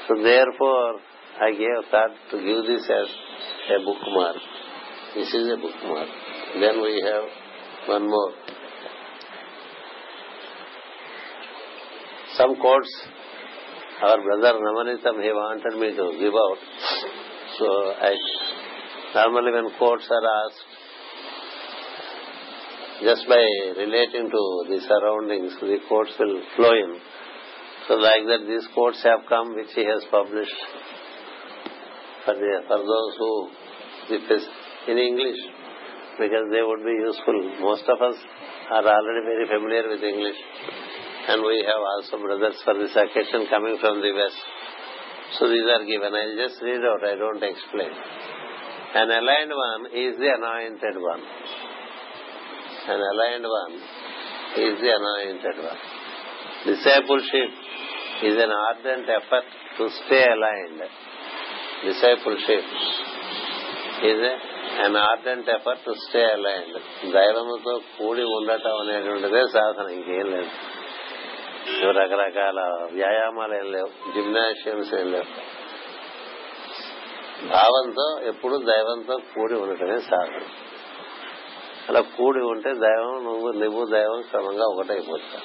So 0.08 0.22
therefore, 0.22 1.00
I 1.40 1.50
gave 1.52 1.90
thought 1.90 2.14
to 2.30 2.36
give 2.38 2.62
this 2.66 2.88
as 2.90 3.08
a 3.78 3.84
bookmark. 3.84 4.36
This 5.14 5.28
is 5.32 5.52
a 5.52 5.56
bookmark. 5.56 6.08
Then 6.60 6.82
we 6.82 7.00
have 7.10 7.24
one 7.88 8.08
more. 8.08 8.32
Some 12.36 12.56
quotes 12.56 12.92
our 14.02 14.20
brother 14.22 14.58
Namanitam, 14.58 15.22
he 15.22 15.30
wanted 15.30 15.78
me 15.78 15.90
to 15.96 16.18
give 16.18 16.34
out. 16.34 16.58
So 17.58 17.66
I 18.02 18.14
Normally, 19.14 19.52
when 19.52 19.70
quotes 19.78 20.08
are 20.10 20.24
asked, 20.26 20.62
just 23.06 23.22
by 23.28 23.44
relating 23.78 24.26
to 24.28 24.42
the 24.68 24.78
surroundings, 24.88 25.54
the 25.60 25.78
quotes 25.86 26.10
will 26.18 26.42
flow 26.56 26.72
in. 26.74 26.98
So, 27.86 27.94
like 27.94 28.26
that, 28.26 28.42
these 28.48 28.66
quotes 28.74 29.00
have 29.04 29.22
come 29.28 29.54
which 29.54 29.70
he 29.76 29.84
has 29.86 30.02
published 30.10 30.58
for, 32.24 32.34
the, 32.34 32.52
for 32.66 32.78
those 32.78 33.14
who, 33.18 33.30
in 34.90 34.98
English, 34.98 35.38
because 36.18 36.46
they 36.50 36.64
would 36.66 36.82
be 36.82 36.96
useful. 37.06 37.38
Most 37.62 37.84
of 37.86 38.02
us 38.02 38.18
are 38.72 38.82
already 38.82 39.22
very 39.30 39.46
familiar 39.46 39.88
with 39.94 40.02
English, 40.02 40.40
and 41.30 41.38
we 41.46 41.62
have 41.62 41.82
also 41.94 42.18
brothers 42.18 42.58
for 42.66 42.74
this 42.82 42.98
occasion 42.98 43.46
coming 43.46 43.78
from 43.78 44.02
the 44.02 44.10
West. 44.10 44.42
So, 45.38 45.46
these 45.46 45.70
are 45.70 45.86
given. 45.86 46.10
I'll 46.10 46.34
just 46.34 46.58
read 46.66 46.82
out, 46.82 47.04
I 47.06 47.14
don't 47.14 47.44
explain. 47.46 47.94
An 49.00 49.12
aligned 49.20 49.54
one 49.60 49.84
is 50.02 50.18
the 50.22 50.28
anointed 50.38 50.98
one 51.06 51.22
an 52.92 53.04
aligned 53.12 53.48
one 53.56 53.74
is 54.64 54.78
the 54.84 54.90
anointed 54.98 55.60
one 55.66 55.80
discipleship 56.70 57.54
is 58.28 58.40
an 58.46 58.54
ardent 58.66 59.10
effort 59.18 59.54
to 59.78 59.86
stay 60.00 60.20
aligned 60.36 60.84
discipleship 61.86 62.70
is 64.10 64.24
an 64.84 64.98
ardent 65.08 65.48
effort 65.56 65.84
to 65.88 65.92
stay 66.04 66.22
aligned 66.36 66.78
దైవముతో 67.16 67.74
కూడి 67.98 68.24
ఉండటం 68.38 68.76
అనేటువంటిదే 68.84 69.42
సాధన 69.56 69.86
ఇంకేం 69.98 70.26
లేదు 70.36 70.52
రకరకాల 71.98 72.58
వ్యాయామాలు 72.96 73.54
ఏం 73.60 73.68
లేవు 73.76 73.90
జిమ్నాషియమ్స్ 74.16 74.92
ఏం 75.00 75.06
లేవు 75.14 75.28
భావంతో 77.52 78.06
ఎప్పుడు 78.30 78.56
దైవంతో 78.70 79.14
కూడి 79.34 79.56
ఉండటమే 79.64 79.98
సాధన 80.10 80.40
అలా 81.90 82.00
కూడి 82.18 82.42
ఉంటే 82.52 82.70
దైవం 82.84 83.14
నువ్వు 83.28 83.48
నువ్వు 83.62 83.82
దైవం 83.96 84.20
క్రమంగా 84.30 84.66
ఒకటైపోతావు 84.74 85.42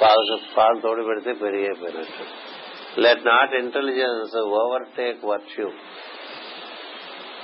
పాలు 0.00 0.36
పాలు 0.56 0.78
తోడు 0.84 1.02
పెడితే 1.08 1.32
పెరిగైపోయినట్టు 1.44 2.26
let 3.04 3.24
not 3.32 3.52
intelligence 3.62 4.36
overtake 4.98 5.20
virtue 5.32 5.66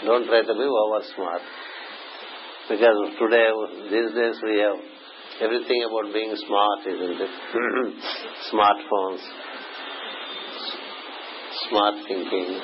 don't 0.08 0.28
try 0.30 0.40
to 0.52 0.56
be 0.62 0.68
over 0.82 1.04
smart 1.12 1.48
because 2.70 3.00
today 3.20 3.42
this 3.94 4.10
days 4.20 4.40
we 4.48 4.54
have 4.62 4.78
everything 5.46 5.84
about 5.90 6.08
being 6.18 6.38
smart 6.46 6.86
is 6.92 7.34
smart 8.50 8.82
phones 8.90 9.26
smart 11.64 12.00
thinking 12.08 12.56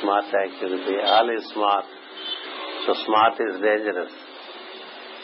smart 0.00 0.32
activity 0.42 0.94
all 1.16 1.30
is 1.36 1.46
smart 1.54 1.90
so 2.86 2.90
smart 3.06 3.40
is 3.48 3.60
dangerous 3.68 4.16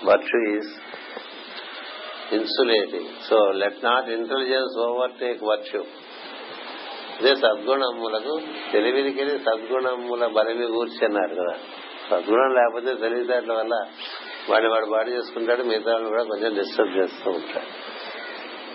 virtue 0.08 0.40
is 0.58 0.68
insulating 2.36 3.10
so 3.28 3.36
let 3.62 3.78
not 3.86 4.06
intelligence 4.16 4.74
take 5.22 5.40
virtue 5.50 5.80
ఇదే 7.20 7.32
సద్గుణములకు 7.42 8.34
తెలివినికి 8.72 9.24
సద్గుణముల 9.48 10.26
బలిమి 10.36 10.66
కూర్చున్నారు 10.76 11.34
కదా 11.40 11.54
సద్గుణం 12.10 12.50
లేకపోతే 12.58 12.92
తెలివితేటల 13.04 13.52
వల్ల 13.60 13.76
వాడి 14.52 14.70
వాడు 14.74 14.88
body 14.96 15.10
చేసుకుంటాడు 15.16 15.62
మిగతా 15.70 15.90
వాళ్ళు 15.94 16.08
కూడా 16.14 16.24
కొంచెం 16.32 16.52
డిస్టర్బ్ 16.60 16.94
చేస్తూ 17.00 17.28
ఉంటాడు 17.38 17.70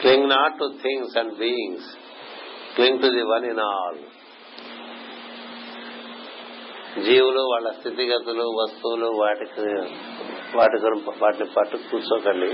cling 0.03 0.29
not 0.35 0.55
to 0.63 0.69
things 0.85 1.15
and 1.21 1.35
beings 1.45 1.89
cling 2.77 3.01
to 3.05 3.11
the 3.17 3.25
one 3.35 3.47
in 3.53 3.63
all 3.71 4.01
జీవులు 7.07 7.41
వాళ్ళ 7.51 7.67
స్థితిగతులు 7.79 8.45
వస్తువులు 8.59 9.07
వాటికి 9.21 9.65
వాటి 10.59 10.77
వాటిని 11.23 11.47
పట్టు 11.57 11.77
కూర్చోకండి 11.89 12.49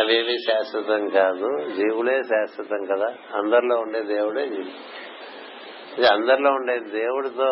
అవేవి 0.00 0.36
శాశ్వతం 0.46 1.02
కాదు 1.18 1.48
జీవులే 1.78 2.16
శాశ్వతం 2.32 2.80
కదా 2.92 3.08
అందరిలో 3.40 3.76
ఉండే 3.84 4.00
దేవుడే 4.14 4.44
జీవుడు 4.54 6.06
అందరిలో 6.14 6.50
ఉండే 6.58 6.74
దేవుడితో 6.98 7.48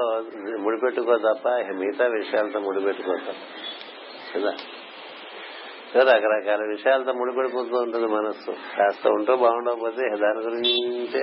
ముడిపెట్టుకో 0.65 1.15
తప్ప 1.29 1.47
మిగతా 1.83 2.07
విషయాలతో 2.19 2.61
ముడిపెట్టుకో 2.67 3.15
తప్ప 3.29 3.43
కదా 4.33 4.55
రకరకాల 6.13 6.63
విషయాలతో 6.75 7.13
ముడిపెడిపోతూ 7.21 7.77
ఉంటుంది 7.87 8.07
మనస్సు 8.19 8.53
కాస్త 8.79 9.05
ఉంటూ 9.19 9.33
బాగుండకపోతే 9.45 10.07
దాని 10.25 10.41
గురించే 10.47 11.21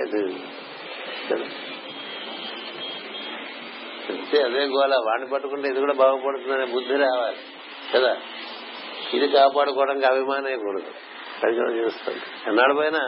చెప్తే 4.12 4.38
అదే 4.48 4.62
గోళ 4.74 4.94
వాడిని 5.08 5.26
పట్టుకుంటే 5.34 5.66
ఇది 5.72 5.80
కూడా 5.84 5.94
బాగుపడుతుందనే 6.02 6.66
బుద్ధి 6.74 6.96
రావాలి 7.06 7.40
కదా 7.92 8.12
ఇది 9.16 9.26
కాపాడుకోవడానికి 9.36 10.06
అభిమానేయకూడదు 10.12 10.92
ప్రజలు 11.40 11.72
చూస్తుంది 11.82 12.20
ఎన్నాడు 12.50 12.74
పోయినా 12.80 13.02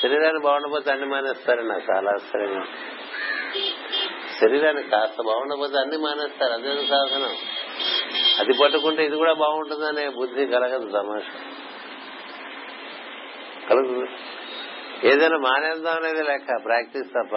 శరీరాన్ని 0.00 0.40
బాగుండపోతే 0.48 0.88
అన్ని 0.94 1.06
మానేస్తారు 1.12 1.62
నాకు 1.70 1.84
చాలా 1.90 2.10
ఆశ్చర్యం 2.18 2.66
శరీరాన్ని 4.40 4.82
కాస్త 4.92 5.18
బాగుండపోతే 5.30 5.76
అన్ని 5.84 5.98
మానేస్తారు 6.06 6.54
అదే 6.58 6.74
సాధనం 6.92 7.34
అది 8.42 8.52
పట్టుకుంటే 8.62 9.02
ఇది 9.08 9.16
కూడా 9.22 9.34
బాగుంటుందనే 9.44 10.04
బుద్ధి 10.20 10.44
కలగదు 10.54 10.88
తమాషా 10.98 11.38
కలుగుతుంది 13.68 14.08
ఏదైనా 15.10 15.38
మానేద్దాం 15.48 15.94
అనేది 16.00 16.22
లెక్క 16.30 16.56
ప్రాక్టీస్ 16.68 17.08
తప్ప 17.18 17.34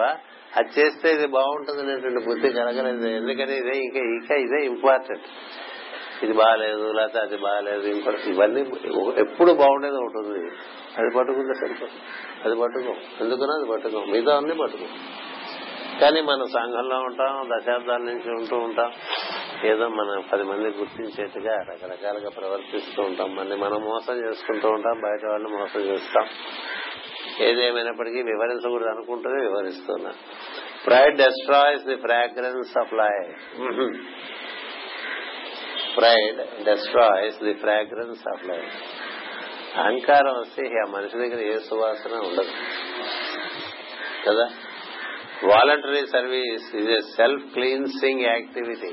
అది 0.58 0.70
చేస్తే 0.76 1.08
ఇది 1.16 1.26
బాగుంటుంది 1.36 1.80
అనేటువంటి 1.84 2.20
బుద్ధి 2.28 2.48
కలగలేదు 2.58 3.08
ఎందుకని 3.20 3.54
ఇదే 3.62 3.74
ఇంకా 3.86 4.00
ఇంకా 4.16 4.34
ఇదే 4.44 4.60
ఇంపార్టెంట్ 4.72 5.26
ఇది 6.24 6.34
బాగాలేదు 6.40 6.84
లేకపోతే 6.98 7.18
అది 7.24 7.36
బాగాలేదు 7.46 7.86
ఇంపార్టెంట్ 7.96 8.28
ఇవన్నీ 8.34 8.60
ఎప్పుడు 9.24 9.50
బాగుండేది 9.62 9.98
ఒకటి 10.02 10.18
ఉంది 10.22 10.40
అది 11.00 11.10
పట్టుకుంటే 11.16 11.54
సరిపోతుంది 11.62 12.00
అది 12.44 12.54
పట్టుకో 12.62 12.94
ఎందుకనో 13.24 13.54
అది 13.60 13.66
పట్టుకో 13.72 14.00
మిగతా 14.12 14.34
అన్ని 14.42 14.56
పట్టుకో 14.62 14.88
కానీ 16.00 16.20
మన 16.30 16.46
సంఘంలో 16.56 16.96
ఉంటాం 17.08 17.36
దశాబ్దాల 17.52 18.00
నుంచి 18.10 18.28
ఉంటూ 18.40 18.56
ఉంటాం 18.68 18.90
ఏదో 19.72 19.84
మనం 19.98 20.16
పది 20.32 20.44
మంది 20.50 20.68
గుర్తించేట్టుగా 20.80 21.54
రకరకాలుగా 21.68 22.30
ప్రవర్తిస్తూ 22.38 23.00
ఉంటాం 23.10 23.30
మళ్ళీ 23.38 23.56
మనం 23.66 23.78
మోసం 23.90 24.16
చేసుకుంటూ 24.26 24.70
ఉంటాం 24.78 24.98
బయట 25.06 25.22
వాళ్ళని 25.32 25.52
మోసం 25.60 25.80
చేస్తాం 25.90 26.26
ఏదేమైనప్పటికీ 27.48 28.20
వివరించకూడదు 28.32 28.90
అనుకుంటూనే 28.94 29.38
వివరిస్తున్నా 29.48 30.12
pride 30.86 31.16
destroys 31.22 31.84
the 31.90 31.96
fragrance 32.06 32.72
of 32.82 32.92
life 33.02 33.32
pride 35.98 36.38
destroys 36.68 37.38
the 37.46 37.54
fragrance 37.64 38.22
of 38.34 38.44
life 38.52 38.74
అహంకారం 39.82 40.34
వస్తే 40.42 40.62
ఆ 40.82 40.86
మనిషి 40.96 41.16
దగ్గర 41.22 41.40
ఏ 41.54 41.58
సువాసన 41.68 42.18
ఉండదు 42.28 42.52
కదా 44.26 44.46
వాలంటరీ 45.50 46.02
సర్వీస్ 46.14 46.68
ఇది 46.80 46.94
సెల్ఫ్ 47.16 47.46
క్లీన్సింగ్ 47.56 48.22
యాక్టివిటీ 48.32 48.92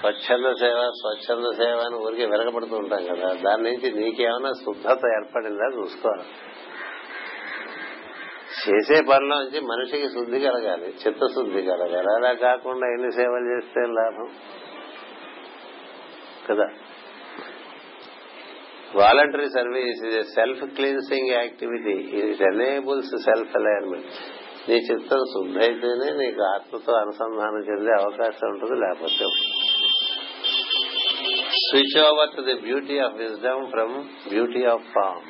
స్వచ్ఛంద 0.00 0.46
సేవ 0.62 0.78
స్వచ్ఛంద 1.00 1.48
సేవ 1.62 1.74
అని 1.86 1.96
ఊరికే 2.04 2.26
వెలగబడుతూ 2.32 2.74
ఉంటాం 2.82 3.02
కదా 3.10 3.28
దాని 3.46 3.62
నుంచి 3.68 3.88
నీకేమైనా 4.00 4.52
శుద్ధత 4.64 5.02
ఏర్పడిందా 5.16 5.66
చూసుకోవాలి 5.78 6.24
చేసే 8.64 8.96
పనిలో 9.10 9.36
నుంచి 9.42 9.60
మనిషికి 9.70 10.08
శుద్ధి 10.16 10.38
కలగాలి 10.44 10.88
చిత్తశుద్ధి 11.02 11.60
కలగాలి 11.70 12.08
అలా 12.16 12.32
కాకుండా 12.46 12.86
ఎన్ని 12.94 13.10
సేవలు 13.18 13.46
చేస్తే 13.52 13.82
లాభం 13.98 14.28
కదా 16.48 16.66
voluntary 19.00 19.48
service 19.58 20.00
is 20.20 20.32
self 20.38 20.62
cleansing 20.78 21.30
activity 21.40 21.96
it 22.22 22.42
enables 22.52 23.14
self 23.28 23.54
alignment 23.60 24.10
నీ 24.68 24.76
చిత్తం 24.88 25.22
శుద్ధైతేనే 25.34 26.08
నీకు 26.22 26.42
ఆత్మతో 26.54 26.92
అనుసంధానం 27.02 27.62
చెందే 27.70 27.92
అవకాశం 28.02 28.46
ఉంటుంది 28.54 28.76
లేకపోతే 28.84 29.28
switch 31.68 31.96
over 32.06 32.34
to 32.36 32.42
the 32.50 32.56
beauty 32.68 32.98
of 33.06 33.16
wisdom 33.24 33.64
from 33.74 33.94
beauty 34.32 34.62
of 34.74 34.84
form 34.96 35.26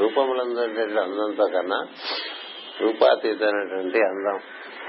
రూపములందరి 0.00 0.96
అందంతో 1.06 1.44
కన్నా 1.54 1.78
రూపాతీతమైనటువంటి 2.82 3.98
అందం 4.10 4.38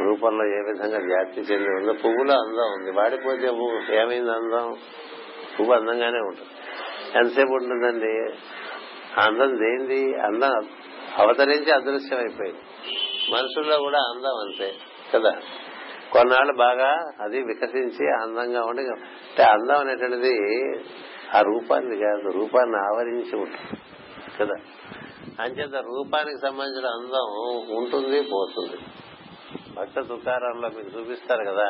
రూపంలో 0.06 0.44
ఏ 0.58 0.60
విధంగా 0.70 1.00
వ్యాప్తి 1.10 1.42
చెంది 1.50 1.70
ఉందో 1.80 1.94
పువ్వులో 2.04 2.34
అందం 2.44 2.70
ఉంది 2.76 2.92
వాడిపోతే 3.00 3.50
పువ్వు 3.60 3.78
ఏమైంది 4.02 4.32
అందం 4.40 4.66
పువ్వు 5.56 5.74
అందంగానే 5.80 6.22
ఉంటుంది 6.30 6.52
ఎంతసేపు 7.20 7.54
ఉంటుందండి 7.60 8.14
అందం 9.26 9.52
దేంది 9.64 10.02
అందం 10.30 10.56
అవతరించి 11.24 11.72
అదృశ్యం 11.78 12.20
అయిపోయింది 12.26 12.62
మనుషుల్లో 13.36 13.78
కూడా 13.88 14.00
అందం 14.12 14.38
అంతే 14.46 14.70
కదా 15.14 15.34
కొన్నాళ్ళు 16.14 16.54
బాగా 16.66 16.92
అది 17.26 17.40
వికసించి 17.52 18.06
అందంగా 18.24 18.62
ఉండి 18.70 18.84
అంటే 18.96 19.44
అందం 19.56 19.78
అనేటువంటిది 19.84 20.36
ఆ 21.38 21.42
రూపాన్ని 21.52 21.96
కాదు 22.06 22.32
రూపాన్ని 22.40 22.78
ఆవరించి 22.88 23.36
ఉంటుంది 23.44 23.70
కదా 24.40 24.58
అంచేత 25.44 25.76
రూపానికి 25.92 26.40
సంబంధించిన 26.46 26.90
అందం 26.98 27.30
ఉంటుంది 27.80 28.20
పోతుంది 28.34 28.78
భక్త 29.78 30.00
దుకారంలో 30.12 30.68
మీకు 30.76 30.92
చూపిస్తారు 30.96 31.44
కదా 31.50 31.68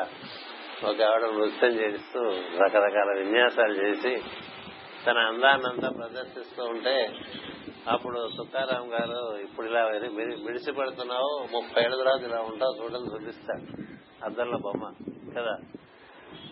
ఒక 0.90 0.98
ఆవిడ 1.10 1.26
నృత్యం 1.38 1.74
చేస్తూ 1.84 2.22
రకరకాల 2.62 3.10
విన్యాసాలు 3.22 3.76
చేసి 3.84 4.12
తన 5.06 5.18
అందాన్నంతా 5.30 5.90
ప్రదర్శిస్తూ 6.00 6.62
ఉంటే 6.74 6.96
అప్పుడు 7.94 8.20
తుకారాం 8.38 8.86
గారు 8.96 9.20
ఇప్పుడు 9.46 9.66
ఇలా 9.72 9.82
మిడిసి 10.46 10.72
పెడుతున్నావు 10.80 11.32
ముప్పై 11.56 11.82
ఏళ్ళ 11.86 11.98
తర్వాత 12.02 12.24
ఇలా 12.30 12.40
ఉంటావు 12.52 12.76
చూడని 12.80 13.12
చూపిస్తాడు 13.16 13.66
అద్దంలో 14.28 14.60
బొమ్మ 14.66 14.92
కదా 15.36 15.56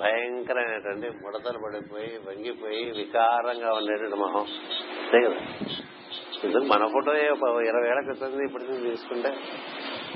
భయంకరమైనటువంటి 0.02 1.08
ముడతలు 1.24 1.60
పడిపోయి 1.66 2.12
వంగిపోయి 2.28 2.84
వికారంగా 3.00 3.72
ఉండేటువంటి 3.80 4.20
మొహం 4.26 4.46
అంతే 5.02 5.20
కదా 5.26 5.42
ఎందుకు 6.48 6.66
మన 6.74 6.84
ఫోటో 6.94 7.12
ఇరవై 7.18 7.62
ఏళ్ళ 7.92 8.00
క్రితం 8.08 8.42
ఇప్పుడు 8.48 8.76
తీసుకుంటే 8.90 9.30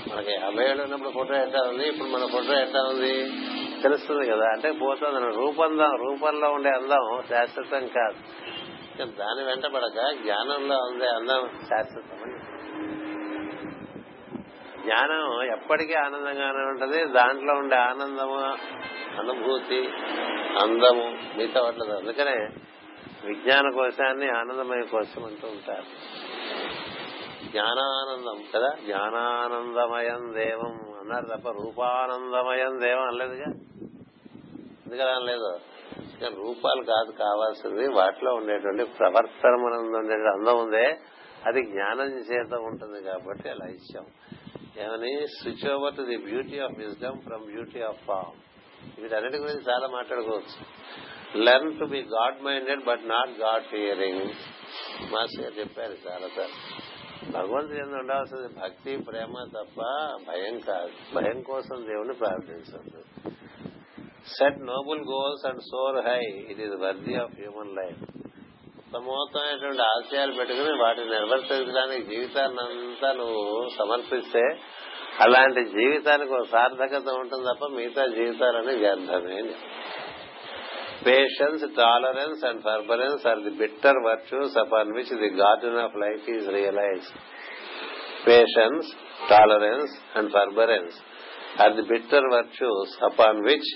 మనకి 0.10 0.32
యాభై 0.42 0.64
ఏళ్ళు 0.72 0.82
ఉన్నప్పుడు 0.88 1.12
ఫోటో 1.18 1.34
ఎట్లా 1.46 1.62
ఉంది 1.72 1.86
ఇప్పుడు 1.92 2.08
మన 2.16 2.26
ఫోటో 2.34 2.54
ఎట్లా 2.66 2.82
ఉంది 2.92 3.14
తెలుస్తుంది 3.84 4.24
కదా 4.32 4.46
అంటే 4.56 4.70
పోతుంది 4.84 5.32
రూపం 5.42 5.74
రూపంలో 6.06 6.48
ఉండే 6.58 6.72
అందం 6.80 7.06
శాశ్వతం 7.32 7.86
కాదు 7.98 8.20
దాని 9.24 9.42
వెంటబడక 9.50 9.98
జ్ఞానంలో 10.24 10.78
ఉండే 10.92 11.08
అందం 11.18 11.42
శాశ్వతం 11.72 12.20
అని 12.26 12.38
జ్ఞానం 14.86 15.24
ఎప్పటికీ 15.56 15.94
ఆనందంగానే 16.06 16.62
ఉంటది 16.74 17.00
దాంట్లో 17.20 17.54
ఉండే 17.62 17.78
ఆనందము 17.92 18.38
అనుభూతి 19.22 19.80
అందము 20.64 21.06
మిగతా 21.38 21.62
వాటిలో 21.66 21.96
అందుకనే 22.02 22.36
విజ్ఞాన 23.30 23.68
కోశాన్ని 23.78 24.28
ఆనందమయ 24.42 24.82
కోసం 24.96 25.22
అంటూ 25.30 25.46
ఉంటారు 25.56 25.86
జ్ఞానానందం 27.52 28.38
కదా 28.54 28.70
జ్ఞానానందమయం 28.86 30.24
దేవం 30.42 30.76
అన్నారు 31.02 31.28
తప్ప 31.34 31.50
రూపానందమయం 31.62 32.74
దేవం 32.86 33.06
అనలేదుగా 33.12 33.50
ఎందుకలా 34.86 35.12
అనలేదు 35.18 35.50
రూపాలు 36.44 36.82
కాదు 36.94 37.12
కావాల్సింది 37.24 37.86
వాటిలో 37.98 38.32
ఉండేటువంటి 38.40 38.84
ప్రవర్తన 39.00 39.54
మనం 39.66 39.82
అందం 40.36 40.56
ఉందే 40.64 40.86
అది 41.48 41.62
జ్ఞానం 41.74 42.08
చేత 42.32 42.54
ఉంటుంది 42.70 43.00
కాబట్టి 43.10 43.48
అలా 43.54 43.68
ఇచ్చాం 43.78 44.08
ఏమని 44.86 45.12
switch 45.36 45.66
over 45.74 45.96
to 46.00 46.04
the 46.10 46.18
beauty 46.30 46.58
of 46.66 46.76
wisdom 46.84 47.20
from 47.28 47.46
beauty 47.54 47.80
of 47.90 48.02
form 48.10 48.36
వీటన్నిటి 49.02 49.38
గురించి 49.44 49.64
చాలా 49.72 49.88
మాట్లాడుకోవచ్చు 49.98 50.58
learn 51.46 51.72
to 51.80 51.86
be 51.94 52.00
God 52.18 52.38
minded 52.48 52.82
but 52.90 53.04
not 53.14 53.32
God 53.46 53.66
fearing 53.72 54.24
master 55.14 55.42
గారు 55.44 55.56
చెప్పారు 55.62 55.96
సార్ 56.36 56.54
భగవంతుడు 57.36 57.78
ఎందుకు 57.84 58.00
ఉండాల్సింది 58.04 58.50
భక్తి 58.62 58.92
ప్రేమ 59.10 59.44
తప్ప 59.56 59.78
భయం 60.30 60.56
కాదు 60.70 60.92
భయం 61.18 61.40
కోసం 61.52 61.78
దేవుని 61.90 62.16
ప్రార్థించద్దు 62.22 63.02
set 64.36 64.60
noble 64.72 65.02
goals 65.14 65.46
and 65.50 65.62
soar 65.72 66.00
high 66.08 66.22
it 66.54 66.62
is 66.66 66.76
worthy 66.84 67.16
of 67.24 67.36
human 67.42 67.74
life 67.80 68.02
ఉత్తమోత్తమైనటువంటి 68.82 69.84
ఆశయాలు 69.94 70.34
పెట్టుకుని 70.40 70.74
వాటిని 70.84 71.10
నిర్వర్తించడానికి 71.16 72.04
జీవితాన్ని 72.12 72.62
అంతా 72.68 73.10
నువ్వు 73.22 73.44
సమర్పిస్తే 73.80 74.44
అలాంటి 75.26 75.62
జీవితానికి 75.78 76.34
ఒక 76.40 76.48
సార్థకత 76.56 77.08
ఉంటుంది 77.22 77.46
తప్ప 77.52 77.68
మిగతా 77.78 78.04
జీవితాలని 78.20 78.74
వ్యర్థమే 78.84 79.40
patience 81.06 81.64
tolerance 81.80 82.42
and 82.50 82.62
forbearance 82.68 83.24
are 83.32 83.42
the 83.48 83.54
bitter 83.62 84.00
virtues 84.08 84.56
upon 84.64 84.94
which 84.98 85.14
the 85.24 85.30
garden 85.42 85.80
of 85.86 85.98
life 86.06 86.26
is 86.36 86.48
realise 86.58 87.08
patience 88.30 88.88
tolerance 89.32 89.94
and 90.18 90.32
forbearance 90.38 90.96
are 91.64 91.76
the 91.80 91.86
bitter 91.94 92.28
virtues 92.36 92.94
upon 93.10 93.42
which 93.50 93.72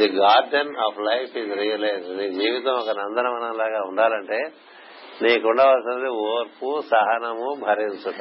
the 0.00 0.08
garden 0.22 0.72
of 0.86 0.98
life 1.10 1.34
is 1.42 1.52
realise 1.62 2.08
నీ 2.18 2.26
జీవితం 2.40 2.74
ఒక 2.82 2.92
నందనవనం 3.00 3.54
లాగా 3.62 3.80
ఉండాలంటే 3.90 4.40
నీకు 5.24 5.44
ఉండవలసినది 5.50 6.10
ఓర్పు 6.32 6.68
సహనము 6.92 7.48
భరించుట 7.66 8.20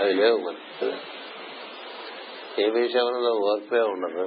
అది 0.00 0.12
లేవు 0.20 0.38
మన 0.46 0.88
ఏ 2.62 2.64
విషయంలో 2.78 3.30
ఓర్పే 3.50 3.80
ఉండదు 3.92 4.24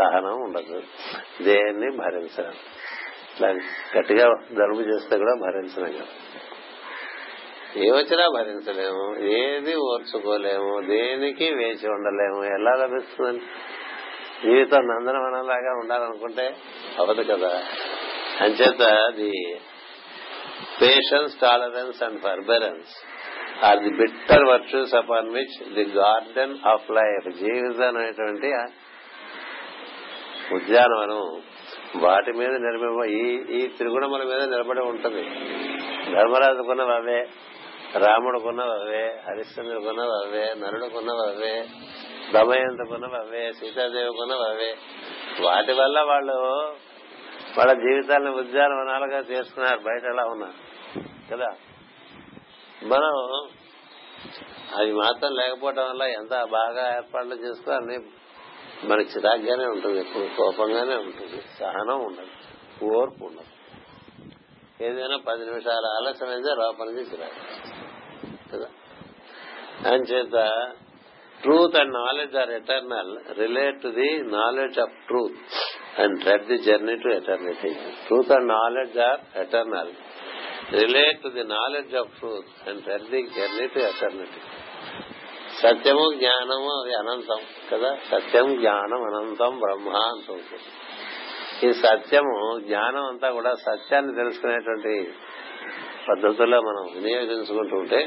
సహనం 0.00 0.36
ఉండదు 0.46 0.78
దేన్ని 1.46 1.88
భరించడం 2.02 2.56
ఇలా 3.36 3.48
గట్టిగా 3.96 4.26
దలుపు 4.58 4.84
చేస్తే 4.90 5.14
కూడా 5.22 5.34
భరించలేం 5.46 5.94
కదా 6.00 6.14
ఏ 7.86 7.88
వచ్చినా 7.98 8.26
భరించలేము 8.38 9.06
ఏది 9.38 9.72
ఓర్చుకోలేము 9.92 10.74
దేనికి 10.92 11.46
వేచి 11.58 11.86
ఉండలేము 11.96 12.40
ఎలా 12.56 12.72
లభిస్తుందని 12.82 13.42
జీవితం 14.44 14.82
నందనవనంలాగా 14.90 15.72
ఉండాలనుకుంటే 15.82 16.46
అవదు 17.02 17.22
కదా 17.32 17.52
అంచేత 18.44 18.86
the 19.18 19.32
patience 20.80 21.36
tolerance 21.44 22.00
and 22.06 22.18
forbearance 22.24 22.94
are 23.66 23.80
the 23.84 23.92
bitter 24.00 24.44
virtues 24.52 24.94
upon 25.02 25.30
which 25.36 25.58
the 25.76 25.84
garden 26.00 26.56
of 26.72 26.88
life 26.98 27.26
జీవితం 27.42 27.86
అనేటువంటి 28.00 28.50
ఉద్యానవనం 30.58 31.22
వాటి 32.04 32.32
మీద 32.40 32.52
నిర్మ 32.66 33.02
ఈ 33.18 33.22
ఈ 33.58 33.60
త్రిగుణముల 33.76 34.22
మీద 34.30 34.40
నిలబడి 34.54 34.82
ఉంటుంది 34.92 35.24
ధర్మరాజుకున్నవి 36.14 36.92
అవే 36.98 37.18
రాముడుకున్నవి 38.04 38.72
అవే 38.80 39.02
హరిశ్చంద్రుకున్నవి 39.26 40.14
అవే 40.22 40.44
నరుడుకున్నవి 40.62 41.22
అవే 41.30 41.54
దమయంతుకున్నవి 42.34 43.18
అవే 43.22 43.42
సీతాదేవికున్నవి 43.58 44.46
అవే 44.52 44.70
వాటి 45.46 45.74
వల్ల 45.80 45.98
వాళ్ళు 46.12 46.38
వాళ్ళ 47.58 47.72
జీవితాలను 47.84 48.32
ఉద్యానవనాలుగా 48.42 49.20
చేసుకున్నారు 49.32 49.80
బయట 49.88 50.04
ఎలా 50.14 50.24
ఉన్నారు 50.34 50.56
కదా 51.30 51.50
మనం 52.92 53.14
అది 54.78 54.92
మాత్రం 55.02 55.30
లేకపోవడం 55.40 55.84
వల్ల 55.90 56.04
ఎంత 56.20 56.34
బాగా 56.58 56.84
ఏర్పాట్లు 56.96 57.36
చేసుకోవాలని 57.44 57.96
మనకి 58.90 59.08
చిరాగ్గానే 59.14 59.66
ఉంటుంది 59.74 59.98
ఎప్పుడు 60.04 60.24
కోపంగానే 60.38 60.96
ఉంటుంది 61.06 61.38
సహనం 61.60 61.98
ఉండదు 62.08 62.32
ఓర్పు 62.96 63.22
ఉండదు 63.28 63.52
ఏదైనా 64.86 65.16
పది 65.28 65.42
నిమిషాల 65.50 65.84
ఆలస్యం 65.98 66.30
అయితే 66.36 66.50
లోపలికి 66.62 67.02
చిరాగ్ 67.12 67.36
కదా 68.50 68.68
అంచేత 69.92 70.36
truth 71.44 71.76
and 71.80 71.92
knowledge 72.02 72.36
are 72.42 72.52
eternal 72.60 73.12
relate 73.40 73.78
to 73.84 73.90
the 74.00 74.08
knowledge 74.38 74.78
of 74.84 74.94
truth 75.08 75.40
and 76.02 76.16
lead 76.28 76.46
the 76.52 76.58
journey 76.68 76.96
to 77.04 77.08
eternity 77.20 77.70
truth 78.06 78.32
and 78.36 78.48
knowledge 78.60 78.98
are 79.08 79.22
eternal 79.44 79.92
relate 80.82 81.18
to 81.24 81.30
the 81.38 81.46
knowledge 81.58 81.94
of 82.02 82.12
truth 82.20 82.50
and 82.68 82.82
lead 82.92 83.08
the 83.14 83.22
journey 83.38 83.66
to 83.74 83.80
eternity 83.90 84.40
సత్యము 85.62 86.04
జ్ఞానము 86.20 86.70
అది 86.80 86.92
అనంతం 87.02 87.40
కదా 87.70 87.90
సత్యం 88.12 88.48
జ్ఞానం 88.62 89.02
అనంతం 89.10 89.52
బ్రహ్మ 89.64 89.90
అంతం 90.12 90.40
ఈ 91.66 91.68
సత్యము 91.86 92.36
జ్ఞానం 92.68 93.04
అంతా 93.12 93.28
కూడా 93.36 93.52
సత్యాన్ని 93.68 94.12
తెలుసుకునేటువంటి 94.20 94.94
పద్ధతుల్లో 96.08 96.58
మనం 96.68 96.84
వినియోగించుకుంటూ 96.96 97.76
ఉంటే 97.82 98.00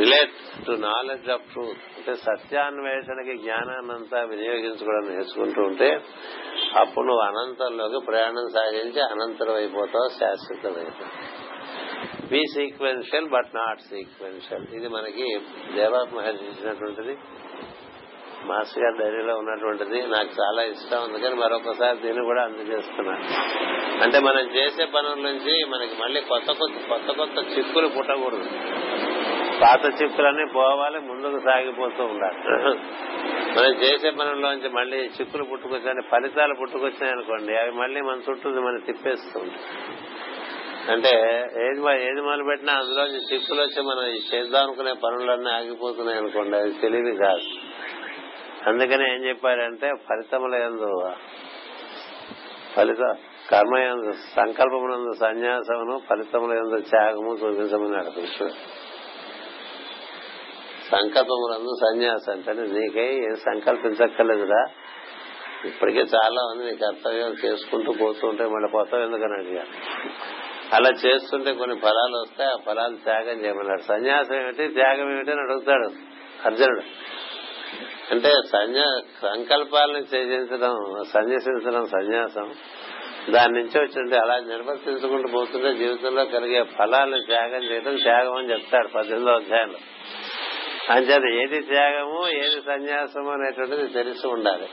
relate 0.00 0.36
to 0.66 0.72
knowledge 0.90 1.28
of 1.34 1.44
truth 1.52 1.82
అంటే 1.98 2.12
సత్యాన్వేషణకి 2.28 3.34
జ్ఞానాన్ని 3.44 3.92
అంతా 3.98 4.18
వినియోగించుకోవడం 4.32 5.04
నేర్చుకుంటూ 5.10 5.60
ఉంటే 5.70 5.88
అప్పుడు 6.82 7.04
నువ్వు 7.10 7.24
అనంతంలోకి 7.30 8.00
ప్రయాణం 8.10 8.46
సాగించి 8.56 9.02
అనంతరం 9.14 9.56
అయిపోతావు 9.62 10.08
శాశ్వతం 10.20 10.76
అయిపోతావు 10.82 11.14
be 12.34 12.42
sequential 12.56 13.28
but 13.34 13.50
not 13.60 13.80
sequential 13.92 14.64
ఇది 14.76 14.88
మనకి 14.96 15.26
దేవా 15.76 16.00
మహర్షి 16.16 16.46
ఇచ్చినటువంటిది 16.50 17.14
మాస్టర్ 18.48 18.82
గారి 18.84 18.96
డైరీలో 19.00 19.34
ఉన్నటువంటిది 19.42 19.98
నాకు 20.14 20.30
చాలా 20.38 20.62
ఇష్టం 20.72 21.12
కానీ 21.24 21.36
మరొకసారి 21.42 21.96
దీన్ని 22.04 22.22
కూడా 22.30 22.40
అందజేస్తున్నా 22.46 23.14
అంటే 24.04 24.18
మనం 24.28 24.44
చేసే 24.56 24.84
పనుల 24.94 25.14
నుంచి 25.28 25.54
మనకి 25.74 25.94
మళ్ళీ 26.02 26.20
కొత్త 26.32 26.50
కొత్త 26.60 26.78
కొత్త 26.90 27.10
కొత్త 27.20 27.38
చిక్కులు 27.54 27.88
పుట్టకూడదు 27.96 28.48
పాత 29.62 29.82
చిక్కులన్నీ 30.00 30.46
పోవాలి 30.58 30.98
ముందుకు 31.10 31.38
సాగిపోతూ 31.48 32.04
ఉండాలి 32.14 32.40
మనం 33.56 33.72
చేసే 33.84 34.10
పనుల్లోంచి 34.20 34.70
మళ్ళీ 34.78 35.00
చిక్కులు 35.16 35.44
పుట్టుకొచ్చాయి 35.52 36.04
ఫలితాలు 36.14 36.56
పుట్టుకొచ్చినాయి 36.62 37.14
అనుకోండి 37.16 37.54
అవి 37.62 37.72
మళ్ళీ 37.82 38.02
మన 38.10 38.18
చుట్టూ 38.28 38.56
మనం 38.68 38.82
తిప్పేస్తూ 38.90 39.36
ఉంటాయి 39.44 39.62
అంటే 40.92 41.12
ఏది 41.66 41.80
ఏది 42.08 42.20
మొదలు 42.26 42.44
పెట్టినా 42.50 42.72
అందులో 42.80 43.04
చిక్కులు 43.28 43.60
వచ్చి 43.64 43.80
మనం 43.90 44.06
చేద్దాం 44.30 44.62
అనుకునే 44.66 44.92
పనులన్నీ 45.04 45.50
ఆగిపోతున్నాయి 45.58 46.18
అనుకోండి 46.22 46.56
అది 46.62 46.72
తెలివి 46.82 47.12
కాదు 47.24 47.46
అందుకని 48.70 49.04
ఏం 49.14 49.20
చెప్పారంటే 49.28 49.88
ఫలితముల 50.06 50.54
ఎందు 50.68 50.90
ఫలిత 52.74 53.02
కర్మ 53.50 53.74
ఎందు 53.92 54.12
సంకల్పమునందు 54.38 55.12
సన్యాసమును 55.24 55.94
ఫలితముల 56.08 56.52
ఎందు 56.62 56.76
త్యాగము 56.92 57.32
చూపించమన్నాడు 57.42 58.12
కృష్ణుడు 58.18 58.54
సంకల్పములందు 60.94 61.74
సన్యాసం 61.86 62.32
అంటే 62.48 62.52
నీకై 62.76 63.10
ఏం 63.28 63.36
సంకల్పించక్కర్లేదురా 63.48 64.62
ఇప్పటికే 65.70 66.02
చాలా 66.14 66.40
ఉంది 66.48 66.64
నీ 66.68 66.74
కర్తవ్యం 66.84 67.34
చేసుకుంటూ 67.44 67.90
పోతుంటే 68.02 68.46
మళ్ళీ 68.54 68.68
పోతాం 68.76 69.02
ఎందుకని 69.06 69.36
అడిగాను 69.42 69.72
అలా 70.76 70.90
చేస్తుంటే 71.04 71.50
కొన్ని 71.60 71.76
ఫలాలు 71.84 72.16
వస్తాయి 72.24 72.50
ఆ 72.54 72.58
ఫలాలు 72.66 72.96
త్యాగం 73.06 73.36
చేయమన్నాడు 73.44 73.84
సన్యాసం 73.92 74.34
ఏమిటి 74.42 74.64
త్యాగం 74.78 75.08
ఏమిటి 75.14 75.32
అని 75.34 75.42
అడుగుతాడు 75.46 75.88
అర్జునుడు 76.48 76.84
అంటే 78.14 78.30
సన్యా 78.54 78.88
సంకల్పాలను 79.26 80.02
త్యజించడం 80.12 80.74
సన్యసించడం 81.14 81.84
సన్యాసం 81.96 82.48
దాని 83.34 83.52
నుంచి 83.58 83.76
వచ్చింది 83.82 84.16
అలా 84.22 84.34
నిర్వర్తించుకుంటూ 84.52 85.28
పోతుంటే 85.36 85.70
జీవితంలో 85.82 86.24
కలిగే 86.34 86.60
ఫలాలను 86.78 87.20
త్యాగం 87.30 87.62
చేయడం 87.70 87.94
త్యాగం 88.06 88.34
అని 88.40 88.50
చెప్తాడు 88.54 88.90
పద్దెనిమిదో 88.96 89.34
అధ్యాయంలో 89.40 89.80
అంచేత 90.94 91.26
ఏది 91.42 91.60
త్యాగము 91.72 92.18
ఏది 92.42 92.58
సన్యాసము 92.72 93.30
అనేటువంటిది 93.36 93.86
తెలిసి 93.98 94.26
ఉండాలి 94.36 94.66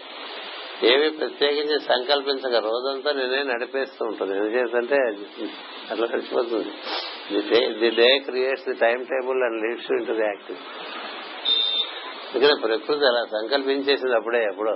ఏమి 0.89 1.07
ప్రత్యేకించి 1.19 1.77
సంకల్పించక 1.91 2.57
రోజంతా 2.67 3.09
నేనే 3.17 3.41
నడిపేస్తూ 3.51 4.01
ఉంటుంది 4.11 4.33
ఎందుచేతంటే 4.37 4.99
అట్లా 5.91 6.05
నడిచిపోతుంది 6.13 6.71
the 7.81 7.89
day 7.99 8.07
creates 8.29 8.65
the 8.69 8.75
timetable 9.11 9.41
and 9.47 9.59
leads 9.65 9.89
in 9.97 10.07
the 10.09 10.25
active 10.29 10.59
ఇక్కడ 12.37 12.51
ప్రకృతి 12.65 13.05
అలా 13.11 13.21
సంకల్పించేసింది 13.37 14.15
అప్పుడే 14.19 14.41
ఎప్పుడో 14.51 14.75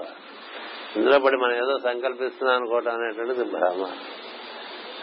ఇందులో 0.99 1.17
పడి 1.25 1.37
మనం 1.43 1.55
ఏదో 1.63 1.73
సంకల్పిస్తున్నాం 1.89 2.55
అనుకోవటం 2.59 2.93
అనేటువంటిది 2.99 3.45
భ్రమ 3.55 3.81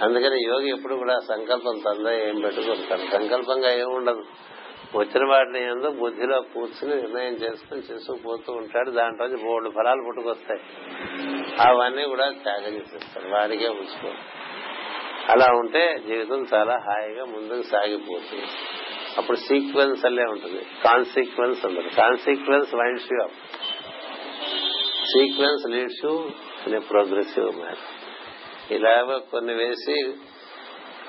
అందుకని 0.04 0.36
యోగి 0.50 0.68
ఎప్పుడు 0.76 0.94
కూడా 1.02 1.14
సంకల్పం 1.32 1.76
తందా 1.86 2.12
ఏం 2.28 2.36
పెట్టుకుంటాడు 2.44 3.04
సంకల్పంగా 3.16 3.70
ఏముండదు 3.82 4.22
వచ్చిన 5.00 5.24
వాటిని 5.32 5.60
ఏందో 5.70 5.88
బుద్ధిలో 6.00 6.38
కూర్చుని 6.54 6.94
నిర్ణయం 7.02 7.34
చేసుకుని 7.42 7.82
చేసుకుపోతూ 7.90 8.50
ఉంటాడు 8.60 8.90
దాంట్లో 9.00 9.26
బోర్డు 9.44 9.68
ఫలాలు 9.76 10.02
పుట్టుకొస్తాయి 10.06 10.60
అవన్నీ 11.66 12.04
కూడా 12.12 12.24
త్యాగం 12.46 12.72
చేసేస్తారు 12.80 13.28
వారికే 13.36 13.68
ఉంచుకో 13.80 14.10
అలా 15.34 15.48
ఉంటే 15.60 15.82
జీవితం 16.08 16.40
చాలా 16.52 16.74
హాయిగా 16.86 17.24
ముందుకు 17.34 17.64
సాగిపోతుంది 17.72 18.48
అప్పుడు 19.20 19.38
సీక్వెన్స్ 19.48 20.02
అల్లే 20.08 20.26
ఉంటుంది 20.34 20.60
కాన్సిక్వెన్స్ 20.86 21.62
ఉంటుంది 21.68 21.90
consequence 22.00 22.70
minds 22.80 23.08
you 23.12 23.18
up 23.26 23.38
sequence 25.12 25.64
leads 25.74 26.00
you 26.06 26.12
అనే 26.66 26.80
ప్రోగ్రెసివ్ 26.90 27.48
మ్యాన్ 27.62 27.82
ఇలాగ 28.78 29.16
కొన్ని 29.32 29.54
వేసి 29.62 29.96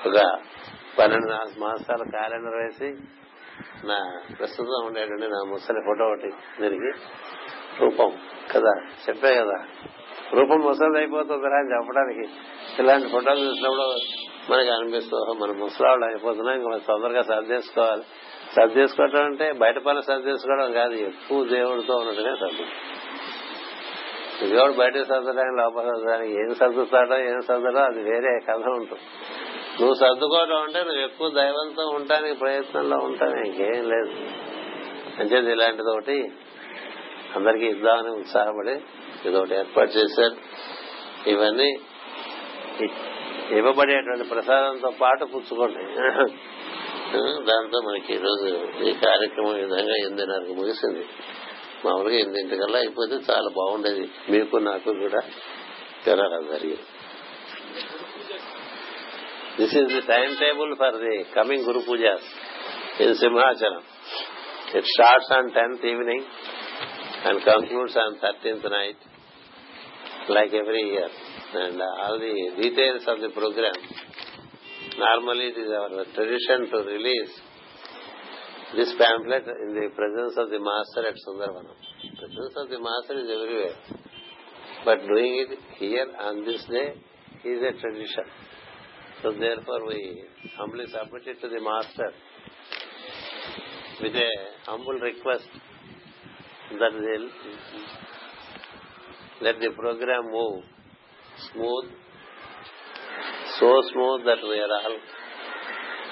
ఒక 0.08 0.22
పన్నెండు 0.98 1.28
మాసాల 1.64 2.02
క్యాలెండర్ 2.16 2.58
వేసి 2.62 2.88
నా 3.88 3.96
ప్రస్తుతం 4.38 4.82
ఉండేటండి 4.88 5.26
నా 5.34 5.40
ముసలి 5.52 5.80
ఫోటో 5.86 6.04
ఒకటి 6.10 6.30
దీనికి 6.60 6.90
రూపం 7.82 8.10
కదా 8.52 8.72
చెప్పే 9.04 9.32
కదా 9.40 9.58
రూపం 10.36 10.60
ముసలి 10.68 10.96
అయిపోతుందిరా 11.02 11.58
అని 11.62 11.70
చెప్పడానికి 11.74 12.24
ఇలాంటి 12.82 13.08
ఫోటోలు 13.14 13.42
చూసినప్పుడు 13.48 13.88
మనకి 14.52 14.70
అనిపిస్తుంది 14.76 15.34
మన 15.42 15.52
ముసలాళ్ళు 15.64 16.04
అయిపోతున్నా 16.10 16.54
ఇంకా 16.60 17.22
సర్ది 17.30 17.50
చేసుకోవాలి 17.56 18.04
సర్ది 18.56 18.76
చేసుకోవటం 18.80 19.22
అంటే 19.30 19.46
బయట 19.62 19.98
సర్ది 20.08 20.28
చేసుకోవడం 20.32 20.68
కాదు 20.80 20.96
ఎక్కువ 21.10 21.40
దేవుడితో 21.54 21.94
ఉన్నట్టుగా 22.02 22.32
సర్దు 22.42 22.66
దేవుడు 24.54 24.74
బయట 24.82 24.94
సర్దడానికి 25.10 25.56
లోపల 25.62 25.84
సర్దడానికి 25.92 26.32
ఏం 26.42 26.50
సర్దుతాడో 26.60 27.16
ఏం 27.32 27.40
సర్దడో 27.48 27.80
అది 27.90 28.00
వేరే 28.10 28.32
కథ 28.48 28.64
ఉంటుంది 28.80 29.04
నువ్వు 29.78 29.94
సర్దుకోవడం 30.02 30.58
అంటే 30.66 30.80
నువ్వు 30.88 31.02
ఎక్కువ 31.08 31.28
దైవంతో 31.40 31.84
ఉండటానికి 31.96 32.36
ప్రయత్నంలో 32.42 32.96
ఉంటాను 33.08 33.38
ఇంకేం 33.46 33.82
లేదు 33.92 34.12
అంచేది 35.20 35.50
ఇలాంటిది 35.56 35.90
ఒకటి 35.94 36.16
అందరికి 37.36 37.66
ఇద్దామని 37.74 38.10
ఉత్సాహపడి 38.22 38.74
ఇదొకటి 39.28 39.54
ఏర్పాటు 39.60 39.92
చేశారు 39.98 40.36
ఇవన్నీ 41.32 41.70
ఇవ్వబడేటువంటి 43.58 44.26
ప్రసాదంతో 44.34 44.90
పాటు 45.02 45.24
పుచ్చుకోండి 45.32 45.84
దాంతో 47.50 47.78
మనకి 47.88 48.10
ఈరోజు 48.18 48.48
ఈ 48.90 48.92
కార్యక్రమం 49.06 49.54
విధంగా 49.64 49.96
ఎనిమిదిన్నరకు 50.04 50.54
ముగిసింది 50.60 51.04
మామూలుగా 51.84 52.16
ఎనిమిదింటికల్లా 52.22 52.78
అయిపోతే 52.84 53.16
చాలా 53.30 53.48
బాగుండేది 53.58 54.04
మీకు 54.34 54.56
నాకు 54.70 54.92
కూడా 55.04 55.22
జ్వరాలు 56.04 56.46
జరిగింది 56.52 56.88
This 59.59 59.75
is 59.81 59.89
the 59.95 60.01
time 60.13 60.29
table 60.45 60.71
for 60.81 60.97
the 61.05 61.15
coming 61.37 61.65
guru 61.69 61.81
pujas 61.89 62.27
in 63.05 63.15
Simhachalam 63.23 63.85
it 64.79 64.89
starts 64.95 65.31
on 65.37 65.49
tenth 65.59 65.85
evening 65.93 66.27
and 67.29 67.41
concludes 67.51 67.97
on 68.05 68.15
thirteenth 68.25 68.69
night 68.77 69.03
like 70.29 70.53
every 70.53 70.83
year. 70.93 71.09
And 71.53 71.81
uh, 71.81 72.03
all 72.03 72.19
the 72.19 72.35
details 72.61 73.03
of 73.07 73.17
the 73.21 73.31
program, 73.33 73.77
normally 74.97 75.47
it 75.53 75.57
is 75.57 75.71
our 75.73 76.05
tradition 76.13 76.69
to 76.69 76.77
release 76.85 77.33
this 78.77 78.93
pamphlet 78.93 79.45
in 79.49 79.73
the 79.73 79.89
presence 79.97 80.35
of 80.37 80.49
the 80.53 80.61
master 80.61 81.01
at 81.09 81.17
Sundarvanam. 81.25 81.73
Presence 82.21 82.55
of 82.55 82.69
the 82.69 82.79
master 82.79 83.15
is 83.17 83.29
everywhere. 83.33 83.77
But 84.85 85.07
doing 85.07 85.33
it 85.43 85.59
here 85.79 86.07
on 86.19 86.45
this 86.45 86.63
day 86.69 86.93
is 87.43 87.59
a 87.65 87.73
tradition. 87.81 88.25
So 89.24 89.32
therefore, 89.32 89.86
we 89.88 90.22
humbly 90.54 90.84
submit 90.92 91.22
it 91.26 91.40
to 91.40 91.48
the 91.48 91.58
Master 91.66 92.08
with 94.02 94.14
a 94.14 94.30
humble 94.66 94.98
request 95.06 95.46
that 96.78 96.92
they 96.92 97.24
let 99.46 99.58
the 99.60 99.70
program 99.78 100.30
move 100.30 100.62
smooth, 101.50 101.86
so 103.60 103.70
smooth 103.94 104.26
that 104.28 104.42
we 104.46 104.56
are 104.60 104.74
all 104.80 104.98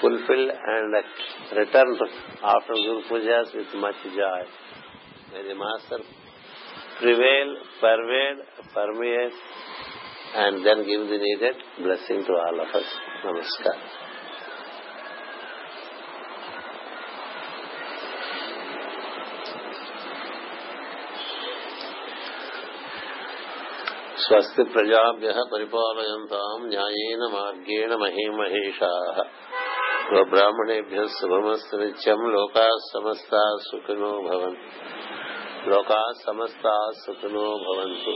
fulfilled 0.01 0.51
and 0.73 0.97
returned 1.55 1.99
after 2.43 2.73
Guru 2.73 3.01
Pujas 3.11 3.53
with 3.55 3.75
much 3.75 4.01
joy. 4.05 4.41
May 5.33 5.47
the 5.49 5.53
Master 5.63 6.03
prevail, 6.99 7.57
pervade, 7.79 8.43
permeate 8.73 9.37
and 10.41 10.59
then 10.65 10.81
give 10.89 11.03
the 11.11 11.17
needed 11.25 11.59
blessing 11.85 12.23
to 12.29 12.33
all 12.43 12.59
of 12.63 12.73
us 12.79 12.93
నమస్కారం 13.25 13.85
స్వస్తి 24.25 24.63
ప్రజాభ్య 24.73 25.29
పరిపాలయంతాం 25.53 26.59
న్యాయేన 26.73 27.23
మార్గేణ 27.33 27.89
మహేమహేషా 28.03 28.91
స్వబ్రాహ్మణేభ్య 30.07 31.01
శుభమస్తు 31.17 31.75
నిత్యం 31.81 32.21
లోకా 32.35 32.65
సమస్త 32.93 33.33
సుఖినో 33.69 34.11
భవంతు 34.27 34.69
లోకా 35.73 35.99
సమస్త 36.25 36.63
సుఖినో 37.03 37.43
భవంతు 37.65 38.15